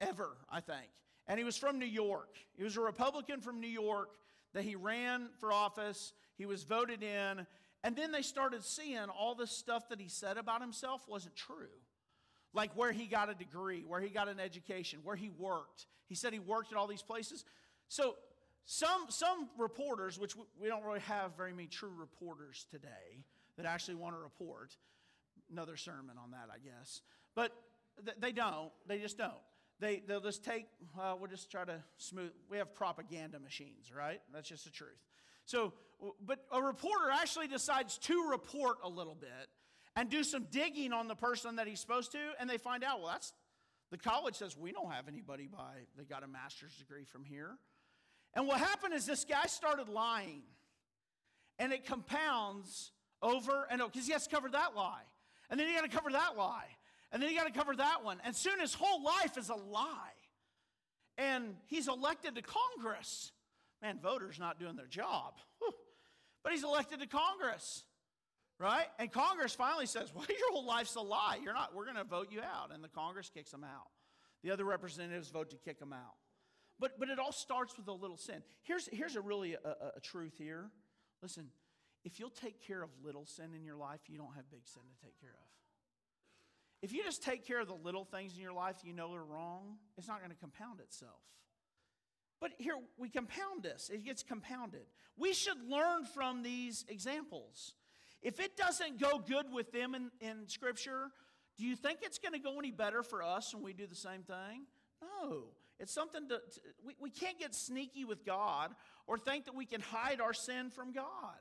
ever, 0.00 0.36
I 0.50 0.60
think. 0.60 0.88
And 1.26 1.38
he 1.38 1.44
was 1.44 1.56
from 1.56 1.78
New 1.78 1.86
York. 1.86 2.36
He 2.56 2.64
was 2.64 2.76
a 2.76 2.80
Republican 2.80 3.40
from 3.40 3.60
New 3.60 3.68
York 3.68 4.08
that 4.54 4.64
he 4.64 4.76
ran 4.76 5.28
for 5.40 5.52
office. 5.52 6.12
He 6.36 6.46
was 6.46 6.64
voted 6.64 7.02
in. 7.02 7.46
And 7.84 7.94
then 7.94 8.12
they 8.12 8.22
started 8.22 8.64
seeing 8.64 8.98
all 9.08 9.34
the 9.34 9.46
stuff 9.46 9.88
that 9.90 10.00
he 10.00 10.08
said 10.08 10.36
about 10.36 10.60
himself 10.60 11.06
wasn't 11.08 11.36
true. 11.36 11.68
like 12.54 12.72
where 12.74 12.92
he 12.92 13.06
got 13.06 13.28
a 13.28 13.34
degree, 13.34 13.84
where 13.86 14.00
he 14.00 14.08
got 14.08 14.26
an 14.26 14.40
education, 14.40 15.00
where 15.04 15.14
he 15.14 15.28
worked. 15.28 15.86
He 16.06 16.14
said 16.14 16.32
he 16.32 16.38
worked 16.38 16.72
at 16.72 16.78
all 16.78 16.86
these 16.86 17.02
places. 17.02 17.44
So 17.88 18.16
some, 18.64 19.04
some 19.10 19.50
reporters, 19.58 20.18
which 20.18 20.34
we- 20.58 20.66
don't 20.66 20.82
really 20.82 21.00
have 21.00 21.36
very 21.36 21.52
many 21.52 21.68
true 21.68 21.92
reporters 21.94 22.66
today 22.70 23.22
that 23.58 23.66
actually 23.66 23.96
want 23.96 24.16
to 24.16 24.20
report, 24.20 24.76
another 25.52 25.76
sermon 25.76 26.16
on 26.16 26.30
that, 26.30 26.48
I 26.52 26.58
guess. 26.58 27.02
But 27.34 27.52
they 28.18 28.32
don't. 28.32 28.70
They 28.86 28.98
just 28.98 29.18
don't. 29.18 29.32
They, 29.80 30.02
they'll 30.06 30.20
just 30.20 30.44
take, 30.44 30.66
well, 30.96 31.18
we'll 31.18 31.30
just 31.30 31.50
try 31.50 31.64
to 31.64 31.82
smooth. 31.98 32.32
We 32.50 32.58
have 32.58 32.74
propaganda 32.74 33.38
machines, 33.38 33.92
right? 33.96 34.20
That's 34.32 34.48
just 34.48 34.64
the 34.64 34.70
truth. 34.70 34.98
So, 35.44 35.72
but 36.24 36.40
a 36.52 36.60
reporter 36.60 37.10
actually 37.12 37.48
decides 37.48 37.98
to 37.98 38.28
report 38.30 38.78
a 38.82 38.88
little 38.88 39.14
bit 39.14 39.30
and 39.96 40.10
do 40.10 40.24
some 40.24 40.46
digging 40.50 40.92
on 40.92 41.08
the 41.08 41.14
person 41.14 41.56
that 41.56 41.66
he's 41.66 41.80
supposed 41.80 42.12
to, 42.12 42.18
and 42.40 42.50
they 42.50 42.58
find 42.58 42.84
out, 42.84 43.00
well, 43.00 43.10
that's, 43.12 43.32
the 43.90 43.98
college 43.98 44.34
says 44.34 44.56
we 44.56 44.72
don't 44.72 44.90
have 44.90 45.08
anybody 45.08 45.46
by, 45.46 45.86
they 45.96 46.04
got 46.04 46.22
a 46.22 46.28
master's 46.28 46.74
degree 46.76 47.04
from 47.04 47.24
here. 47.24 47.56
And 48.34 48.46
what 48.46 48.58
happened 48.58 48.94
is 48.94 49.06
this 49.06 49.24
guy 49.24 49.46
started 49.46 49.88
lying. 49.88 50.42
And 51.58 51.72
it 51.72 51.86
compounds 51.86 52.92
over 53.20 53.66
and 53.70 53.82
over 53.82 53.90
because 53.90 54.06
he 54.06 54.12
has 54.12 54.26
to 54.26 54.34
cover 54.34 54.48
that 54.50 54.76
lie. 54.76 55.02
And 55.50 55.58
then 55.58 55.66
he 55.66 55.74
got 55.74 55.82
to 55.82 55.88
cover 55.88 56.10
that 56.10 56.36
lie. 56.36 56.68
And 57.12 57.22
then 57.22 57.30
you 57.30 57.36
got 57.36 57.46
to 57.46 57.52
cover 57.58 57.74
that 57.76 58.04
one. 58.04 58.18
And 58.24 58.34
soon 58.36 58.60
his 58.60 58.74
whole 58.74 59.02
life 59.02 59.38
is 59.38 59.48
a 59.48 59.54
lie. 59.54 60.12
And 61.16 61.54
he's 61.66 61.88
elected 61.88 62.34
to 62.36 62.42
Congress. 62.42 63.32
Man, 63.82 63.98
voters 64.02 64.38
not 64.38 64.60
doing 64.60 64.76
their 64.76 64.86
job. 64.86 65.34
Whew. 65.58 65.72
But 66.42 66.52
he's 66.52 66.64
elected 66.64 67.00
to 67.00 67.06
Congress. 67.06 67.84
Right? 68.60 68.86
And 68.98 69.10
Congress 69.10 69.54
finally 69.54 69.86
says, 69.86 70.12
Well, 70.14 70.26
your 70.28 70.52
whole 70.52 70.66
life's 70.66 70.96
a 70.96 71.00
lie. 71.00 71.38
You're 71.42 71.54
not, 71.54 71.74
we're 71.74 71.84
going 71.84 71.96
to 71.96 72.04
vote 72.04 72.28
you 72.30 72.40
out. 72.40 72.72
And 72.72 72.82
the 72.82 72.88
Congress 72.88 73.30
kicks 73.32 73.52
him 73.52 73.64
out. 73.64 73.88
The 74.42 74.50
other 74.50 74.64
representatives 74.64 75.30
vote 75.30 75.50
to 75.50 75.56
kick 75.56 75.80
him 75.80 75.92
out. 75.92 76.14
But, 76.80 76.98
but 76.98 77.08
it 77.08 77.18
all 77.18 77.32
starts 77.32 77.76
with 77.76 77.88
a 77.88 77.92
little 77.92 78.16
sin. 78.16 78.42
Here's, 78.62 78.88
here's 78.92 79.16
a 79.16 79.20
really 79.20 79.54
a, 79.54 79.58
a- 79.68 79.92
a 79.96 80.00
truth 80.00 80.34
here. 80.38 80.70
Listen, 81.22 81.48
if 82.04 82.20
you'll 82.20 82.30
take 82.30 82.64
care 82.64 82.82
of 82.82 82.90
little 83.02 83.26
sin 83.26 83.50
in 83.56 83.64
your 83.64 83.76
life, 83.76 84.00
you 84.06 84.16
don't 84.16 84.34
have 84.36 84.48
big 84.50 84.66
sin 84.66 84.82
to 84.82 85.04
take 85.04 85.18
care 85.20 85.34
of. 85.34 85.57
If 86.80 86.92
you 86.92 87.02
just 87.02 87.22
take 87.22 87.46
care 87.46 87.60
of 87.60 87.66
the 87.66 87.74
little 87.74 88.04
things 88.04 88.34
in 88.34 88.40
your 88.40 88.52
life 88.52 88.76
you 88.84 88.92
know 88.92 89.12
are 89.12 89.24
wrong, 89.24 89.78
it's 89.96 90.06
not 90.06 90.18
going 90.20 90.30
to 90.30 90.36
compound 90.36 90.80
itself. 90.80 91.20
But 92.40 92.52
here, 92.58 92.76
we 92.96 93.08
compound 93.08 93.62
this, 93.62 93.90
it 93.92 94.04
gets 94.04 94.22
compounded. 94.22 94.86
We 95.16 95.32
should 95.32 95.58
learn 95.68 96.04
from 96.04 96.42
these 96.42 96.84
examples. 96.88 97.74
If 98.22 98.38
it 98.38 98.56
doesn't 98.56 99.00
go 99.00 99.18
good 99.18 99.52
with 99.52 99.72
them 99.72 99.94
in, 99.94 100.10
in 100.20 100.48
Scripture, 100.48 101.10
do 101.56 101.64
you 101.64 101.74
think 101.74 102.00
it's 102.02 102.18
going 102.18 102.32
to 102.32 102.38
go 102.38 102.58
any 102.58 102.70
better 102.70 103.02
for 103.02 103.22
us 103.22 103.52
when 103.52 103.64
we 103.64 103.72
do 103.72 103.86
the 103.86 103.96
same 103.96 104.22
thing? 104.22 104.66
No. 105.02 105.44
It's 105.80 105.92
something 105.92 106.28
to, 106.28 106.36
to 106.36 106.60
we, 106.84 106.94
we 107.00 107.10
can't 107.10 107.38
get 107.38 107.54
sneaky 107.54 108.04
with 108.04 108.24
God 108.24 108.74
or 109.06 109.18
think 109.18 109.44
that 109.46 109.54
we 109.54 109.66
can 109.66 109.80
hide 109.80 110.20
our 110.20 110.32
sin 110.32 110.70
from 110.70 110.92
God. 110.92 111.38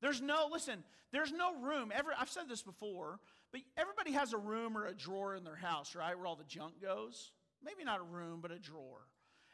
There's 0.00 0.20
no, 0.20 0.48
listen, 0.50 0.84
there's 1.12 1.32
no 1.32 1.60
room. 1.60 1.92
Every, 1.94 2.14
I've 2.18 2.28
said 2.28 2.48
this 2.48 2.62
before, 2.62 3.18
but 3.52 3.60
everybody 3.76 4.12
has 4.12 4.32
a 4.32 4.38
room 4.38 4.76
or 4.76 4.86
a 4.86 4.94
drawer 4.94 5.34
in 5.34 5.44
their 5.44 5.56
house, 5.56 5.94
right, 5.94 6.16
where 6.16 6.26
all 6.26 6.36
the 6.36 6.44
junk 6.44 6.80
goes. 6.82 7.32
Maybe 7.62 7.84
not 7.84 8.00
a 8.00 8.04
room, 8.04 8.40
but 8.40 8.50
a 8.50 8.58
drawer. 8.58 9.06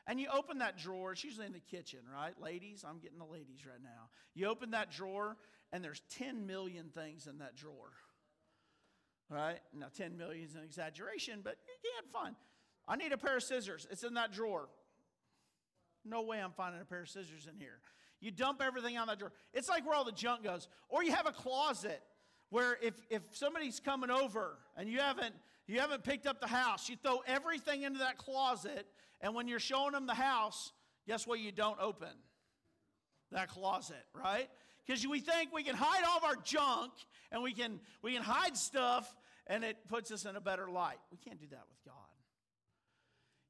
And 0.07 0.21
you 0.21 0.29
open 0.33 0.59
that 0.59 0.77
drawer, 0.77 1.13
it's 1.13 1.25
usually 1.25 1.47
in 1.47 1.53
the 1.53 1.61
kitchen, 1.61 2.01
right? 2.13 2.35
Ladies, 2.41 2.85
I'm 2.87 2.99
getting 2.99 3.19
the 3.19 3.25
ladies 3.25 3.65
right 3.67 3.83
now. 3.83 4.11
You 4.35 4.49
open 4.49 4.73
that 4.73 4.91
drawer, 4.91 5.37
and 5.73 5.83
there's 5.83 6.03
10 6.19 6.47
million 6.47 6.91
things 6.95 7.27
in 7.27 7.39
that 7.39 7.57
drawer. 7.57 7.93
Right? 9.31 9.61
Now, 9.73 9.87
10 9.97 10.19
million 10.19 10.45
is 10.45 10.55
an 10.55 10.63
exaggeration, 10.63 11.41
but 11.43 11.57
you 11.67 11.91
can't 11.91 12.13
find. 12.13 12.37
I 12.87 12.97
need 12.97 13.13
a 13.13 13.17
pair 13.17 13.37
of 13.37 13.43
scissors. 13.43 13.87
It's 13.91 14.05
in 14.05 14.15
that 14.15 14.33
drawer. 14.33 14.69
No 16.05 16.23
way 16.23 16.39
I'm 16.39 16.53
finding 16.53 16.83
a 16.83 16.85
pair 16.85 17.01
of 17.01 17.09
scissors 17.09 17.49
in 17.51 17.59
here. 17.59 17.81
You 18.21 18.31
dump 18.31 18.61
everything 18.63 18.99
on 18.99 19.07
that 19.07 19.19
drawer. 19.19 19.33
It's 19.55 19.69
like 19.71 19.87
where 19.87 19.97
all 19.97 20.05
the 20.05 20.13
junk 20.13 20.45
goes. 20.45 20.69
Or 20.91 21.03
you 21.03 21.13
have 21.13 21.27
a 21.27 21.33
closet 21.33 22.03
where 22.55 22.79
if, 22.81 22.95
if 23.11 23.23
somebody's 23.33 23.81
coming 23.81 24.11
over 24.11 24.57
and 24.77 24.89
you 24.89 25.01
haven't 25.01 25.35
you 25.67 25.81
haven't 25.81 26.05
picked 26.05 26.25
up 26.25 26.41
the 26.41 26.47
house, 26.47 26.89
you 26.89 26.95
throw 27.03 27.19
everything 27.27 27.83
into 27.83 27.99
that 27.99 28.17
closet, 28.17 28.87
and 29.21 29.35
when 29.35 29.49
you're 29.49 29.59
showing 29.59 29.91
them 29.91 30.07
the 30.07 30.15
house, 30.15 30.73
guess 31.05 31.27
what 31.27 31.41
you 31.41 31.51
don't 31.51 31.81
open? 31.81 32.15
That 33.33 33.49
closet, 33.49 34.05
right? 34.15 34.49
Because 34.87 35.05
we 35.05 35.19
think 35.19 35.53
we 35.53 35.65
can 35.65 35.75
hide 35.75 36.05
all 36.07 36.19
of 36.19 36.23
our 36.23 36.37
junk 36.45 36.93
and 37.33 37.43
we 37.43 37.53
can 37.53 37.81
we 38.03 38.13
can 38.13 38.23
hide 38.23 38.57
stuff 38.57 39.13
and 39.49 39.65
it 39.65 39.77
puts 39.89 40.13
us 40.13 40.25
in 40.25 40.37
a 40.37 40.41
better 40.41 40.71
light. 40.71 41.01
We 41.11 41.19
can't 41.19 41.41
do 41.41 41.49
that 41.51 41.65
with 41.69 41.85
God. 41.85 41.95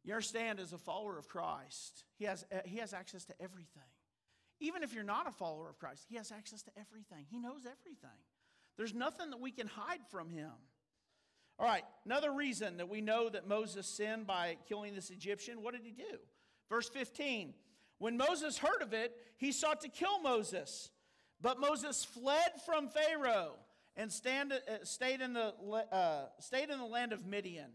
You 0.02 0.14
understand, 0.14 0.60
as 0.60 0.72
a 0.72 0.78
follower 0.78 1.18
of 1.18 1.28
Christ, 1.28 2.04
he 2.16 2.24
has, 2.24 2.46
he 2.64 2.78
has 2.78 2.94
access 2.94 3.26
to 3.26 3.34
everything. 3.38 3.82
Even 4.60 4.82
if 4.82 4.94
you're 4.94 5.04
not 5.04 5.28
a 5.28 5.32
follower 5.32 5.68
of 5.68 5.78
Christ, 5.78 6.06
he 6.08 6.16
has 6.16 6.32
access 6.32 6.62
to 6.62 6.70
everything. 6.78 7.26
He 7.30 7.38
knows 7.38 7.66
everything. 7.66 8.20
There's 8.76 8.94
nothing 8.94 9.30
that 9.30 9.40
we 9.40 9.50
can 9.50 9.66
hide 9.66 10.00
from 10.10 10.30
him. 10.30 10.50
All 11.58 11.66
right, 11.66 11.84
another 12.04 12.32
reason 12.32 12.78
that 12.78 12.88
we 12.88 13.00
know 13.00 13.28
that 13.28 13.46
Moses 13.46 13.86
sinned 13.86 14.26
by 14.26 14.56
killing 14.68 14.94
this 14.94 15.10
Egyptian, 15.10 15.62
what 15.62 15.74
did 15.74 15.84
he 15.84 15.92
do? 15.92 16.18
Verse 16.68 16.88
15 16.88 17.54
When 17.98 18.16
Moses 18.16 18.58
heard 18.58 18.82
of 18.82 18.92
it, 18.92 19.12
he 19.36 19.52
sought 19.52 19.80
to 19.82 19.88
kill 19.88 20.20
Moses. 20.20 20.90
But 21.40 21.60
Moses 21.60 22.04
fled 22.04 22.52
from 22.64 22.88
Pharaoh 22.88 23.56
and 23.96 24.10
stand, 24.10 24.52
uh, 24.52 24.58
stayed, 24.82 25.20
in 25.20 25.34
the, 25.34 25.54
uh, 25.92 26.26
stayed 26.40 26.70
in 26.70 26.78
the 26.78 26.86
land 26.86 27.12
of 27.12 27.26
Midian. 27.26 27.70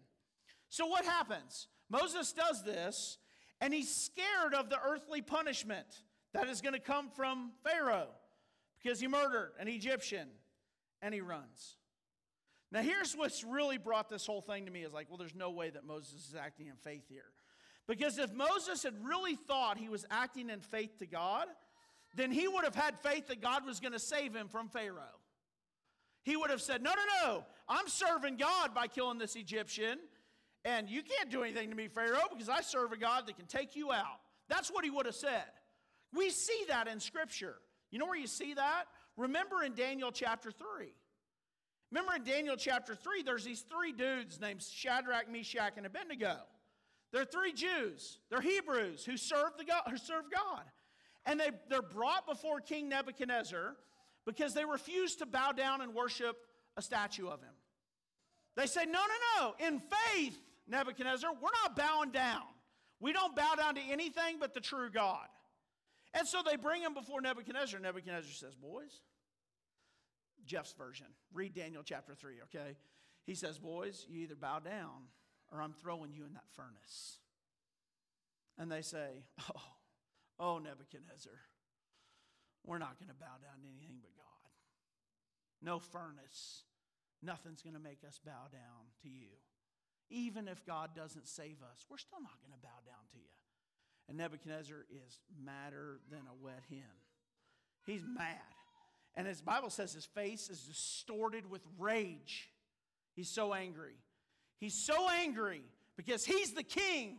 So 0.70 0.88
what 0.88 1.06
happens? 1.06 1.68
Moses 1.90 2.34
does 2.34 2.64
this, 2.64 3.18
and 3.62 3.74
he's 3.74 3.94
scared 3.94 4.54
of 4.54 4.70
the 4.70 4.80
earthly 4.84 5.22
punishment 5.22 5.86
that 6.34 6.48
is 6.48 6.62
going 6.62 6.74
to 6.74 6.80
come 6.80 7.10
from 7.16 7.52
Pharaoh 7.64 8.10
because 8.82 9.00
he 9.00 9.08
murdered 9.08 9.52
an 9.60 9.68
Egyptian 9.68 10.28
and 11.02 11.14
he 11.14 11.22
runs. 11.22 11.78
Now, 12.72 12.82
here's 12.82 13.16
what's 13.16 13.44
really 13.44 13.78
brought 13.78 14.10
this 14.10 14.26
whole 14.26 14.42
thing 14.42 14.66
to 14.66 14.72
me 14.72 14.84
is 14.84 14.94
like, 14.94 15.08
well, 15.10 15.18
there's 15.18 15.36
no 15.36 15.50
way 15.50 15.70
that 15.72 15.86
Moses 15.86 16.28
is 16.30 16.36
acting 16.40 16.68
in 16.68 16.76
faith 16.76 17.04
here. 17.10 17.32
Because 17.88 18.20
if 18.20 18.32
Moses 18.32 18.84
had 18.84 18.94
really 19.04 19.36
thought 19.36 19.80
he 19.80 19.90
was 19.90 20.06
acting 20.12 20.52
in 20.52 20.60
faith 20.60 21.00
to 21.00 21.08
God, 21.08 21.48
then 22.16 22.32
he 22.32 22.48
would 22.48 22.64
have 22.64 22.76
had 22.76 23.00
faith 23.00 23.28
that 23.28 23.42
God 23.42 23.66
was 23.66 23.80
going 23.80 23.94
to 23.94 24.00
save 24.00 24.36
him 24.36 24.48
from 24.48 24.70
Pharaoh. 24.70 25.18
He 26.24 26.36
would 26.36 26.52
have 26.52 26.62
said, 26.62 26.84
No, 26.84 26.92
no, 26.92 27.28
no, 27.28 27.46
I'm 27.68 27.88
serving 27.88 28.38
God 28.38 28.76
by 28.76 28.86
killing 28.88 29.18
this 29.18 29.36
Egyptian, 29.36 29.98
and 30.64 30.88
you 30.90 31.02
can't 31.02 31.32
do 31.32 31.42
anything 31.44 31.70
to 31.72 31.76
me, 31.76 31.88
Pharaoh, 31.88 32.28
because 32.32 32.50
I 32.50 32.62
serve 32.62 32.92
a 32.92 32.98
God 32.98 33.26
that 33.26 33.38
can 33.38 33.48
take 33.48 33.76
you 33.76 33.92
out. 33.92 34.20
That's 34.48 34.70
what 34.70 34.84
he 34.84 34.92
would 34.92 35.08
have 35.08 35.16
said. 35.16 35.46
We 36.14 36.30
see 36.30 36.66
that 36.68 36.88
in 36.88 37.00
Scripture. 37.00 37.56
You 37.90 37.98
know 38.00 38.06
where 38.06 38.20
you 38.20 38.28
see 38.28 38.54
that? 38.54 38.86
Remember 39.20 39.64
in 39.64 39.74
Daniel 39.74 40.12
chapter 40.12 40.50
3. 40.50 40.66
Remember 41.92 42.16
in 42.16 42.24
Daniel 42.24 42.56
chapter 42.56 42.96
3, 42.96 43.24
there's 43.24 43.44
these 43.44 43.66
three 43.70 43.92
dudes 43.92 44.40
named 44.40 44.62
Shadrach, 44.64 45.30
Meshach, 45.30 45.74
and 45.76 45.86
Abednego. 45.86 46.38
They're 47.12 47.26
three 47.26 47.52
Jews. 47.52 48.20
They're 48.30 48.40
Hebrews 48.40 49.04
who 49.04 49.18
serve, 49.18 49.58
the 49.58 49.66
God, 49.66 49.82
who 49.90 49.98
serve 49.98 50.26
God. 50.34 50.64
And 51.26 51.38
they, 51.38 51.50
they're 51.70 51.82
brought 51.82 52.28
before 52.28 52.62
King 52.62 52.88
Nebuchadnezzar 52.88 53.76
because 54.26 54.54
they 54.54 54.64
refuse 54.64 55.18
to 55.18 55.26
bow 55.26 55.52
down 55.52 55.82
and 55.82 55.94
worship 55.94 56.38
a 56.78 56.82
statue 56.82 57.28
of 57.28 57.42
him. 57.42 57.54
They 58.56 58.68
say, 58.68 58.86
No, 58.86 59.00
no, 59.00 59.42
no. 59.42 59.68
In 59.68 59.82
faith, 60.14 60.40
Nebuchadnezzar, 60.68 61.32
we're 61.34 61.50
not 61.64 61.76
bowing 61.76 62.12
down. 62.12 62.44
We 63.02 63.12
don't 63.12 63.36
bow 63.36 63.56
down 63.56 63.76
to 63.76 63.82
anything 63.82 64.38
but 64.40 64.54
the 64.54 64.62
true 64.62 64.90
God. 64.90 65.28
And 66.14 66.28
so 66.28 66.40
they 66.46 66.56
bring 66.56 66.82
him 66.82 66.94
before 66.94 67.22
Nebuchadnezzar. 67.22 67.80
Nebuchadnezzar 67.80 68.32
says, 68.32 68.56
Boys, 68.56 69.02
Jeff's 70.50 70.74
version, 70.74 71.06
read 71.32 71.54
Daniel 71.54 71.84
chapter 71.86 72.16
3, 72.16 72.34
okay? 72.46 72.76
He 73.24 73.36
says, 73.36 73.60
Boys, 73.60 74.08
you 74.10 74.22
either 74.22 74.36
bow 74.36 74.58
down 74.58 75.06
or 75.52 75.62
I'm 75.62 75.74
throwing 75.74 76.12
you 76.12 76.26
in 76.26 76.34
that 76.34 76.50
furnace. 76.56 77.20
And 78.58 78.72
they 78.72 78.82
say, 78.82 79.24
Oh, 79.56 79.62
oh, 80.40 80.58
Nebuchadnezzar, 80.58 81.38
we're 82.66 82.80
not 82.80 82.98
going 82.98 83.10
to 83.10 83.16
bow 83.16 83.38
down 83.40 83.62
to 83.62 83.68
anything 83.78 84.00
but 84.02 84.16
God. 84.18 84.50
No 85.62 85.78
furnace. 85.78 86.64
Nothing's 87.22 87.62
going 87.62 87.76
to 87.76 87.80
make 87.80 88.00
us 88.08 88.20
bow 88.26 88.50
down 88.52 88.90
to 89.04 89.10
you. 89.10 89.38
Even 90.10 90.48
if 90.48 90.66
God 90.66 90.96
doesn't 90.96 91.28
save 91.28 91.62
us, 91.62 91.86
we're 91.92 91.98
still 91.98 92.22
not 92.22 92.42
going 92.42 92.58
to 92.58 92.66
bow 92.66 92.82
down 92.88 93.06
to 93.12 93.18
you. 93.20 93.36
And 94.08 94.18
Nebuchadnezzar 94.18 94.88
is 94.90 95.20
madder 95.46 96.00
than 96.10 96.22
a 96.22 96.44
wet 96.44 96.64
hen. 96.70 96.98
He's 97.86 98.02
mad. 98.04 98.59
And 99.16 99.28
his 99.28 99.42
Bible 99.42 99.70
says 99.70 99.94
his 99.94 100.06
face 100.06 100.50
is 100.50 100.62
distorted 100.62 101.50
with 101.50 101.62
rage. 101.78 102.50
He's 103.16 103.34
so 103.34 103.54
angry. 103.54 103.96
He's 104.60 104.86
so 104.86 105.10
angry 105.10 105.62
because 105.98 106.24
he's 106.26 106.52
the 106.52 106.64
king 106.64 107.18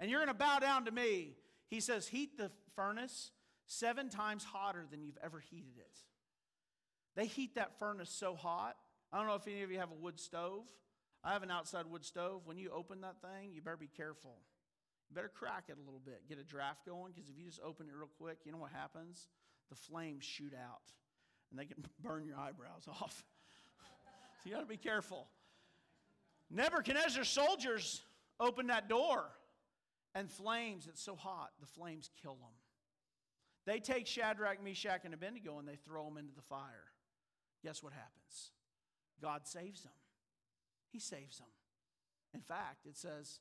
and 0.00 0.10
you're 0.10 0.20
going 0.20 0.28
to 0.28 0.34
bow 0.34 0.58
down 0.58 0.84
to 0.84 0.90
me. 0.90 1.36
He 1.68 1.80
says, 1.80 2.06
Heat 2.06 2.36
the 2.36 2.50
furnace 2.76 3.30
seven 3.66 4.08
times 4.08 4.44
hotter 4.44 4.86
than 4.90 5.02
you've 5.02 5.18
ever 5.22 5.40
heated 5.40 5.76
it. 5.78 5.98
They 7.16 7.26
heat 7.26 7.54
that 7.56 7.78
furnace 7.78 8.10
so 8.10 8.34
hot. 8.34 8.76
I 9.12 9.18
don't 9.18 9.26
know 9.26 9.34
if 9.34 9.46
any 9.46 9.62
of 9.62 9.70
you 9.70 9.78
have 9.78 9.90
a 9.90 10.00
wood 10.00 10.20
stove. 10.20 10.64
I 11.24 11.32
have 11.32 11.42
an 11.42 11.50
outside 11.50 11.86
wood 11.86 12.04
stove. 12.04 12.42
When 12.44 12.58
you 12.58 12.70
open 12.70 13.00
that 13.00 13.20
thing, 13.20 13.52
you 13.52 13.60
better 13.60 13.76
be 13.76 13.88
careful. 13.88 14.36
You 15.10 15.16
better 15.16 15.30
crack 15.34 15.64
it 15.68 15.76
a 15.78 15.84
little 15.84 16.02
bit, 16.04 16.28
get 16.28 16.38
a 16.38 16.44
draft 16.44 16.84
going, 16.86 17.12
because 17.14 17.30
if 17.30 17.38
you 17.38 17.46
just 17.46 17.60
open 17.64 17.86
it 17.88 17.96
real 17.96 18.10
quick, 18.18 18.38
you 18.44 18.52
know 18.52 18.58
what 18.58 18.72
happens? 18.72 19.28
The 19.70 19.76
flames 19.76 20.24
shoot 20.24 20.52
out 20.54 20.92
and 21.50 21.58
they 21.58 21.64
can 21.64 21.84
burn 22.00 22.24
your 22.24 22.36
eyebrows 22.36 22.86
off. 22.88 23.24
so 24.42 24.48
you 24.48 24.54
got 24.54 24.60
to 24.60 24.66
be 24.66 24.76
careful. 24.76 25.28
Nebuchadnezzar's 26.50 27.28
soldiers 27.28 28.02
open 28.40 28.68
that 28.68 28.88
door 28.88 29.24
and 30.14 30.30
flames, 30.30 30.86
it's 30.88 31.02
so 31.02 31.14
hot, 31.14 31.50
the 31.60 31.66
flames 31.66 32.10
kill 32.22 32.34
them. 32.34 32.54
They 33.66 33.80
take 33.80 34.06
Shadrach, 34.06 34.62
Meshach, 34.64 35.02
and 35.04 35.12
Abednego 35.12 35.58
and 35.58 35.68
they 35.68 35.76
throw 35.76 36.04
them 36.04 36.16
into 36.16 36.34
the 36.34 36.42
fire. 36.42 36.88
Guess 37.62 37.82
what 37.82 37.92
happens? 37.92 38.52
God 39.20 39.46
saves 39.46 39.82
them. 39.82 39.92
He 40.90 40.98
saves 40.98 41.38
them. 41.38 41.48
In 42.32 42.40
fact, 42.40 42.86
it 42.86 42.96
says 42.96 43.40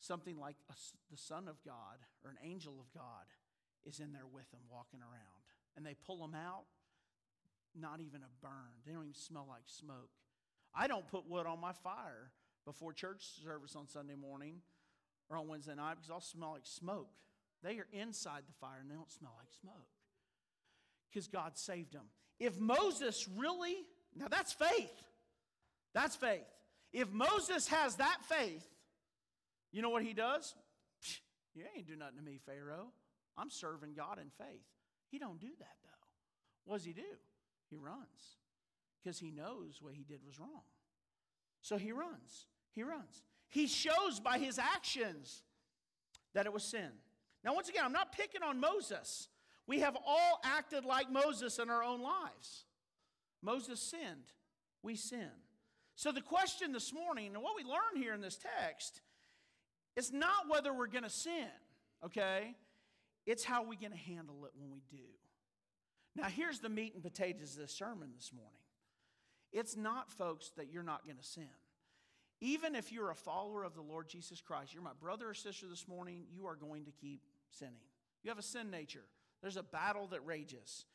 something 0.00 0.38
like 0.38 0.56
a, 0.70 0.74
the 1.10 1.16
Son 1.16 1.46
of 1.48 1.62
God 1.64 2.02
or 2.24 2.30
an 2.30 2.38
angel 2.42 2.74
of 2.80 2.92
God 2.92 3.26
is 3.86 4.00
in 4.00 4.12
there 4.12 4.26
with 4.26 4.50
them 4.50 4.62
walking 4.70 5.00
around. 5.00 5.44
And 5.76 5.84
they 5.84 5.94
pull 5.94 6.18
them 6.18 6.34
out, 6.34 6.64
not 7.78 8.00
even 8.00 8.20
a 8.22 8.30
burn. 8.42 8.72
They 8.86 8.92
don't 8.92 9.02
even 9.02 9.14
smell 9.14 9.46
like 9.48 9.64
smoke. 9.66 10.10
I 10.74 10.86
don't 10.86 11.06
put 11.08 11.28
wood 11.28 11.46
on 11.46 11.60
my 11.60 11.72
fire 11.72 12.30
before 12.64 12.92
church 12.92 13.22
service 13.44 13.76
on 13.76 13.86
Sunday 13.86 14.14
morning 14.14 14.56
or 15.28 15.36
on 15.36 15.48
Wednesday 15.48 15.74
night 15.74 15.94
because 15.94 16.10
I'll 16.10 16.20
smell 16.20 16.52
like 16.52 16.66
smoke. 16.66 17.10
They 17.62 17.78
are 17.78 17.86
inside 17.92 18.42
the 18.46 18.52
fire 18.60 18.78
and 18.80 18.90
they 18.90 18.94
don't 18.94 19.10
smell 19.10 19.32
like 19.38 19.48
smoke 19.60 19.88
because 21.10 21.28
God 21.28 21.56
saved 21.56 21.92
them. 21.92 22.06
If 22.40 22.58
Moses 22.58 23.28
really, 23.36 23.76
now 24.16 24.26
that's 24.28 24.52
faith. 24.52 24.92
That's 25.94 26.16
faith. 26.16 26.44
If 26.92 27.10
Moses 27.12 27.68
has 27.68 27.96
that 27.96 28.18
faith, 28.28 28.66
you 29.72 29.82
know 29.82 29.90
what 29.90 30.02
he 30.02 30.12
does? 30.12 30.54
You 31.54 31.64
ain't 31.76 31.86
do 31.86 31.96
nothing 31.96 32.16
to 32.16 32.22
me, 32.22 32.40
Pharaoh. 32.44 32.88
I'm 33.36 33.50
serving 33.50 33.94
God 33.94 34.18
in 34.18 34.30
faith. 34.38 34.62
He 35.10 35.18
don't 35.18 35.40
do 35.40 35.50
that 35.58 35.76
though. 35.84 36.06
What 36.64 36.78
does 36.78 36.84
he 36.84 36.92
do? 36.92 37.02
He 37.74 37.78
runs 37.78 38.38
because 39.02 39.18
he 39.18 39.32
knows 39.32 39.80
what 39.80 39.94
he 39.94 40.04
did 40.04 40.20
was 40.24 40.38
wrong. 40.38 40.62
So 41.60 41.76
he 41.76 41.90
runs. 41.90 42.46
He 42.70 42.84
runs. 42.84 43.24
He 43.48 43.66
shows 43.66 44.20
by 44.22 44.38
his 44.38 44.60
actions 44.60 45.42
that 46.34 46.46
it 46.46 46.52
was 46.52 46.62
sin. 46.62 46.90
Now, 47.42 47.54
once 47.54 47.68
again, 47.68 47.82
I'm 47.84 47.92
not 47.92 48.12
picking 48.12 48.44
on 48.44 48.60
Moses. 48.60 49.28
We 49.66 49.80
have 49.80 49.96
all 50.06 50.40
acted 50.44 50.84
like 50.84 51.10
Moses 51.10 51.58
in 51.58 51.68
our 51.68 51.82
own 51.82 52.00
lives. 52.00 52.64
Moses 53.42 53.80
sinned. 53.80 54.32
We 54.82 54.94
sin. 54.94 55.30
So, 55.96 56.12
the 56.12 56.20
question 56.20 56.72
this 56.72 56.92
morning, 56.92 57.34
and 57.34 57.42
what 57.42 57.56
we 57.56 57.64
learn 57.64 57.96
here 57.96 58.14
in 58.14 58.20
this 58.20 58.38
text, 58.38 59.00
is 59.96 60.12
not 60.12 60.48
whether 60.48 60.72
we're 60.72 60.86
going 60.86 61.04
to 61.04 61.10
sin, 61.10 61.48
okay? 62.04 62.54
It's 63.26 63.42
how 63.42 63.62
we're 63.62 63.80
going 63.80 63.92
to 63.92 63.98
handle 63.98 64.44
it 64.44 64.52
when 64.56 64.70
we 64.70 64.82
do. 64.90 65.04
Now, 66.16 66.28
here's 66.28 66.60
the 66.60 66.68
meat 66.68 66.94
and 66.94 67.02
potatoes 67.02 67.54
of 67.54 67.62
this 67.62 67.72
sermon 67.72 68.10
this 68.14 68.32
morning. 68.32 68.60
It's 69.52 69.76
not, 69.76 70.10
folks, 70.10 70.50
that 70.56 70.70
you're 70.70 70.82
not 70.82 71.04
going 71.04 71.16
to 71.16 71.24
sin. 71.24 71.48
Even 72.40 72.74
if 72.74 72.92
you're 72.92 73.10
a 73.10 73.16
follower 73.16 73.64
of 73.64 73.74
the 73.74 73.82
Lord 73.82 74.08
Jesus 74.08 74.40
Christ, 74.40 74.74
you're 74.74 74.82
my 74.82 74.90
brother 75.00 75.30
or 75.30 75.34
sister 75.34 75.66
this 75.66 75.88
morning, 75.88 76.24
you 76.30 76.46
are 76.46 76.56
going 76.56 76.84
to 76.84 76.92
keep 76.92 77.22
sinning. 77.50 77.74
You 78.22 78.30
have 78.30 78.38
a 78.38 78.42
sin 78.42 78.70
nature. 78.70 79.04
There's 79.40 79.56
a 79.56 79.62
battle 79.62 80.08
that 80.08 80.24
rages. 80.24 80.86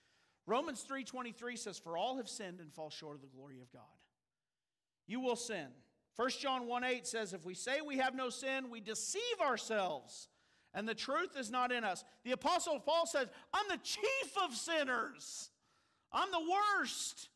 Romans 0.45 0.83
3:23 0.89 1.57
says 1.57 1.77
for 1.77 1.97
all 1.97 2.17
have 2.17 2.27
sinned 2.27 2.59
and 2.59 2.73
fall 2.73 2.89
short 2.89 3.15
of 3.15 3.21
the 3.21 3.27
glory 3.27 3.61
of 3.61 3.71
God. 3.71 3.83
You 5.07 5.19
will 5.19 5.35
sin. 5.35 5.67
1 6.15 6.29
John 6.31 6.67
1 6.67 6.83
8 6.83 7.07
says, 7.07 7.33
If 7.33 7.45
we 7.45 7.53
say 7.53 7.81
we 7.81 7.97
have 7.97 8.13
no 8.13 8.29
sin, 8.29 8.69
we 8.69 8.81
deceive 8.81 9.39
ourselves, 9.41 10.27
and 10.73 10.87
the 10.87 10.95
truth 10.95 11.37
is 11.37 11.49
not 11.49 11.71
in 11.71 11.83
us. 11.83 12.03
The 12.23 12.31
Apostle 12.31 12.79
Paul 12.79 13.05
says, 13.05 13.27
I'm 13.53 13.65
the 13.69 13.79
chief 13.83 14.37
of 14.43 14.53
sinners. 14.53 15.49
I'm 16.11 16.31
the 16.31 16.39
worst. 16.39 17.29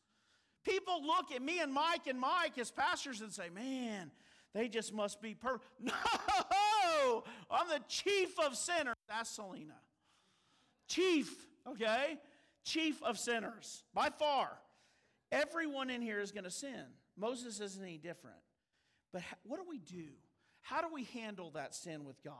People 0.64 1.04
look 1.04 1.32
at 1.32 1.42
me 1.42 1.60
and 1.60 1.72
Mike 1.72 2.06
and 2.06 2.18
Mike 2.18 2.58
as 2.58 2.70
pastors 2.70 3.20
and 3.20 3.32
say, 3.32 3.50
Man, 3.54 4.10
they 4.54 4.68
just 4.68 4.94
must 4.94 5.20
be 5.20 5.34
per. 5.34 5.58
No! 6.94 7.24
I'm 7.50 7.68
the 7.68 7.80
chief 7.88 8.38
of 8.38 8.56
sinners. 8.56 8.94
That's 9.08 9.30
Selena. 9.30 9.74
Chief, 10.88 11.34
okay? 11.68 12.18
Chief 12.64 13.02
of 13.02 13.18
sinners, 13.18 13.82
by 13.92 14.10
far. 14.10 14.50
Everyone 15.32 15.90
in 15.90 16.00
here 16.00 16.20
is 16.20 16.30
going 16.30 16.44
to 16.44 16.50
sin. 16.50 16.84
Moses 17.16 17.60
isn't 17.60 17.82
any 17.82 17.98
different. 17.98 18.36
But 19.12 19.22
what 19.42 19.56
do 19.56 19.64
we 19.68 19.78
do? 19.78 20.08
How 20.60 20.80
do 20.80 20.88
we 20.92 21.04
handle 21.04 21.50
that 21.50 21.74
sin 21.74 22.04
with 22.04 22.22
God? 22.22 22.34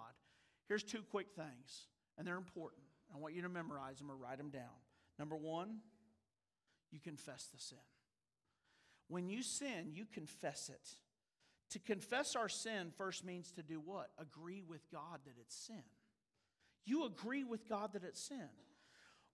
Here's 0.69 0.83
two 0.83 1.03
quick 1.11 1.29
things, 1.37 1.89
and 2.17 2.27
they're 2.27 2.37
important. 2.37 2.83
I 3.15 3.19
want 3.19 3.35
you 3.35 3.43
to 3.43 3.49
memorize 3.49 3.99
them 3.99 4.11
or 4.11 4.17
write 4.17 4.39
them 4.39 4.51
down. 4.51 4.63
Number 5.19 5.37
one, 5.37 5.79
you 6.91 7.01
confess 7.01 7.49
the 7.53 7.61
sin. 7.61 7.79
When 9.09 9.29
you 9.29 9.43
sin, 9.43 9.91
you 9.93 10.07
confess 10.13 10.71
it. 10.71 10.89
To 11.71 11.79
confess 11.79 12.37
our 12.37 12.49
sin 12.49 12.93
first 12.97 13.25
means 13.25 13.51
to 13.53 13.63
do 13.63 13.81
what? 13.81 14.11
Agree 14.19 14.63
with 14.67 14.91
God 14.91 15.21
that 15.25 15.35
it's 15.41 15.67
sin. 15.67 15.83
You 16.85 17.05
agree 17.07 17.45
with 17.45 17.69
God 17.69 17.93
that 17.95 18.05
it's 18.05 18.27
sin. 18.27 18.49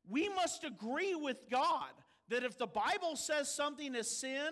We 0.09 0.29
must 0.29 0.65
agree 0.65 1.15
with 1.15 1.37
God 1.51 1.91
that 2.29 2.45
if 2.45 2.57
the 2.57 2.67
Bible 2.67 3.17
says 3.17 3.55
something 3.55 3.95
is 3.95 4.21
sin 4.21 4.51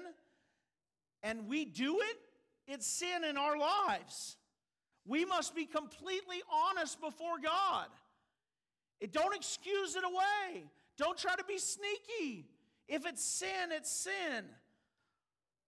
and 1.23 1.49
we 1.49 1.65
do 1.65 2.01
it, 2.01 2.17
it's 2.67 2.99
sin 2.99 3.25
in 3.25 3.37
our 3.37 3.57
lives. 3.57 4.37
We 5.09 5.25
must 5.25 5.57
be 5.57 5.65
completely 5.65 6.43
honest 6.53 7.01
before 7.01 7.39
God. 7.43 7.87
It, 9.01 9.13
don't 9.13 9.35
excuse 9.35 9.97
it 9.97 10.05
away. 10.05 10.65
Don't 10.99 11.17
try 11.17 11.35
to 11.35 11.45
be 11.45 11.59
sneaky. 11.59 12.47
If 12.87 13.07
it's 13.07 13.25
sin, 13.25 13.73
it's 13.73 13.91
sin. 13.91 14.45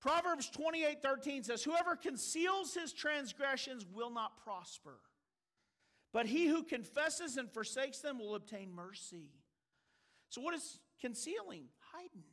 Proverbs 0.01 0.51
28 0.51 1.03
13 1.03 1.45
says, 1.45 1.63
Whoever 1.63 1.97
conceals 1.97 2.75
his 2.75 2.93
transgressions 2.93 3.87
will 3.93 4.11
not 4.11 4.37
prosper, 4.45 4.99
but 6.13 6.27
he 6.27 6.47
who 6.47 6.63
confesses 6.63 7.37
and 7.37 7.51
forsakes 7.51 8.01
them 8.01 8.19
will 8.19 8.35
obtain 8.35 8.75
mercy. 8.75 9.31
So, 10.29 10.41
what 10.41 10.55
is 10.55 10.79
concealing? 11.01 11.65
Hiding. 11.93 12.25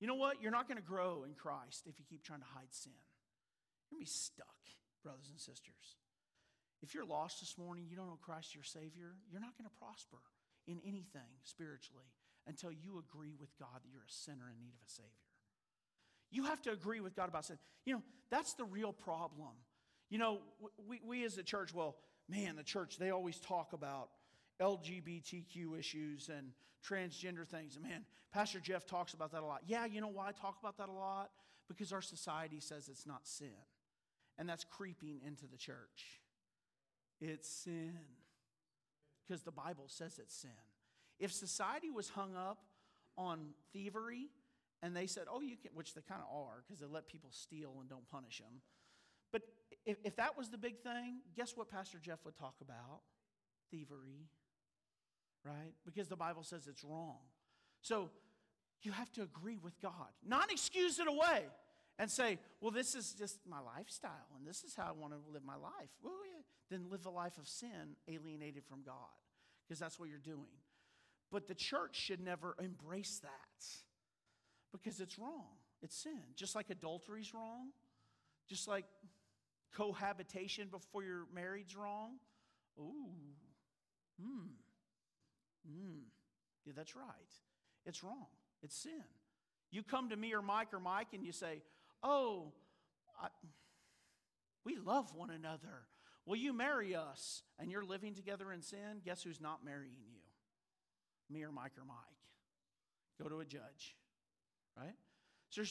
You 0.00 0.08
know 0.08 0.14
what? 0.14 0.42
You're 0.42 0.52
not 0.52 0.68
going 0.68 0.76
to 0.78 0.84
grow 0.84 1.24
in 1.24 1.34
Christ 1.34 1.84
if 1.86 1.98
you 1.98 2.04
keep 2.08 2.22
trying 2.22 2.40
to 2.40 2.46
hide 2.54 2.72
sin. 2.72 2.92
You're 3.90 3.98
going 3.98 4.04
to 4.04 4.10
be 4.10 4.14
stuck, 4.14 4.46
brothers 5.04 5.28
and 5.30 5.38
sisters. 5.38 6.00
If 6.82 6.94
you're 6.94 7.04
lost 7.04 7.40
this 7.40 7.56
morning, 7.56 7.84
you 7.88 7.96
don't 7.96 8.08
know 8.08 8.18
Christ 8.20 8.54
your 8.54 8.64
Savior, 8.64 9.14
you're 9.30 9.40
not 9.40 9.56
going 9.56 9.68
to 9.68 9.76
prosper 9.78 10.18
in 10.66 10.80
anything 10.84 11.40
spiritually 11.44 12.10
until 12.46 12.72
you 12.72 12.98
agree 12.98 13.34
with 13.38 13.56
God 13.58 13.82
that 13.82 13.88
you're 13.92 14.02
a 14.08 14.12
sinner 14.12 14.50
in 14.50 14.58
need 14.58 14.74
of 14.74 14.80
a 14.86 14.90
Savior. 14.90 15.10
You 16.30 16.44
have 16.44 16.60
to 16.62 16.72
agree 16.72 17.00
with 17.00 17.14
God 17.14 17.28
about 17.28 17.44
sin. 17.44 17.58
You 17.86 17.94
know, 17.94 18.02
that's 18.30 18.54
the 18.54 18.64
real 18.64 18.92
problem. 18.92 19.52
You 20.10 20.18
know, 20.18 20.40
we, 20.86 21.00
we 21.06 21.24
as 21.24 21.38
a 21.38 21.42
church, 21.42 21.72
well, 21.72 21.96
man, 22.28 22.56
the 22.56 22.62
church, 22.62 22.98
they 22.98 23.10
always 23.10 23.38
talk 23.38 23.72
about 23.72 24.08
LGBTQ 24.60 25.78
issues 25.78 26.28
and 26.28 26.48
transgender 26.86 27.46
things. 27.46 27.76
And 27.76 27.84
man, 27.84 28.04
Pastor 28.32 28.60
Jeff 28.60 28.86
talks 28.86 29.14
about 29.14 29.32
that 29.32 29.42
a 29.42 29.46
lot. 29.46 29.62
Yeah, 29.66 29.86
you 29.86 30.00
know 30.00 30.08
why 30.08 30.28
I 30.28 30.32
talk 30.32 30.56
about 30.60 30.76
that 30.78 30.88
a 30.88 30.92
lot? 30.92 31.30
Because 31.68 31.92
our 31.92 32.02
society 32.02 32.60
says 32.60 32.88
it's 32.88 33.06
not 33.06 33.26
sin. 33.26 33.48
And 34.38 34.48
that's 34.48 34.64
creeping 34.64 35.20
into 35.24 35.46
the 35.46 35.56
church. 35.56 36.20
It's 37.20 37.48
sin. 37.48 37.94
Because 39.26 39.42
the 39.42 39.52
Bible 39.52 39.84
says 39.86 40.18
it's 40.18 40.34
sin. 40.34 40.50
If 41.18 41.32
society 41.32 41.90
was 41.90 42.10
hung 42.10 42.34
up 42.36 42.58
on 43.16 43.54
thievery 43.72 44.28
and 44.82 44.94
they 44.94 45.06
said, 45.06 45.24
oh, 45.30 45.40
you 45.40 45.56
can, 45.56 45.70
which 45.74 45.94
they 45.94 46.02
kind 46.02 46.20
of 46.20 46.36
are 46.36 46.62
because 46.66 46.80
they 46.80 46.86
let 46.86 47.08
people 47.08 47.30
steal 47.32 47.76
and 47.80 47.88
don't 47.88 48.08
punish 48.10 48.38
them. 48.38 48.60
But 49.32 49.42
if, 49.86 49.96
if 50.04 50.16
that 50.16 50.36
was 50.36 50.50
the 50.50 50.58
big 50.58 50.80
thing, 50.80 51.20
guess 51.36 51.56
what 51.56 51.70
Pastor 51.70 51.98
Jeff 51.98 52.18
would 52.24 52.36
talk 52.36 52.56
about? 52.60 53.00
Thievery, 53.70 54.28
right? 55.44 55.72
Because 55.86 56.08
the 56.08 56.16
Bible 56.16 56.42
says 56.42 56.66
it's 56.68 56.84
wrong. 56.84 57.18
So 57.80 58.10
you 58.82 58.92
have 58.92 59.10
to 59.12 59.22
agree 59.22 59.56
with 59.56 59.80
God, 59.80 60.08
not 60.26 60.52
excuse 60.52 60.98
it 60.98 61.08
away 61.08 61.44
and 61.98 62.10
say, 62.10 62.38
well, 62.60 62.70
this 62.70 62.94
is 62.94 63.14
just 63.14 63.38
my 63.48 63.60
lifestyle 63.60 64.10
and 64.36 64.46
this 64.46 64.64
is 64.64 64.74
how 64.74 64.84
I 64.88 64.92
want 64.92 65.12
to 65.12 65.18
live 65.32 65.44
my 65.44 65.56
life. 65.56 65.90
Well, 66.02 66.14
yeah. 66.24 66.42
Then 66.70 66.90
live 66.90 67.06
a 67.06 67.10
life 67.10 67.38
of 67.38 67.46
sin 67.46 67.96
alienated 68.08 68.64
from 68.64 68.82
God 68.82 68.94
because 69.66 69.78
that's 69.78 69.98
what 69.98 70.08
you're 70.08 70.18
doing. 70.18 70.58
But 71.30 71.46
the 71.46 71.54
church 71.54 71.96
should 71.96 72.20
never 72.20 72.56
embrace 72.62 73.20
that 73.22 73.64
because 74.72 75.00
it's 75.00 75.18
wrong. 75.18 75.44
It's 75.82 75.96
sin. 75.96 76.20
Just 76.36 76.54
like 76.54 76.70
adultery's 76.70 77.34
wrong, 77.34 77.68
just 78.48 78.66
like 78.66 78.86
cohabitation 79.76 80.68
before 80.70 81.02
you're 81.02 81.26
married's 81.34 81.76
wrong. 81.76 82.12
Ooh, 82.78 83.12
hmm, 84.20 84.46
hmm. 85.66 85.98
Yeah, 86.64 86.72
that's 86.74 86.96
right. 86.96 87.04
It's 87.84 88.02
wrong. 88.02 88.26
It's 88.62 88.76
sin. 88.76 89.04
You 89.70 89.82
come 89.82 90.08
to 90.10 90.16
me 90.16 90.32
or 90.32 90.40
Mike 90.40 90.72
or 90.72 90.80
Mike 90.80 91.08
and 91.12 91.24
you 91.24 91.32
say, 91.32 91.62
Oh, 92.04 92.52
I, 93.20 93.28
we 94.64 94.76
love 94.76 95.14
one 95.14 95.30
another. 95.30 95.86
Will 96.26 96.36
you 96.36 96.52
marry 96.52 96.94
us? 96.94 97.42
And 97.58 97.70
you're 97.70 97.84
living 97.84 98.14
together 98.14 98.52
in 98.52 98.60
sin? 98.62 99.00
Guess 99.04 99.22
who's 99.22 99.40
not 99.40 99.64
marrying 99.64 100.04
you? 100.06 100.20
Me 101.30 101.42
or 101.42 101.50
Mike 101.50 101.72
or 101.78 101.84
Mike. 101.84 101.96
Go 103.22 103.28
to 103.28 103.40
a 103.40 103.44
judge, 103.44 103.96
right? 104.76 104.94
So 105.48 105.62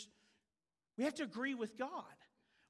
we 0.97 1.03
have 1.03 1.15
to 1.15 1.23
agree 1.23 1.53
with 1.53 1.77
God. 1.77 2.03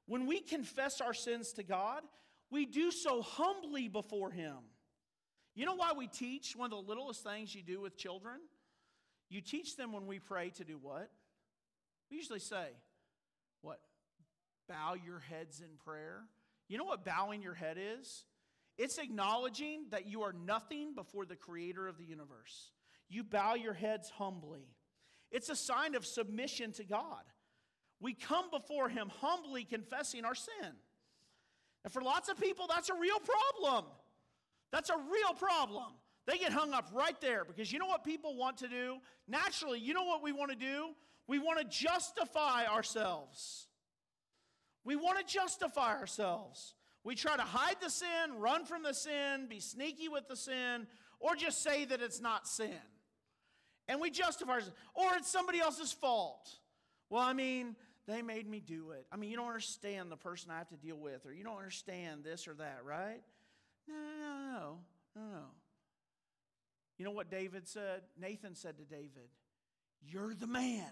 When 0.06 0.26
we 0.26 0.40
confess 0.40 1.00
our 1.00 1.14
sins 1.14 1.52
to 1.54 1.62
God, 1.62 2.02
we 2.50 2.66
do 2.66 2.90
so 2.90 3.22
humbly 3.22 3.88
before 3.88 4.30
Him. 4.30 4.56
You 5.54 5.64
know 5.64 5.76
why 5.76 5.92
we 5.96 6.08
teach? 6.08 6.54
One 6.56 6.72
of 6.72 6.84
the 6.84 6.88
littlest 6.88 7.22
things 7.22 7.54
you 7.54 7.62
do 7.62 7.80
with 7.80 7.96
children? 7.96 8.40
You 9.30 9.40
teach 9.40 9.76
them 9.76 9.92
when 9.92 10.06
we 10.06 10.18
pray 10.18 10.50
to 10.50 10.64
do 10.64 10.78
what? 10.80 11.10
We 12.10 12.16
usually 12.16 12.40
say? 12.40 12.68
Bow 14.68 14.94
your 14.94 15.18
heads 15.18 15.60
in 15.60 15.76
prayer. 15.84 16.22
You 16.68 16.78
know 16.78 16.84
what 16.84 17.04
bowing 17.04 17.42
your 17.42 17.54
head 17.54 17.76
is? 17.78 18.24
It's 18.76 18.98
acknowledging 18.98 19.86
that 19.90 20.06
you 20.06 20.22
are 20.22 20.32
nothing 20.32 20.94
before 20.94 21.26
the 21.26 21.36
creator 21.36 21.86
of 21.86 21.98
the 21.98 22.04
universe. 22.04 22.70
You 23.08 23.22
bow 23.22 23.54
your 23.54 23.74
heads 23.74 24.10
humbly. 24.10 24.66
It's 25.30 25.48
a 25.48 25.56
sign 25.56 25.94
of 25.94 26.06
submission 26.06 26.72
to 26.72 26.84
God. 26.84 27.22
We 28.00 28.14
come 28.14 28.50
before 28.50 28.88
Him 28.88 29.10
humbly 29.20 29.64
confessing 29.64 30.24
our 30.24 30.34
sin. 30.34 30.72
And 31.84 31.92
for 31.92 32.02
lots 32.02 32.28
of 32.28 32.40
people, 32.40 32.66
that's 32.68 32.88
a 32.88 32.94
real 32.94 33.18
problem. 33.18 33.84
That's 34.72 34.90
a 34.90 34.96
real 34.96 35.34
problem. 35.36 35.92
They 36.26 36.38
get 36.38 36.52
hung 36.52 36.72
up 36.72 36.88
right 36.92 37.20
there 37.20 37.44
because 37.44 37.70
you 37.70 37.78
know 37.78 37.86
what 37.86 38.02
people 38.02 38.36
want 38.36 38.58
to 38.58 38.68
do? 38.68 38.96
Naturally, 39.28 39.78
you 39.78 39.92
know 39.92 40.04
what 40.04 40.22
we 40.22 40.32
want 40.32 40.50
to 40.50 40.56
do? 40.56 40.88
We 41.26 41.38
want 41.38 41.58
to 41.58 41.64
justify 41.64 42.66
ourselves. 42.66 43.68
We 44.84 44.96
want 44.96 45.18
to 45.18 45.32
justify 45.32 45.98
ourselves. 45.98 46.74
We 47.04 47.14
try 47.14 47.36
to 47.36 47.42
hide 47.42 47.76
the 47.82 47.90
sin, 47.90 48.38
run 48.38 48.64
from 48.64 48.82
the 48.82 48.94
sin, 48.94 49.46
be 49.48 49.60
sneaky 49.60 50.08
with 50.08 50.28
the 50.28 50.36
sin, 50.36 50.86
or 51.20 51.36
just 51.36 51.62
say 51.62 51.84
that 51.84 52.00
it's 52.00 52.20
not 52.20 52.46
sin. 52.46 52.70
And 53.88 54.00
we 54.00 54.10
justify 54.10 54.52
ourselves. 54.52 54.76
Or 54.94 55.14
it's 55.16 55.30
somebody 55.30 55.60
else's 55.60 55.92
fault. 55.92 56.50
Well, 57.10 57.22
I 57.22 57.34
mean, 57.34 57.76
they 58.06 58.22
made 58.22 58.48
me 58.48 58.60
do 58.60 58.90
it. 58.92 59.06
I 59.12 59.16
mean, 59.16 59.30
you 59.30 59.36
don't 59.36 59.48
understand 59.48 60.10
the 60.10 60.16
person 60.16 60.50
I 60.50 60.58
have 60.58 60.68
to 60.68 60.76
deal 60.76 60.96
with, 60.96 61.26
or 61.26 61.32
you 61.32 61.44
don't 61.44 61.56
understand 61.56 62.24
this 62.24 62.48
or 62.48 62.54
that, 62.54 62.80
right? 62.84 63.20
No, 63.86 63.94
no, 63.94 64.60
no, 64.60 64.76
no, 65.16 65.22
no. 65.22 65.44
You 66.98 67.04
know 67.04 67.10
what 67.10 67.30
David 67.30 67.68
said? 67.68 68.02
Nathan 68.20 68.54
said 68.54 68.78
to 68.78 68.84
David, 68.84 69.28
You're 70.02 70.34
the 70.34 70.46
man. 70.46 70.90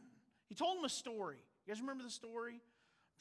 He 0.49 0.55
told 0.55 0.79
him 0.79 0.85
a 0.85 0.91
story. 0.91 1.39
You 1.67 1.73
guys 1.73 1.81
remember 1.81 2.03
the 2.03 2.11
story? 2.11 2.61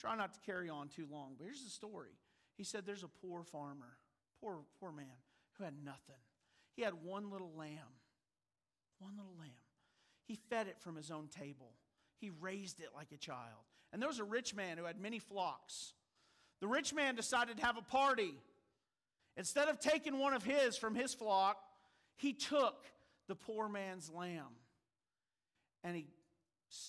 Try 0.02 0.16
not 0.16 0.34
to 0.34 0.40
carry 0.40 0.68
on 0.68 0.88
too 0.88 1.06
long, 1.12 1.36
but 1.38 1.46
here's 1.46 1.64
the 1.64 1.70
story. 1.70 2.18
He 2.58 2.64
said 2.64 2.88
there's 2.88 3.04
a 3.04 3.08
poor 3.08 3.44
farmer, 3.44 3.98
poor, 4.40 4.62
poor 4.80 4.92
man, 4.92 5.06
who 5.54 5.64
had 5.64 5.76
nothing. 5.86 6.16
He 6.76 6.82
had 6.82 7.04
one 7.04 7.30
little 7.30 7.52
lamb, 7.56 8.00
one 8.98 9.16
little 9.16 9.36
lamb. 9.38 9.52
He 10.26 10.40
fed 10.50 10.68
it 10.68 10.80
from 10.80 10.96
his 10.96 11.12
own 11.12 11.28
table. 11.28 11.74
He 12.20 12.32
raised 12.32 12.80
it 12.80 12.90
like 12.96 13.12
a 13.12 13.18
child. 13.18 13.62
And 13.94 14.02
there 14.02 14.10
was 14.10 14.18
a 14.18 14.24
rich 14.24 14.56
man 14.56 14.80
who 14.80 14.86
had 14.86 15.00
many 15.00 15.20
flocks. 15.20 15.94
The 16.62 16.68
rich 16.68 16.96
man 16.96 17.14
decided 17.14 17.58
to 17.58 17.66
have 17.66 17.78
a 17.78 17.84
party. 17.84 18.34
Instead 19.38 19.68
of 19.68 19.80
taking 19.80 20.18
one 20.18 20.34
of 20.34 20.44
his 20.44 20.78
from 20.78 20.96
his 20.96 21.14
flock, 21.14 21.58
he 22.18 22.34
took 22.34 22.86
the 23.28 23.36
poor 23.36 23.70
man's 23.70 24.10
lamb 24.10 24.56
and 25.84 25.96
he 25.96 26.08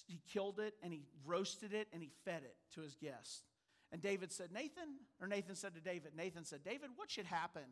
he 0.06 0.20
killed 0.32 0.60
it 0.60 0.74
and 0.82 0.92
he 0.92 1.02
roasted 1.24 1.72
it 1.72 1.88
and 1.92 2.02
he 2.02 2.10
fed 2.24 2.42
it 2.44 2.56
to 2.74 2.80
his 2.80 2.94
guests. 2.94 3.42
And 3.90 4.00
David 4.00 4.32
said, 4.32 4.50
Nathan, 4.52 4.96
or 5.20 5.26
Nathan 5.26 5.54
said 5.54 5.74
to 5.74 5.80
David, 5.80 6.12
Nathan 6.16 6.44
said, 6.44 6.64
David, 6.64 6.90
what 6.96 7.10
should 7.10 7.26
happen 7.26 7.62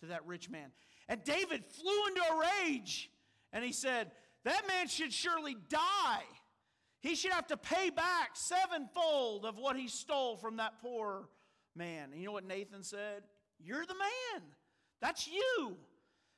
to 0.00 0.06
that 0.06 0.26
rich 0.26 0.50
man? 0.50 0.72
And 1.08 1.22
David 1.22 1.64
flew 1.64 2.06
into 2.08 2.20
a 2.20 2.40
rage 2.64 3.10
and 3.52 3.64
he 3.64 3.72
said, 3.72 4.10
That 4.44 4.66
man 4.66 4.88
should 4.88 5.12
surely 5.12 5.56
die. 5.68 6.22
He 7.00 7.14
should 7.14 7.32
have 7.32 7.46
to 7.48 7.56
pay 7.56 7.90
back 7.90 8.30
sevenfold 8.34 9.44
of 9.44 9.56
what 9.56 9.76
he 9.76 9.86
stole 9.86 10.36
from 10.36 10.56
that 10.56 10.80
poor 10.82 11.28
man. 11.76 12.10
And 12.10 12.20
you 12.20 12.26
know 12.26 12.32
what 12.32 12.46
Nathan 12.46 12.82
said? 12.82 13.22
You're 13.60 13.86
the 13.86 13.94
man. 13.94 14.42
That's 15.00 15.28
you. 15.28 15.76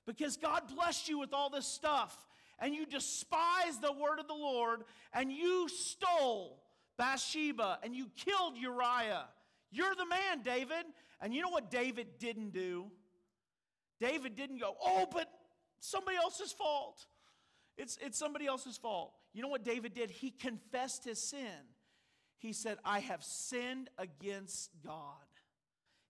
Because 0.07 0.37
God 0.37 0.63
blessed 0.75 1.09
you 1.09 1.19
with 1.19 1.33
all 1.33 1.49
this 1.49 1.67
stuff 1.67 2.17
and 2.61 2.75
you 2.75 2.87
despised 2.87 3.83
the 3.83 3.93
word 3.93 4.19
of 4.19 4.29
the 4.29 4.35
Lord, 4.35 4.83
and 5.13 5.33
you 5.33 5.69
stole 5.69 6.63
Bathsheba, 6.99 7.79
and 7.83 7.95
you 7.95 8.07
killed 8.17 8.57
Uriah. 8.57 9.25
You're 9.71 9.95
the 9.95 10.07
man, 10.07 10.43
David. 10.43 10.85
And 11.21 11.35
you 11.35 11.43
know 11.43 11.51
what 11.51 11.71
David 11.71 12.19
didn't 12.19 12.53
do? 12.53 12.87
David 14.01 14.37
didn't 14.37 14.59
go, 14.59 14.75
oh, 14.83 15.07
but 15.13 15.29
somebody 15.79 16.17
else's 16.17 16.53
fault. 16.53 17.07
It's, 17.77 17.99
it's 18.01 18.19
somebody 18.19 18.47
else's 18.47 18.77
fault. 18.77 19.13
You 19.33 19.43
know 19.43 19.49
what 19.49 19.65
David 19.65 19.95
did? 19.95 20.11
He 20.11 20.31
confessed 20.31 21.05
his 21.05 21.19
sin. 21.19 21.67
He 22.39 22.53
said, 22.53 22.79
I 22.85 23.01
have 23.01 23.23
sinned 23.23 23.91
against 23.99 24.71
God. 24.85 25.15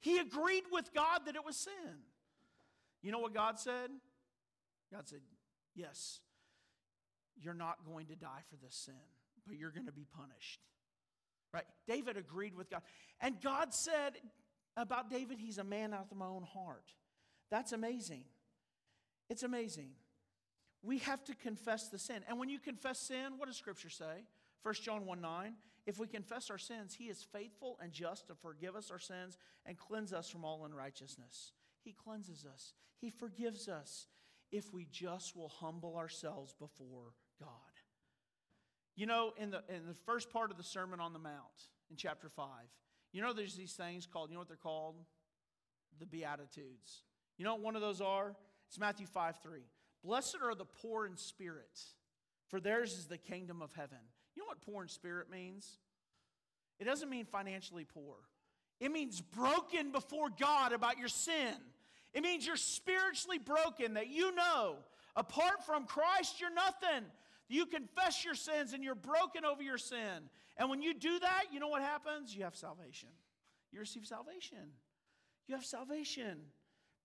He 0.01 0.19
agreed 0.19 0.65
with 0.71 0.95
God 0.95 1.23
that 1.27 1.35
it 1.35 1.45
was 1.45 1.57
sin. 1.57 1.99
You 3.03 3.13
know 3.13 3.19
what 3.19 3.35
God 3.35 3.59
said? 3.59 3.91
God 4.93 5.09
said, 5.09 5.21
Yes, 5.75 6.21
you're 7.43 7.55
not 7.55 7.79
going 7.87 8.07
to 8.07 8.17
die 8.17 8.43
for 8.49 8.57
this 8.57 8.75
sin, 8.75 8.95
but 9.47 9.57
you're 9.57 9.71
going 9.71 9.87
to 9.87 9.93
be 9.93 10.07
punished. 10.17 10.61
Right? 11.53 11.65
David 11.87 12.17
agreed 12.17 12.55
with 12.55 12.71
God. 12.71 12.83
And 13.21 13.41
God 13.41 13.75
said 13.75 14.13
about 14.77 15.11
David, 15.11 15.39
he's 15.39 15.59
a 15.59 15.65
man 15.65 15.93
after 15.93 16.15
my 16.15 16.27
own 16.27 16.45
heart. 16.45 16.93
That's 17.51 17.73
amazing. 17.73 18.25
It's 19.29 19.43
amazing. 19.43 19.91
We 20.83 20.99
have 20.99 21.23
to 21.25 21.35
confess 21.35 21.89
the 21.89 21.99
sin. 21.99 22.23
And 22.29 22.39
when 22.39 22.49
you 22.49 22.59
confess 22.59 22.99
sin, 22.99 23.35
what 23.37 23.47
does 23.47 23.57
Scripture 23.57 23.91
say? 23.91 24.25
1 24.63 24.75
John 24.83 25.07
1 25.07 25.21
9. 25.21 25.55
If 25.87 25.99
we 25.99 26.07
confess 26.07 26.51
our 26.51 26.59
sins, 26.59 26.95
he 26.95 27.05
is 27.05 27.27
faithful 27.33 27.79
and 27.83 27.93
just 27.93 28.29
to 28.29 28.35
forgive 28.35 28.77
us 28.77 28.91
our 28.91 28.99
sins 28.99 29.37
and 29.67 29.77
cleanse 29.77 30.13
us 30.13 30.29
from 30.29 30.45
all 30.45 30.65
unrighteousness. 30.65 31.53
He 31.83 31.93
cleanses 31.93 32.47
us, 32.51 32.75
he 32.99 33.11
forgives 33.11 33.69
us 33.69 34.07
if 34.53 34.73
we 34.73 34.87
just 34.91 35.37
will 35.37 35.49
humble 35.49 35.97
ourselves 35.97 36.55
before 36.59 37.15
God. 37.41 37.49
You 38.97 39.07
know, 39.07 39.33
in 39.39 39.51
the, 39.51 39.63
in 39.69 39.87
the 39.89 39.95
first 40.07 40.31
part 40.31 40.51
of 40.51 40.57
the 40.57 40.63
Sermon 40.63 41.01
on 41.01 41.13
the 41.13 41.19
Mount, 41.19 41.69
in 41.91 41.97
chapter 41.97 42.29
5, 42.29 42.47
you 43.13 43.23
know, 43.23 43.33
there's 43.33 43.57
these 43.57 43.73
things 43.73 44.07
called, 44.07 44.31
you 44.31 44.35
know 44.35 44.41
what 44.41 44.49
they're 44.49 44.57
called? 44.57 44.97
The 45.99 46.07
Beatitudes. 46.07 47.03
You 47.39 47.45
know 47.45 47.55
what 47.55 47.63
one 47.63 47.77
of 47.77 47.83
those 47.83 48.01
are? 48.01 48.37
It's 48.69 48.79
Matthew 48.79 49.07
5 49.07 49.39
3. 49.43 49.61
Blessed 50.05 50.39
are 50.43 50.55
the 50.55 50.65
poor 50.65 51.07
in 51.07 51.17
spirit, 51.17 51.81
for 52.49 52.61
theirs 52.61 52.93
is 52.93 53.07
the 53.07 53.19
kingdom 53.19 53.63
of 53.63 53.73
heaven. 53.73 53.99
You 54.35 54.43
know 54.43 54.47
what 54.47 54.61
poor 54.63 54.83
in 54.83 54.89
spirit 54.89 55.31
means? 55.31 55.79
It 56.79 56.85
doesn't 56.85 57.11
mean 57.11 57.27
financially 57.27 57.85
poor, 57.85 58.17
it 58.81 58.93
means 58.93 59.21
broken 59.21 59.93
before 59.93 60.29
God 60.31 60.73
about 60.73 60.99
your 60.99 61.09
sin. 61.09 61.55
It 62.13 62.25
means 62.25 62.45
you're 62.45 62.57
spiritually 62.57 63.39
broken, 63.39 63.95
that 63.95 64.09
you 64.09 64.35
know 64.35 64.79
apart 65.17 65.65
from 65.65 65.85
Christ, 65.87 66.41
you're 66.41 66.53
nothing. 66.53 67.07
You 67.51 67.67
confess 67.67 68.25
your 68.25 68.37
sins 68.37 68.73
and 68.73 68.85
you're 68.85 68.95
broken 68.95 69.45
over 69.45 69.61
your 69.61 69.77
sin. 69.77 70.31
And 70.57 70.71
when 70.71 70.81
you 70.81 70.95
do 70.95 71.19
that, 71.19 71.45
you 71.53 71.59
know 71.59 71.69
what 71.69 71.83
happens? 71.83 72.35
You 72.35 72.45
have 72.45 72.55
salvation. 72.55 73.09
You 73.73 73.81
receive 73.81 74.07
salvation. 74.07 74.73
You 75.49 75.57
have 75.57 75.65
salvation. 75.65 76.39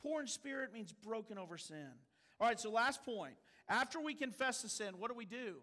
Poor 0.03 0.21
in 0.21 0.27
spirit 0.27 0.71
means 0.71 0.93
broken 0.93 1.39
over 1.39 1.57
sin. 1.57 1.89
All 2.39 2.47
right, 2.47 2.59
so 2.59 2.69
last 2.69 3.03
point. 3.03 3.33
After 3.67 3.99
we 3.99 4.13
confess 4.13 4.61
the 4.61 4.69
sin, 4.69 4.99
what 4.99 5.09
do 5.09 5.17
we 5.17 5.25
do? 5.25 5.55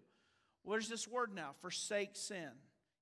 Where's 0.64 0.88
this 0.88 1.06
word 1.06 1.32
now? 1.32 1.50
Forsake 1.60 2.16
sin. 2.16 2.50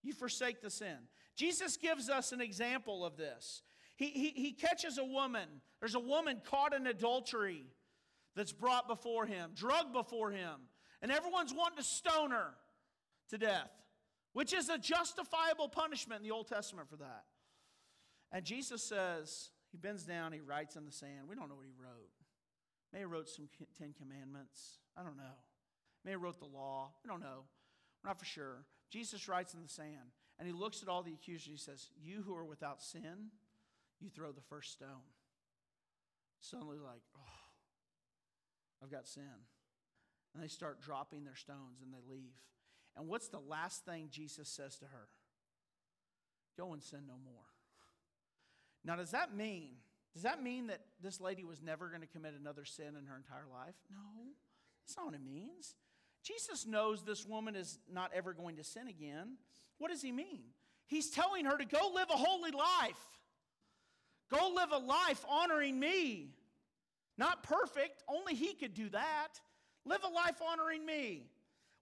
You 0.02 0.12
forsake 0.12 0.60
the 0.60 0.70
sin. 0.70 0.96
Jesus 1.34 1.78
gives 1.78 2.10
us 2.10 2.32
an 2.32 2.42
example 2.42 3.06
of 3.06 3.16
this. 3.16 3.62
He, 3.96 4.10
he, 4.10 4.28
he 4.30 4.52
catches 4.52 4.98
a 4.98 5.04
woman. 5.04 5.48
There's 5.80 5.94
a 5.94 6.00
woman 6.00 6.42
caught 6.44 6.74
in 6.74 6.86
adultery 6.86 7.64
that's 8.36 8.52
brought 8.52 8.86
before 8.86 9.24
him, 9.24 9.52
drugged 9.54 9.94
before 9.94 10.30
him, 10.30 10.56
and 11.02 11.10
everyone's 11.10 11.54
wanting 11.54 11.78
to 11.78 11.84
stone 11.84 12.30
her 12.30 12.54
to 13.30 13.38
death, 13.38 13.70
which 14.32 14.52
is 14.52 14.68
a 14.68 14.78
justifiable 14.78 15.68
punishment 15.68 16.20
in 16.20 16.28
the 16.28 16.34
Old 16.34 16.48
Testament 16.48 16.88
for 16.88 16.96
that. 16.96 17.24
And 18.32 18.44
Jesus 18.44 18.82
says, 18.82 19.50
he 19.70 19.78
bends 19.78 20.04
down, 20.04 20.32
he 20.32 20.40
writes 20.40 20.76
in 20.76 20.84
the 20.84 20.92
sand. 20.92 21.28
We 21.28 21.36
don't 21.36 21.48
know 21.48 21.54
what 21.54 21.66
he 21.66 21.72
wrote. 21.78 22.10
May 22.92 23.00
he 23.00 23.04
wrote 23.04 23.28
some 23.28 23.48
Ten 23.78 23.94
Commandments. 23.96 24.78
I 24.96 25.02
don't 25.02 25.16
know. 25.16 25.38
May 26.04 26.12
he 26.12 26.16
wrote 26.16 26.38
the 26.38 26.46
law. 26.46 26.90
We 27.04 27.08
don't 27.08 27.20
know. 27.20 27.44
We're 28.02 28.10
not 28.10 28.18
for 28.18 28.24
sure. 28.24 28.64
Jesus 28.90 29.28
writes 29.28 29.54
in 29.54 29.62
the 29.62 29.68
sand, 29.68 30.14
and 30.38 30.46
he 30.46 30.52
looks 30.52 30.82
at 30.82 30.88
all 30.88 31.02
the 31.02 31.12
accusers. 31.12 31.46
He 31.46 31.56
says, 31.56 31.90
You 32.02 32.22
who 32.26 32.34
are 32.34 32.44
without 32.44 32.82
sin, 32.82 33.30
you 34.00 34.08
throw 34.08 34.32
the 34.32 34.40
first 34.40 34.72
stone. 34.72 35.06
Suddenly, 36.40 36.78
like, 36.78 37.02
oh, 37.16 38.82
I've 38.82 38.90
got 38.90 39.06
sin. 39.06 39.22
And 40.34 40.42
they 40.42 40.48
start 40.48 40.80
dropping 40.80 41.24
their 41.24 41.36
stones 41.36 41.80
and 41.82 41.92
they 41.92 42.02
leave. 42.08 42.34
And 42.96 43.08
what's 43.08 43.28
the 43.28 43.40
last 43.40 43.84
thing 43.84 44.08
Jesus 44.10 44.48
says 44.48 44.76
to 44.76 44.86
her? 44.86 45.08
Go 46.56 46.72
and 46.72 46.82
sin 46.82 47.00
no 47.06 47.14
more. 47.24 47.44
Now, 48.84 48.96
does 48.96 49.10
that 49.10 49.34
mean, 49.34 49.76
does 50.14 50.22
that 50.22 50.42
mean 50.42 50.68
that 50.68 50.80
this 51.02 51.20
lady 51.20 51.44
was 51.44 51.62
never 51.62 51.88
going 51.88 52.00
to 52.00 52.06
commit 52.06 52.34
another 52.38 52.64
sin 52.64 52.96
in 52.98 53.06
her 53.06 53.16
entire 53.16 53.46
life? 53.50 53.74
No, 53.90 54.32
that's 54.82 54.96
not 54.96 55.06
what 55.06 55.14
it 55.14 55.24
means. 55.24 55.74
Jesus 56.22 56.66
knows 56.66 57.02
this 57.02 57.26
woman 57.26 57.56
is 57.56 57.78
not 57.90 58.10
ever 58.14 58.32
going 58.32 58.56
to 58.56 58.64
sin 58.64 58.88
again. 58.88 59.36
What 59.78 59.90
does 59.90 60.02
he 60.02 60.12
mean? 60.12 60.42
He's 60.86 61.10
telling 61.10 61.44
her 61.44 61.56
to 61.56 61.64
go 61.64 61.92
live 61.94 62.08
a 62.10 62.16
holy 62.16 62.50
life. 62.50 63.20
Go 64.30 64.52
live 64.54 64.72
a 64.72 64.78
life 64.78 65.24
honoring 65.28 65.78
me. 65.78 66.34
Not 67.16 67.42
perfect, 67.42 68.02
only 68.08 68.34
he 68.34 68.54
could 68.54 68.74
do 68.74 68.88
that. 68.90 69.28
Live 69.84 70.00
a 70.04 70.12
life 70.12 70.40
honoring 70.46 70.84
me. 70.84 71.26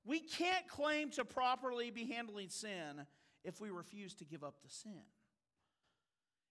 We 0.05 0.20
can't 0.20 0.66
claim 0.68 1.11
to 1.11 1.24
properly 1.24 1.90
be 1.90 2.07
handling 2.07 2.49
sin 2.49 3.07
if 3.44 3.61
we 3.61 3.70
refuse 3.70 4.14
to 4.14 4.24
give 4.24 4.42
up 4.44 4.62
the 4.62 4.70
sin. 4.70 5.03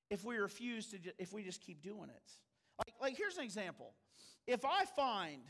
If 0.09 0.23
we 0.23 0.37
refuse 0.37 0.87
to, 0.87 0.97
if 1.17 1.33
we 1.33 1.43
just 1.43 1.61
keep 1.61 1.81
doing 1.81 2.09
it. 2.09 2.31
Like, 2.77 2.95
like 3.01 3.17
here's 3.17 3.37
an 3.37 3.43
example. 3.43 3.93
If 4.45 4.63
I 4.63 4.85
find, 4.95 5.41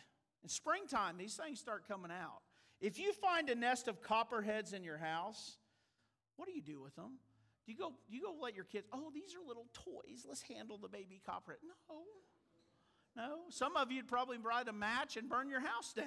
in 0.44 0.50
springtime, 0.50 1.18
these 1.18 1.36
things 1.36 1.60
start 1.60 1.88
coming 1.88 2.12
out. 2.12 2.42
If 2.80 3.00
you 3.00 3.14
find 3.14 3.50
a 3.50 3.56
nest 3.56 3.88
of 3.88 4.02
copperheads 4.02 4.74
in 4.74 4.84
your 4.84 4.98
house, 4.98 5.58
what 6.36 6.48
do 6.48 6.54
you 6.54 6.62
do 6.62 6.82
with 6.82 6.96
them? 6.96 7.18
Do 7.66 7.74
you 7.74 7.78
go, 7.78 7.94
do 8.10 8.16
you 8.16 8.24
go 8.24 8.36
let 8.42 8.56
your 8.56 8.64
kids, 8.64 8.88
oh, 8.94 9.12
these 9.14 9.36
are 9.36 9.46
little 9.46 9.68
toys. 9.74 10.26
Let's 10.28 10.42
handle 10.44 10.78
the 10.78 10.88
baby 10.88 11.22
copperhead. 11.26 11.60
No. 11.64 12.04
No. 13.18 13.40
Some 13.50 13.76
of 13.76 13.92
you'd 13.92 14.08
probably 14.08 14.38
light 14.38 14.68
a 14.68 14.74
match 14.74 15.18
and 15.18 15.28
burn 15.28 15.50
your 15.50 15.60
house 15.60 15.92
down. 15.92 16.06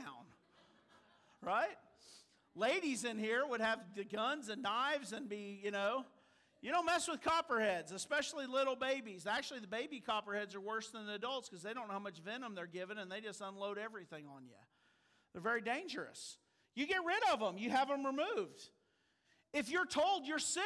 Right? 1.42 1.76
Ladies 2.54 3.04
in 3.04 3.18
here 3.18 3.44
would 3.44 3.60
have 3.60 3.80
the 3.96 4.04
guns 4.04 4.48
and 4.48 4.62
knives 4.62 5.12
and 5.12 5.28
be, 5.28 5.60
you 5.62 5.72
know, 5.72 6.04
you 6.62 6.70
don't 6.70 6.86
mess 6.86 7.08
with 7.08 7.20
copperheads, 7.22 7.90
especially 7.90 8.46
little 8.46 8.76
babies. 8.76 9.26
Actually, 9.26 9.60
the 9.60 9.66
baby 9.66 10.00
copperheads 10.00 10.54
are 10.54 10.60
worse 10.60 10.90
than 10.90 11.06
the 11.06 11.14
adults 11.14 11.48
because 11.48 11.62
they 11.62 11.72
don't 11.72 11.88
know 11.88 11.94
how 11.94 11.98
much 11.98 12.20
venom 12.20 12.54
they're 12.54 12.66
given 12.66 12.98
and 12.98 13.10
they 13.10 13.20
just 13.20 13.40
unload 13.40 13.76
everything 13.76 14.26
on 14.26 14.44
you. 14.44 14.54
They're 15.32 15.42
very 15.42 15.62
dangerous. 15.62 16.38
You 16.74 16.86
get 16.86 17.00
rid 17.04 17.22
of 17.32 17.40
them, 17.40 17.58
you 17.58 17.70
have 17.70 17.88
them 17.88 18.06
removed. 18.06 18.68
If 19.52 19.68
you're 19.68 19.86
told 19.86 20.26
you're 20.26 20.38
sick 20.38 20.62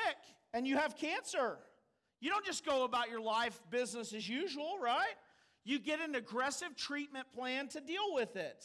and 0.52 0.66
you 0.66 0.76
have 0.76 0.96
cancer, 0.96 1.58
you 2.20 2.28
don't 2.28 2.44
just 2.44 2.66
go 2.66 2.84
about 2.84 3.08
your 3.08 3.20
life 3.20 3.58
business 3.70 4.12
as 4.12 4.28
usual, 4.28 4.78
right? 4.82 5.14
You 5.64 5.78
get 5.78 6.00
an 6.00 6.14
aggressive 6.14 6.76
treatment 6.76 7.26
plan 7.34 7.68
to 7.68 7.80
deal 7.80 8.12
with 8.12 8.36
it. 8.36 8.64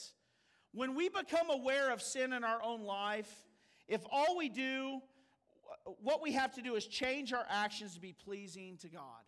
When 0.74 0.96
we 0.96 1.10
become 1.10 1.50
aware 1.50 1.92
of 1.92 2.02
sin 2.02 2.34
in 2.34 2.44
our 2.44 2.62
own 2.62 2.84
life, 2.84 3.32
if 3.88 4.02
all 4.12 4.38
we 4.38 4.50
do, 4.50 5.00
what 6.02 6.22
we 6.22 6.34
have 6.34 6.54
to 6.56 6.62
do 6.62 6.76
is 6.76 6.86
change 6.86 7.34
our 7.34 7.46
actions 7.50 7.96
to 7.96 8.02
be 8.02 8.14
pleasing 8.14 8.78
to 8.82 8.90
God. 8.90 9.24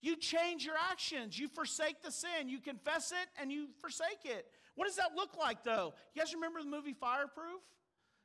You 0.00 0.16
change 0.16 0.64
your 0.64 0.74
actions. 0.90 1.38
You 1.38 1.48
forsake 1.48 2.02
the 2.02 2.10
sin. 2.10 2.48
You 2.48 2.60
confess 2.60 3.12
it 3.12 3.28
and 3.40 3.52
you 3.52 3.68
forsake 3.80 4.24
it. 4.24 4.46
What 4.74 4.86
does 4.86 4.96
that 4.96 5.14
look 5.14 5.36
like, 5.36 5.64
though? 5.64 5.94
You 6.14 6.22
guys 6.22 6.34
remember 6.34 6.60
the 6.60 6.68
movie 6.68 6.92
Fireproof? 6.92 7.62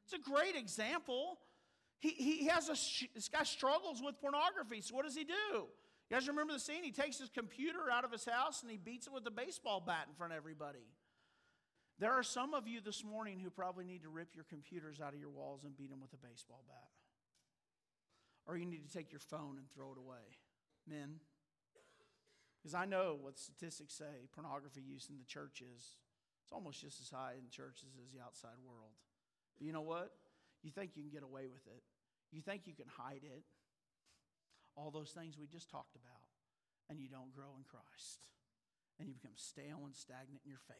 It's 0.05 0.13
a 0.13 0.29
great 0.29 0.55
example. 0.55 1.39
He, 1.99 2.09
he 2.09 2.47
has 2.47 2.67
a, 2.69 2.77
this 3.13 3.29
guy 3.29 3.43
struggles 3.43 4.01
with 4.03 4.19
pornography. 4.19 4.81
So 4.81 4.95
what 4.95 5.05
does 5.05 5.15
he 5.15 5.23
do? 5.23 5.67
You 6.11 6.17
guys 6.17 6.27
remember 6.27 6.51
the 6.51 6.59
scene? 6.59 6.83
He 6.83 6.91
takes 6.91 7.19
his 7.19 7.29
computer 7.29 7.87
out 7.89 8.03
of 8.03 8.11
his 8.11 8.25
house 8.25 8.63
and 8.63 8.69
he 8.69 8.75
beats 8.75 9.07
it 9.07 9.13
with 9.13 9.25
a 9.27 9.31
baseball 9.31 9.79
bat 9.79 10.07
in 10.09 10.13
front 10.13 10.33
of 10.33 10.37
everybody. 10.37 10.91
There 11.99 12.11
are 12.11 12.21
some 12.21 12.53
of 12.53 12.67
you 12.67 12.81
this 12.81 13.01
morning 13.01 13.39
who 13.39 13.49
probably 13.49 13.85
need 13.85 14.03
to 14.03 14.09
rip 14.09 14.35
your 14.35 14.43
computers 14.43 14.99
out 14.99 15.13
of 15.13 15.21
your 15.21 15.29
walls 15.29 15.63
and 15.63 15.71
beat 15.77 15.89
them 15.89 16.01
with 16.01 16.11
a 16.11 16.17
baseball 16.17 16.65
bat. 16.67 16.91
Or 18.45 18.57
you 18.57 18.65
need 18.65 18.85
to 18.85 18.91
take 18.91 19.13
your 19.13 19.21
phone 19.21 19.55
and 19.55 19.71
throw 19.73 19.93
it 19.93 19.97
away. 19.97 20.35
Men. 20.85 21.21
Because 22.59 22.75
I 22.75 22.83
know 22.83 23.17
what 23.21 23.39
statistics 23.39 23.93
say 23.93 24.27
pornography 24.35 24.81
use 24.81 25.07
in 25.09 25.17
the 25.17 25.23
churches. 25.23 25.95
It's 26.43 26.51
almost 26.51 26.81
just 26.81 26.99
as 26.99 27.09
high 27.09 27.35
in 27.39 27.49
churches 27.49 27.95
as 28.03 28.11
the 28.11 28.19
outside 28.19 28.59
world. 28.67 28.99
But 29.57 29.65
you 29.65 29.71
know 29.71 29.79
what? 29.79 30.11
You 30.61 30.71
think 30.71 30.97
you 30.97 31.03
can 31.03 31.11
get 31.11 31.23
away 31.23 31.47
with 31.47 31.65
it, 31.67 31.83
you 32.33 32.41
think 32.41 32.63
you 32.67 32.73
can 32.73 32.87
hide 32.97 33.23
it. 33.23 33.43
All 34.75 34.91
those 34.91 35.11
things 35.11 35.37
we 35.37 35.47
just 35.47 35.69
talked 35.69 35.95
about. 35.95 36.21
And 36.89 36.99
you 36.99 37.07
don't 37.07 37.33
grow 37.33 37.55
in 37.57 37.63
Christ. 37.63 38.25
And 38.99 39.07
you 39.07 39.15
become 39.15 39.35
stale 39.35 39.81
and 39.85 39.95
stagnant 39.95 40.41
in 40.43 40.49
your 40.49 40.59
faith 40.67 40.77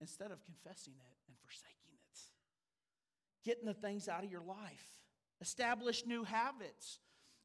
instead 0.00 0.30
of 0.30 0.44
confessing 0.44 0.94
it 0.94 1.16
and 1.28 1.36
forsaking 1.38 1.94
it. 1.94 2.18
Getting 3.44 3.66
the 3.66 3.74
things 3.74 4.08
out 4.08 4.24
of 4.24 4.30
your 4.30 4.42
life, 4.42 4.96
establish 5.40 6.04
new 6.06 6.24
habits, 6.24 6.98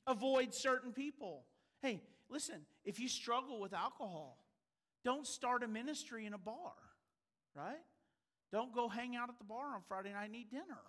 avoid 0.07 0.53
certain 0.53 0.91
people. 0.91 1.43
Hey, 1.81 2.01
listen, 2.29 2.61
if 2.85 2.99
you 2.99 3.07
struggle 3.07 3.59
with 3.59 3.73
alcohol, 3.73 4.37
don't 5.03 5.27
start 5.27 5.63
a 5.63 5.67
ministry 5.67 6.25
in 6.25 6.33
a 6.33 6.37
bar, 6.37 6.73
right? 7.53 7.83
Don't 8.51 8.73
go 8.73 8.87
hang 8.89 9.15
out 9.15 9.29
at 9.29 9.37
the 9.37 9.45
bar 9.45 9.75
on 9.75 9.81
Friday 9.87 10.11
night 10.11 10.25
and 10.25 10.35
eat 10.35 10.49
dinner. 10.49 10.81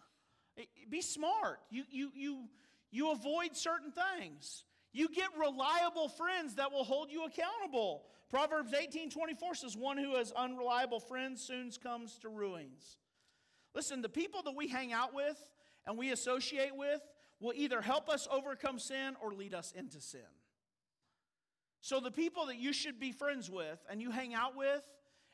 Be 0.89 1.03
smart. 1.03 1.61
You, 1.71 1.85
you, 1.91 2.11
you, 2.15 2.45
you 2.91 3.13
avoid 3.13 3.57
certain 3.57 3.93
things. 3.93 4.65
You 4.93 5.09
get 5.09 5.29
reliable 5.39 6.09
friends 6.09 6.57
that 6.57 6.73
will 6.73 6.85
hold 6.85 7.11
you 7.11 7.25
accountable. 7.25 8.03
Proverbs 8.29 8.73
18 8.75 9.11
24 9.11 9.55
says, 9.55 9.77
One 9.77 9.99
who 9.99 10.17
has 10.17 10.33
unreliable 10.33 11.01
friends 11.01 11.43
soon 11.43 11.71
comes 11.83 12.19
to 12.19 12.29
ruins. 12.29 12.97
Listen, 13.75 14.03
the 14.03 14.09
people 14.09 14.43
that 14.43 14.57
we 14.57 14.69
hang 14.69 14.93
out 14.93 15.15
with 15.15 15.39
and 15.87 15.97
we 15.97 16.11
associate 16.11 16.75
with 16.75 17.01
will 17.41 17.53
either 17.55 17.81
help 17.81 18.09
us 18.09 18.27
overcome 18.31 18.79
sin 18.79 19.17
or 19.23 19.33
lead 19.33 19.55
us 19.55 19.73
into 19.77 20.01
sin. 20.01 20.21
So, 21.81 22.01
the 22.01 22.11
people 22.11 22.47
that 22.47 22.59
you 22.59 22.73
should 22.73 23.01
be 23.01 23.13
friends 23.13 23.51
with 23.51 23.79
and 23.89 24.03
you 24.03 24.11
hang 24.11 24.35
out 24.35 24.57
with 24.57 24.83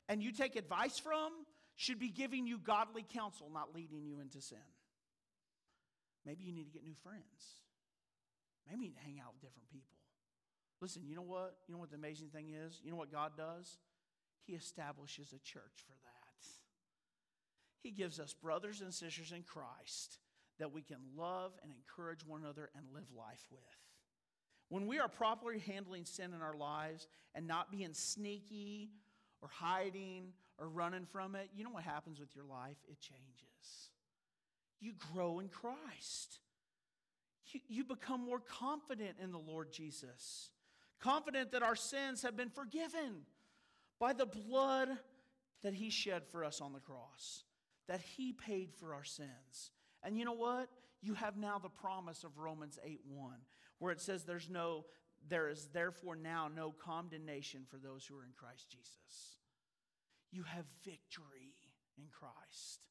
and 0.09 0.23
you 0.23 0.33
take 0.33 0.55
advice 0.55 0.99
from 0.99 1.33
should 1.75 1.99
be 1.99 2.09
giving 2.09 2.47
you 2.47 2.59
godly 2.59 3.05
counsel, 3.09 3.51
not 3.53 3.75
leading 3.75 4.05
you 4.05 4.21
into 4.21 4.41
sin. 4.41 4.59
Maybe 6.27 6.45
you 6.45 6.53
need 6.53 6.65
to 6.65 6.73
get 6.73 6.85
new 6.85 6.95
friends. 7.03 7.63
Maybe 8.69 8.83
you 8.83 8.89
need 8.91 8.97
to 8.97 9.05
hang 9.05 9.21
out 9.21 9.33
with 9.33 9.43
different 9.43 9.71
people. 9.71 9.97
Listen, 10.81 11.03
you 11.07 11.15
know 11.15 11.23
what? 11.23 11.57
You 11.69 11.75
know 11.75 11.79
what 11.79 11.91
the 11.91 11.97
amazing 11.97 12.29
thing 12.29 12.51
is? 12.51 12.81
You 12.85 12.91
know 12.91 12.97
what 12.97 13.13
God 13.13 13.33
does? 13.37 13.79
He 14.45 14.55
establishes 14.55 15.33
a 15.33 15.39
church 15.39 15.85
for 15.87 15.95
that. 16.03 16.13
He 17.83 17.93
gives 17.93 18.19
us 18.19 18.35
brothers 18.35 18.81
and 18.81 18.93
sisters 18.93 19.33
in 19.33 19.45
Christ 19.45 20.19
that 20.59 20.73
we 20.73 20.83
can 20.83 20.99
love 21.17 21.53
and 21.63 21.73
encourage 21.73 22.27
one 22.27 22.43
another 22.43 22.71
and 22.77 22.85
live 22.93 23.07
life 23.17 23.45
with. 23.51 23.61
When 24.69 24.87
we 24.87 24.99
are 24.99 25.09
properly 25.09 25.61
handling 25.61 26.05
sin 26.05 26.33
in 26.35 26.43
our 26.43 26.57
lives 26.57 27.07
and 27.35 27.47
not 27.47 27.71
being 27.71 27.95
sneaky 27.95 28.91
or 29.41 29.49
hiding 29.49 30.33
or 30.59 30.69
running 30.69 31.07
from 31.07 31.37
it, 31.37 31.51
you 31.55 31.63
know 31.63 31.71
what 31.71 31.85
happens 31.85 32.19
with 32.19 32.35
your 32.35 32.45
life? 32.45 32.77
It 32.89 32.99
changes. 33.01 33.91
You 34.81 34.93
grow 35.13 35.41
in 35.41 35.49
Christ. 35.49 36.39
You, 37.53 37.61
you 37.69 37.85
become 37.85 38.25
more 38.25 38.41
confident 38.41 39.17
in 39.23 39.33
the 39.33 39.39
Lord 39.39 39.73
Jesus, 39.73 40.51
confident 41.01 41.53
that 41.53 41.63
our 41.63 41.77
sins 41.77 42.23
have 42.23 42.37
been 42.37 42.51
forgiven 42.51 43.23
by 43.99 44.13
the 44.13 44.27
blood 44.27 44.89
that 45.63 45.75
He 45.75 45.91
shed 45.91 46.23
for 46.31 46.45
us 46.45 46.61
on 46.61 46.73
the 46.73 46.81
cross, 46.81 47.45
that 47.89 48.01
He 48.01 48.33
paid 48.33 48.75
for 48.75 48.95
our 48.95 49.05
sins. 49.05 49.71
And 50.03 50.19
you 50.19 50.25
know 50.25 50.33
what? 50.33 50.69
You 51.03 51.15
have 51.15 51.37
now 51.37 51.59
the 51.59 51.69
promise 51.69 52.25
of 52.25 52.39
Romans 52.39 52.79
8 52.85 53.01
1, 53.09 53.33
where 53.79 53.93
it 53.93 54.01
says, 54.01 54.25
There's 54.25 54.51
no, 54.51 54.85
there 55.29 55.49
is 55.49 55.69
therefore 55.73 56.17
now 56.17 56.49
no 56.55 56.73
condemnation 56.73 57.63
for 57.69 57.79
those 57.79 58.05
who 58.05 58.19
are 58.19 58.25
in 58.25 58.33
Christ 58.37 58.69
Jesus. 58.69 59.39
You 60.31 60.43
have 60.43 60.65
victory 60.85 61.55
in 61.97 62.05
Christ. 62.11 62.87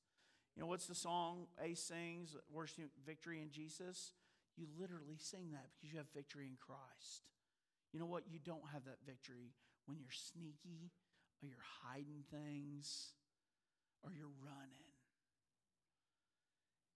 You 0.56 0.61
know 0.61 0.68
what's 0.68 0.88
the 0.88 0.95
song 0.95 1.48
Ace 1.61 1.82
sings, 1.82 2.36
Worship 2.52 2.90
Victory 3.06 3.41
in 3.41 3.52
Jesus? 3.52 4.14
You 4.56 4.68
literally 4.80 5.19
sing 5.19 5.52
that 5.52 5.68
because 5.76 5.91
you 5.91 5.98
have 5.99 6.07
victory 6.15 6.48
in 6.48 6.56
Christ. 6.56 7.27
You 7.91 7.99
know 7.99 8.06
what? 8.07 8.23
You 8.32 8.40
don't 8.40 8.72
have 8.72 8.86
that 8.86 9.03
victory 9.06 9.52
when 9.86 9.99
you're 9.99 10.15
sneaky 10.15 10.91
or 11.44 11.48
you're 11.48 11.69
hiding 11.84 12.23
things 12.32 13.11
or 14.02 14.11
you're 14.15 14.32
running. 14.40 14.95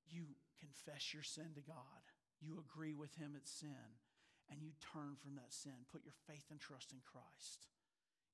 You 0.08 0.40
confess 0.60 1.14
your 1.14 1.24
sin 1.24 1.52
to 1.56 1.62
God, 1.62 2.04
you 2.40 2.64
agree 2.64 2.94
with 2.94 3.16
Him 3.16 3.36
at 3.36 3.48
sin, 3.48 4.00
and 4.50 4.62
you 4.62 4.72
turn 4.80 5.20
from 5.20 5.36
that 5.36 5.54
sin. 5.54 5.86
Put 5.92 6.04
your 6.04 6.16
faith 6.28 6.46
and 6.50 6.60
trust 6.60 6.92
in 6.92 7.00
Christ. 7.04 7.68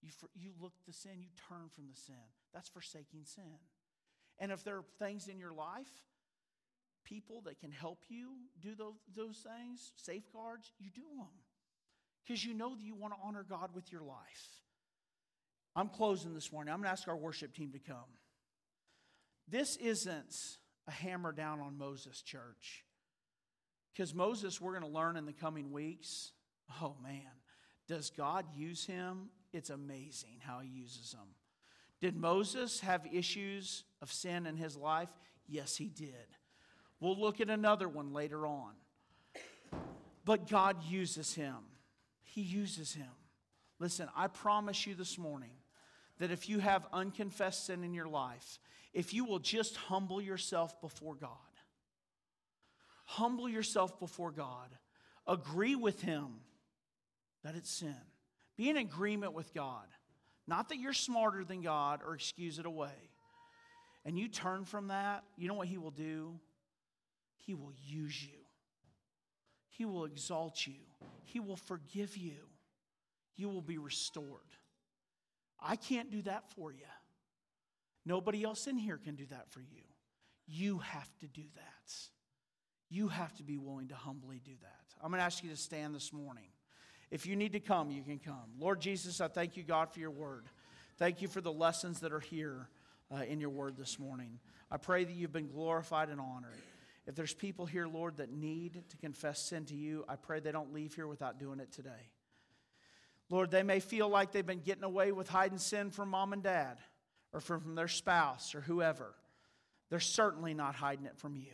You, 0.01 0.11
for, 0.11 0.29
you 0.35 0.51
look 0.61 0.73
the 0.85 0.93
sin, 0.93 1.17
you 1.17 1.33
turn 1.49 1.69
from 1.73 1.89
the 1.89 1.97
sin. 1.97 2.29
That's 2.53 2.69
forsaking 2.69 3.25
sin. 3.25 3.57
And 4.39 4.51
if 4.51 4.63
there 4.63 4.77
are 4.77 4.85
things 4.99 5.27
in 5.27 5.39
your 5.39 5.53
life, 5.53 5.89
people 7.03 7.41
that 7.45 7.59
can 7.59 7.71
help 7.71 7.99
you 8.09 8.31
do 8.61 8.75
those, 8.75 8.95
those 9.15 9.37
things, 9.37 9.91
safeguards, 9.95 10.71
you 10.79 10.89
do 10.93 11.03
them. 11.17 11.27
Because 12.25 12.43
you 12.43 12.53
know 12.53 12.75
that 12.75 12.83
you 12.83 12.95
want 12.95 13.13
to 13.13 13.19
honor 13.23 13.45
God 13.47 13.69
with 13.73 13.91
your 13.91 14.01
life. 14.01 14.49
I'm 15.75 15.89
closing 15.89 16.33
this 16.33 16.51
morning. 16.51 16.73
I'm 16.73 16.79
going 16.79 16.87
to 16.87 16.91
ask 16.91 17.07
our 17.07 17.15
worship 17.15 17.53
team 17.53 17.71
to 17.73 17.79
come. 17.79 18.09
This 19.47 19.75
isn't 19.77 20.35
a 20.87 20.91
hammer 20.91 21.31
down 21.31 21.59
on 21.59 21.77
Moses 21.77 22.21
church. 22.21 22.83
Because 23.93 24.13
Moses, 24.13 24.59
we're 24.59 24.77
going 24.77 24.91
to 24.91 24.97
learn 24.97 25.17
in 25.17 25.25
the 25.25 25.33
coming 25.33 25.71
weeks, 25.71 26.31
oh 26.81 26.95
man, 27.01 27.21
does 27.87 28.09
God 28.09 28.45
use 28.55 28.85
him? 28.85 29.29
It's 29.53 29.69
amazing 29.69 30.39
how 30.41 30.59
he 30.59 30.69
uses 30.69 31.13
him. 31.13 31.27
Did 32.01 32.17
Moses 32.17 32.81
have 32.81 33.05
issues 33.11 33.83
of 34.05 34.13
sin 34.13 34.45
in 34.45 34.55
his 34.55 34.77
life? 34.77 35.09
Yes, 35.47 35.75
he 35.75 35.89
did. 35.89 36.27
We'll 36.99 37.19
look 37.19 37.41
at 37.41 37.49
another 37.49 37.89
one 37.89 38.13
later 38.13 38.45
on. 38.45 38.73
But 40.23 40.47
God 40.47 40.77
uses 40.87 41.33
him. 41.33 41.55
He 42.23 42.41
uses 42.41 42.93
him. 42.93 43.11
Listen, 43.79 44.07
I 44.15 44.27
promise 44.27 44.85
you 44.85 44.93
this 44.93 45.17
morning 45.17 45.57
that 46.19 46.29
if 46.29 46.47
you 46.47 46.59
have 46.59 46.85
unconfessed 46.93 47.65
sin 47.65 47.83
in 47.83 47.95
your 47.95 48.07
life, 48.07 48.59
if 48.93 49.11
you 49.11 49.25
will 49.25 49.39
just 49.39 49.75
humble 49.75 50.21
yourself 50.21 50.79
before 50.81 51.15
God, 51.15 51.29
humble 53.05 53.49
yourself 53.49 53.99
before 53.99 54.31
God, 54.31 54.69
agree 55.27 55.75
with 55.75 56.01
Him 56.01 56.27
that 57.43 57.55
it's 57.55 57.69
sin, 57.69 57.95
be 58.55 58.69
in 58.69 58.77
agreement 58.77 59.33
with 59.33 59.53
God. 59.53 59.87
Not 60.47 60.69
that 60.69 60.77
you're 60.77 60.93
smarter 60.93 61.43
than 61.43 61.61
God 61.61 62.01
or 62.05 62.13
excuse 62.13 62.59
it 62.59 62.65
away. 62.65 63.09
And 64.05 64.17
you 64.19 64.27
turn 64.27 64.65
from 64.65 64.89
that, 64.89 65.23
you 65.35 65.47
know 65.47 65.55
what 65.55 65.67
He 65.67 65.77
will 65.77 65.91
do? 65.91 66.39
He 67.37 67.53
will 67.53 67.73
use 67.85 68.23
you. 68.23 68.37
He 69.69 69.85
will 69.85 70.05
exalt 70.05 70.65
you. 70.65 70.75
He 71.23 71.39
will 71.39 71.57
forgive 71.57 72.15
you. 72.15 72.35
You 73.35 73.49
will 73.49 73.61
be 73.61 73.77
restored. 73.77 74.25
I 75.59 75.75
can't 75.75 76.11
do 76.11 76.21
that 76.23 76.51
for 76.55 76.71
you. 76.71 76.85
Nobody 78.05 78.43
else 78.43 78.67
in 78.67 78.77
here 78.77 78.97
can 78.97 79.15
do 79.15 79.25
that 79.31 79.49
for 79.49 79.59
you. 79.59 79.81
You 80.47 80.77
have 80.79 81.09
to 81.19 81.27
do 81.27 81.41
that. 81.55 81.93
You 82.89 83.07
have 83.07 83.35
to 83.37 83.43
be 83.43 83.57
willing 83.57 83.87
to 83.87 83.95
humbly 83.95 84.39
do 84.45 84.51
that. 84.61 85.03
I'm 85.03 85.09
going 85.09 85.19
to 85.19 85.25
ask 85.25 85.43
you 85.43 85.49
to 85.49 85.57
stand 85.57 85.95
this 85.95 86.13
morning. 86.13 86.45
If 87.09 87.25
you 87.25 87.35
need 87.35 87.53
to 87.53 87.59
come, 87.59 87.91
you 87.91 88.03
can 88.03 88.19
come. 88.19 88.53
Lord 88.59 88.79
Jesus, 88.79 89.19
I 89.21 89.27
thank 89.27 89.57
you, 89.57 89.63
God, 89.63 89.91
for 89.91 89.99
your 89.99 90.11
word. 90.11 90.45
Thank 90.97 91.21
you 91.21 91.27
for 91.27 91.41
the 91.41 91.51
lessons 91.51 91.99
that 92.01 92.13
are 92.13 92.19
here 92.19 92.69
uh, 93.13 93.23
in 93.23 93.39
your 93.39 93.49
word 93.49 93.77
this 93.77 93.99
morning. 93.99 94.39
I 94.71 94.77
pray 94.77 95.03
that 95.03 95.13
you've 95.13 95.31
been 95.31 95.47
glorified 95.47 96.09
and 96.09 96.19
honored. 96.19 96.61
If 97.07 97.15
there's 97.15 97.33
people 97.33 97.65
here, 97.65 97.87
Lord, 97.87 98.17
that 98.17 98.31
need 98.31 98.83
to 98.89 98.97
confess 98.97 99.39
sin 99.39 99.65
to 99.65 99.75
you, 99.75 100.05
I 100.09 100.15
pray 100.15 100.39
they 100.39 100.51
don't 100.51 100.73
leave 100.73 100.95
here 100.95 101.07
without 101.07 101.39
doing 101.39 101.59
it 101.59 101.71
today. 101.71 102.09
Lord, 103.29 103.51
they 103.51 103.63
may 103.63 103.79
feel 103.79 104.09
like 104.09 104.31
they've 104.31 104.45
been 104.45 104.59
getting 104.59 104.83
away 104.83 105.11
with 105.11 105.27
hiding 105.27 105.57
sin 105.57 105.91
from 105.91 106.09
mom 106.09 106.33
and 106.33 106.43
dad 106.43 106.77
or 107.31 107.39
from 107.39 107.75
their 107.75 107.87
spouse 107.87 108.55
or 108.55 108.61
whoever. 108.61 109.13
They're 109.89 109.99
certainly 109.99 110.53
not 110.53 110.75
hiding 110.75 111.05
it 111.05 111.17
from 111.17 111.35
you. 111.35 111.53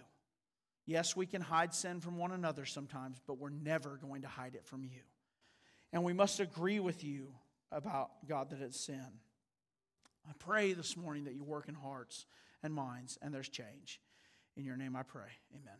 Yes, 0.85 1.15
we 1.15 1.25
can 1.25 1.41
hide 1.41 1.73
sin 1.73 1.99
from 1.99 2.17
one 2.17 2.31
another 2.31 2.65
sometimes, 2.65 3.21
but 3.27 3.37
we're 3.37 3.49
never 3.49 3.99
going 4.01 4.23
to 4.23 4.27
hide 4.27 4.55
it 4.55 4.65
from 4.65 4.83
you. 4.83 5.01
And 5.93 6.03
we 6.03 6.13
must 6.13 6.39
agree 6.39 6.79
with 6.79 7.03
you 7.03 7.27
about, 7.71 8.09
God, 8.27 8.49
that 8.49 8.61
it's 8.61 8.79
sin. 8.79 9.05
I 10.27 10.33
pray 10.39 10.73
this 10.73 10.95
morning 10.95 11.25
that 11.25 11.33
you 11.33 11.43
work 11.43 11.67
in 11.67 11.75
hearts 11.75 12.25
and 12.63 12.73
minds 12.73 13.17
and 13.21 13.33
there's 13.33 13.49
change. 13.49 13.99
In 14.55 14.65
your 14.65 14.77
name 14.77 14.95
I 14.95 15.03
pray. 15.03 15.29
Amen. 15.53 15.77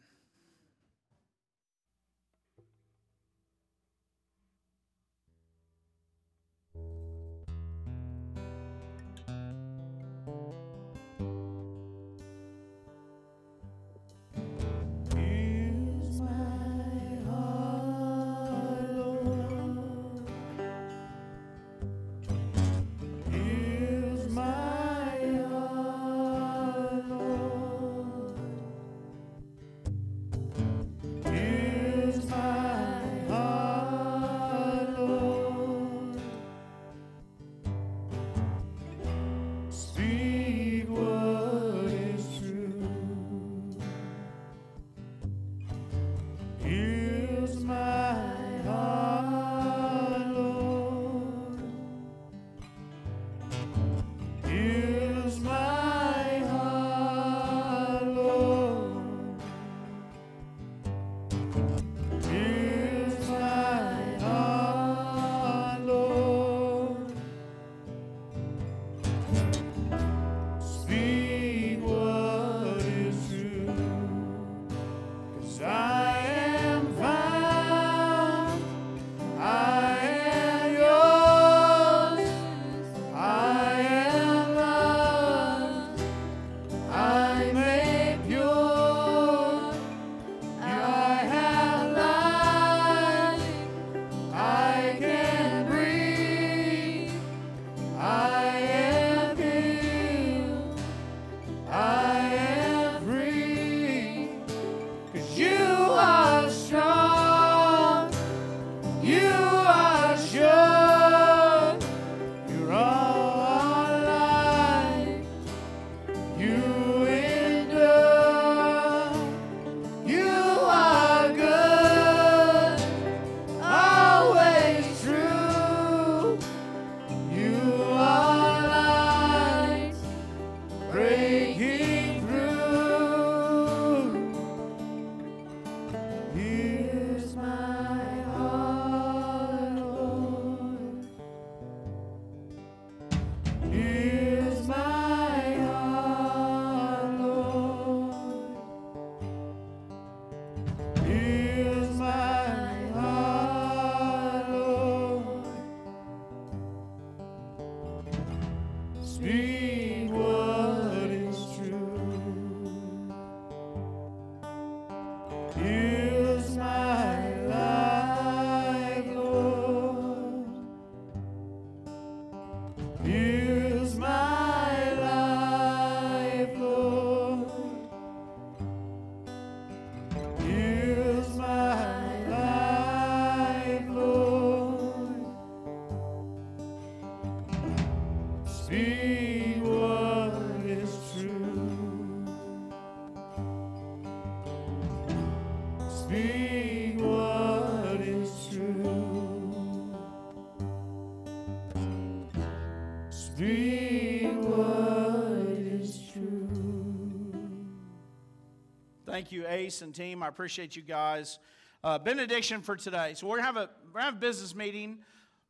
And 209.80 209.96
team. 209.96 210.22
I 210.22 210.28
appreciate 210.28 210.76
you 210.76 210.82
guys. 210.82 211.40
Uh, 211.82 211.98
benediction 211.98 212.62
for 212.62 212.76
today. 212.76 213.14
So 213.16 213.26
we're 213.28 213.38
gonna 213.38 213.46
have 213.46 213.56
a 213.56 213.70
we're 213.86 213.94
gonna 213.94 214.06
have 214.06 214.16
a 214.16 214.20
business 214.20 214.54
meeting. 214.54 214.98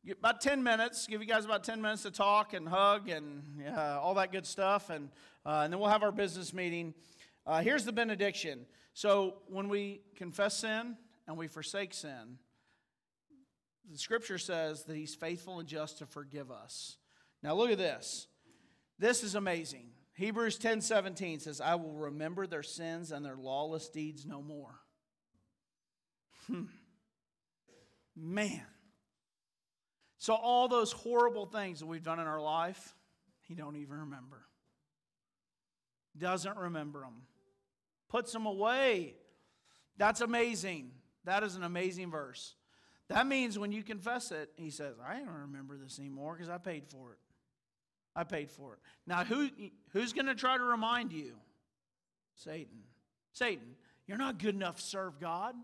About 0.08 0.40
10 0.40 0.62
minutes. 0.62 1.08
Give 1.08 1.20
you 1.20 1.26
guys 1.26 1.44
about 1.44 1.64
10 1.64 1.82
minutes 1.82 2.02
to 2.02 2.12
talk 2.12 2.54
and 2.54 2.68
hug 2.68 3.08
and 3.08 3.42
uh, 3.68 3.98
all 4.00 4.14
that 4.14 4.30
good 4.30 4.46
stuff, 4.46 4.90
and 4.90 5.08
uh, 5.44 5.62
and 5.64 5.72
then 5.72 5.80
we'll 5.80 5.88
have 5.88 6.04
our 6.04 6.12
business 6.12 6.54
meeting. 6.54 6.94
Uh, 7.44 7.62
here's 7.62 7.84
the 7.84 7.92
benediction. 7.92 8.66
So 8.94 9.38
when 9.48 9.68
we 9.68 10.02
confess 10.14 10.58
sin 10.58 10.96
and 11.26 11.36
we 11.36 11.48
forsake 11.48 11.92
sin, 11.92 12.38
the 13.90 13.98
Scripture 13.98 14.38
says 14.38 14.84
that 14.84 14.96
He's 14.96 15.16
faithful 15.16 15.58
and 15.58 15.68
just 15.68 15.98
to 15.98 16.06
forgive 16.06 16.52
us. 16.52 16.96
Now 17.42 17.54
look 17.54 17.72
at 17.72 17.78
this. 17.78 18.28
This 19.00 19.24
is 19.24 19.34
amazing. 19.34 19.91
Hebrews 20.22 20.56
10 20.58 20.82
17 20.82 21.40
says, 21.40 21.60
I 21.60 21.74
will 21.74 21.94
remember 21.94 22.46
their 22.46 22.62
sins 22.62 23.10
and 23.10 23.24
their 23.24 23.34
lawless 23.34 23.88
deeds 23.88 24.24
no 24.24 24.40
more. 24.40 24.78
Hmm. 26.46 26.66
Man. 28.14 28.62
So 30.18 30.34
all 30.34 30.68
those 30.68 30.92
horrible 30.92 31.46
things 31.46 31.80
that 31.80 31.86
we've 31.86 32.04
done 32.04 32.20
in 32.20 32.28
our 32.28 32.40
life, 32.40 32.94
he 33.48 33.56
don't 33.56 33.74
even 33.74 33.98
remember. 33.98 34.44
Doesn't 36.16 36.56
remember 36.56 37.00
them. 37.00 37.22
Puts 38.08 38.32
them 38.32 38.46
away. 38.46 39.16
That's 39.96 40.20
amazing. 40.20 40.92
That 41.24 41.42
is 41.42 41.56
an 41.56 41.64
amazing 41.64 42.12
verse. 42.12 42.54
That 43.08 43.26
means 43.26 43.58
when 43.58 43.72
you 43.72 43.82
confess 43.82 44.30
it, 44.30 44.50
he 44.54 44.70
says, 44.70 44.94
I 45.04 45.18
don't 45.18 45.26
remember 45.48 45.76
this 45.76 45.98
anymore 45.98 46.34
because 46.34 46.48
I 46.48 46.58
paid 46.58 46.84
for 46.86 47.10
it. 47.10 47.18
I 48.14 48.24
paid 48.24 48.50
for 48.50 48.74
it. 48.74 48.78
Now, 49.06 49.24
who, 49.24 49.48
who's 49.92 50.12
going 50.12 50.26
to 50.26 50.34
try 50.34 50.56
to 50.56 50.62
remind 50.62 51.12
you? 51.12 51.32
Satan. 52.34 52.82
Satan, 53.32 53.76
you're 54.06 54.18
not 54.18 54.38
good 54.38 54.54
enough 54.54 54.76
to 54.76 54.82
serve 54.82 55.18
God. 55.18 55.54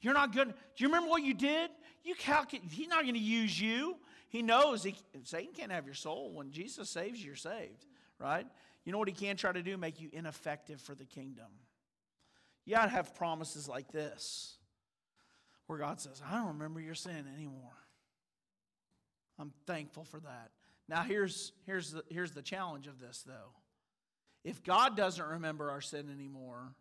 You're 0.00 0.14
not 0.14 0.32
good. 0.32 0.48
Do 0.48 0.54
you 0.84 0.88
remember 0.88 1.08
what 1.08 1.22
you 1.22 1.34
did? 1.34 1.70
You 2.04 2.14
calculate. 2.14 2.70
He's 2.70 2.88
not 2.88 3.02
going 3.02 3.14
to 3.14 3.20
use 3.20 3.60
you. 3.60 3.96
He 4.28 4.42
knows 4.42 4.82
he, 4.82 4.94
Satan 5.24 5.52
can't 5.54 5.72
have 5.72 5.86
your 5.86 5.94
soul. 5.94 6.32
When 6.32 6.50
Jesus 6.50 6.90
saves 6.90 7.20
you, 7.20 7.26
you're 7.26 7.36
saved, 7.36 7.86
right? 8.18 8.46
You 8.84 8.92
know 8.92 8.98
what 8.98 9.08
he 9.08 9.14
can 9.14 9.36
try 9.36 9.52
to 9.52 9.62
do? 9.62 9.76
Make 9.76 10.00
you 10.00 10.10
ineffective 10.12 10.80
for 10.80 10.94
the 10.94 11.04
kingdom. 11.04 11.46
You 12.64 12.74
got 12.74 12.84
to 12.84 12.90
have 12.90 13.14
promises 13.14 13.68
like 13.68 13.90
this 13.90 14.56
where 15.66 15.78
God 15.78 16.00
says, 16.00 16.22
I 16.28 16.36
don't 16.36 16.48
remember 16.48 16.80
your 16.80 16.94
sin 16.94 17.24
anymore. 17.34 17.72
I'm 19.38 19.52
thankful 19.66 20.04
for 20.04 20.20
that. 20.20 20.50
Now, 20.88 21.02
here's, 21.02 21.52
here's, 21.66 21.92
the, 21.92 22.04
here's 22.08 22.32
the 22.32 22.42
challenge 22.42 22.86
of 22.86 23.00
this, 23.00 23.24
though. 23.26 23.52
If 24.44 24.62
God 24.62 24.96
doesn't 24.96 25.26
remember 25.26 25.70
our 25.70 25.80
sin 25.80 26.08
anymore, 26.12 26.74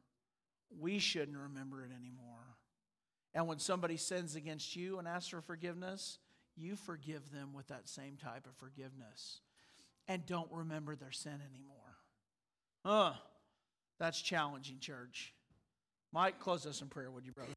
we 0.79 0.99
shouldn't 0.99 1.37
remember 1.37 1.83
it 1.83 1.91
anymore. 1.91 2.55
And 3.33 3.47
when 3.47 3.59
somebody 3.59 3.97
sins 3.97 4.35
against 4.35 4.75
you 4.75 4.99
and 4.99 5.07
asks 5.07 5.29
for 5.29 5.41
forgiveness, 5.41 6.19
you 6.55 6.75
forgive 6.75 7.31
them 7.31 7.53
with 7.53 7.67
that 7.67 7.89
same 7.89 8.17
type 8.17 8.45
of 8.45 8.55
forgiveness. 8.55 9.41
And 10.07 10.25
don't 10.25 10.51
remember 10.51 10.95
their 10.95 11.11
sin 11.11 11.39
anymore. 11.51 11.75
Uh, 12.85 13.13
that's 13.99 14.21
challenging, 14.21 14.79
church. 14.79 15.33
Mike, 16.13 16.39
close 16.39 16.65
us 16.65 16.81
in 16.81 16.87
prayer, 16.87 17.09
would 17.09 17.25
you, 17.25 17.31
brother? 17.31 17.51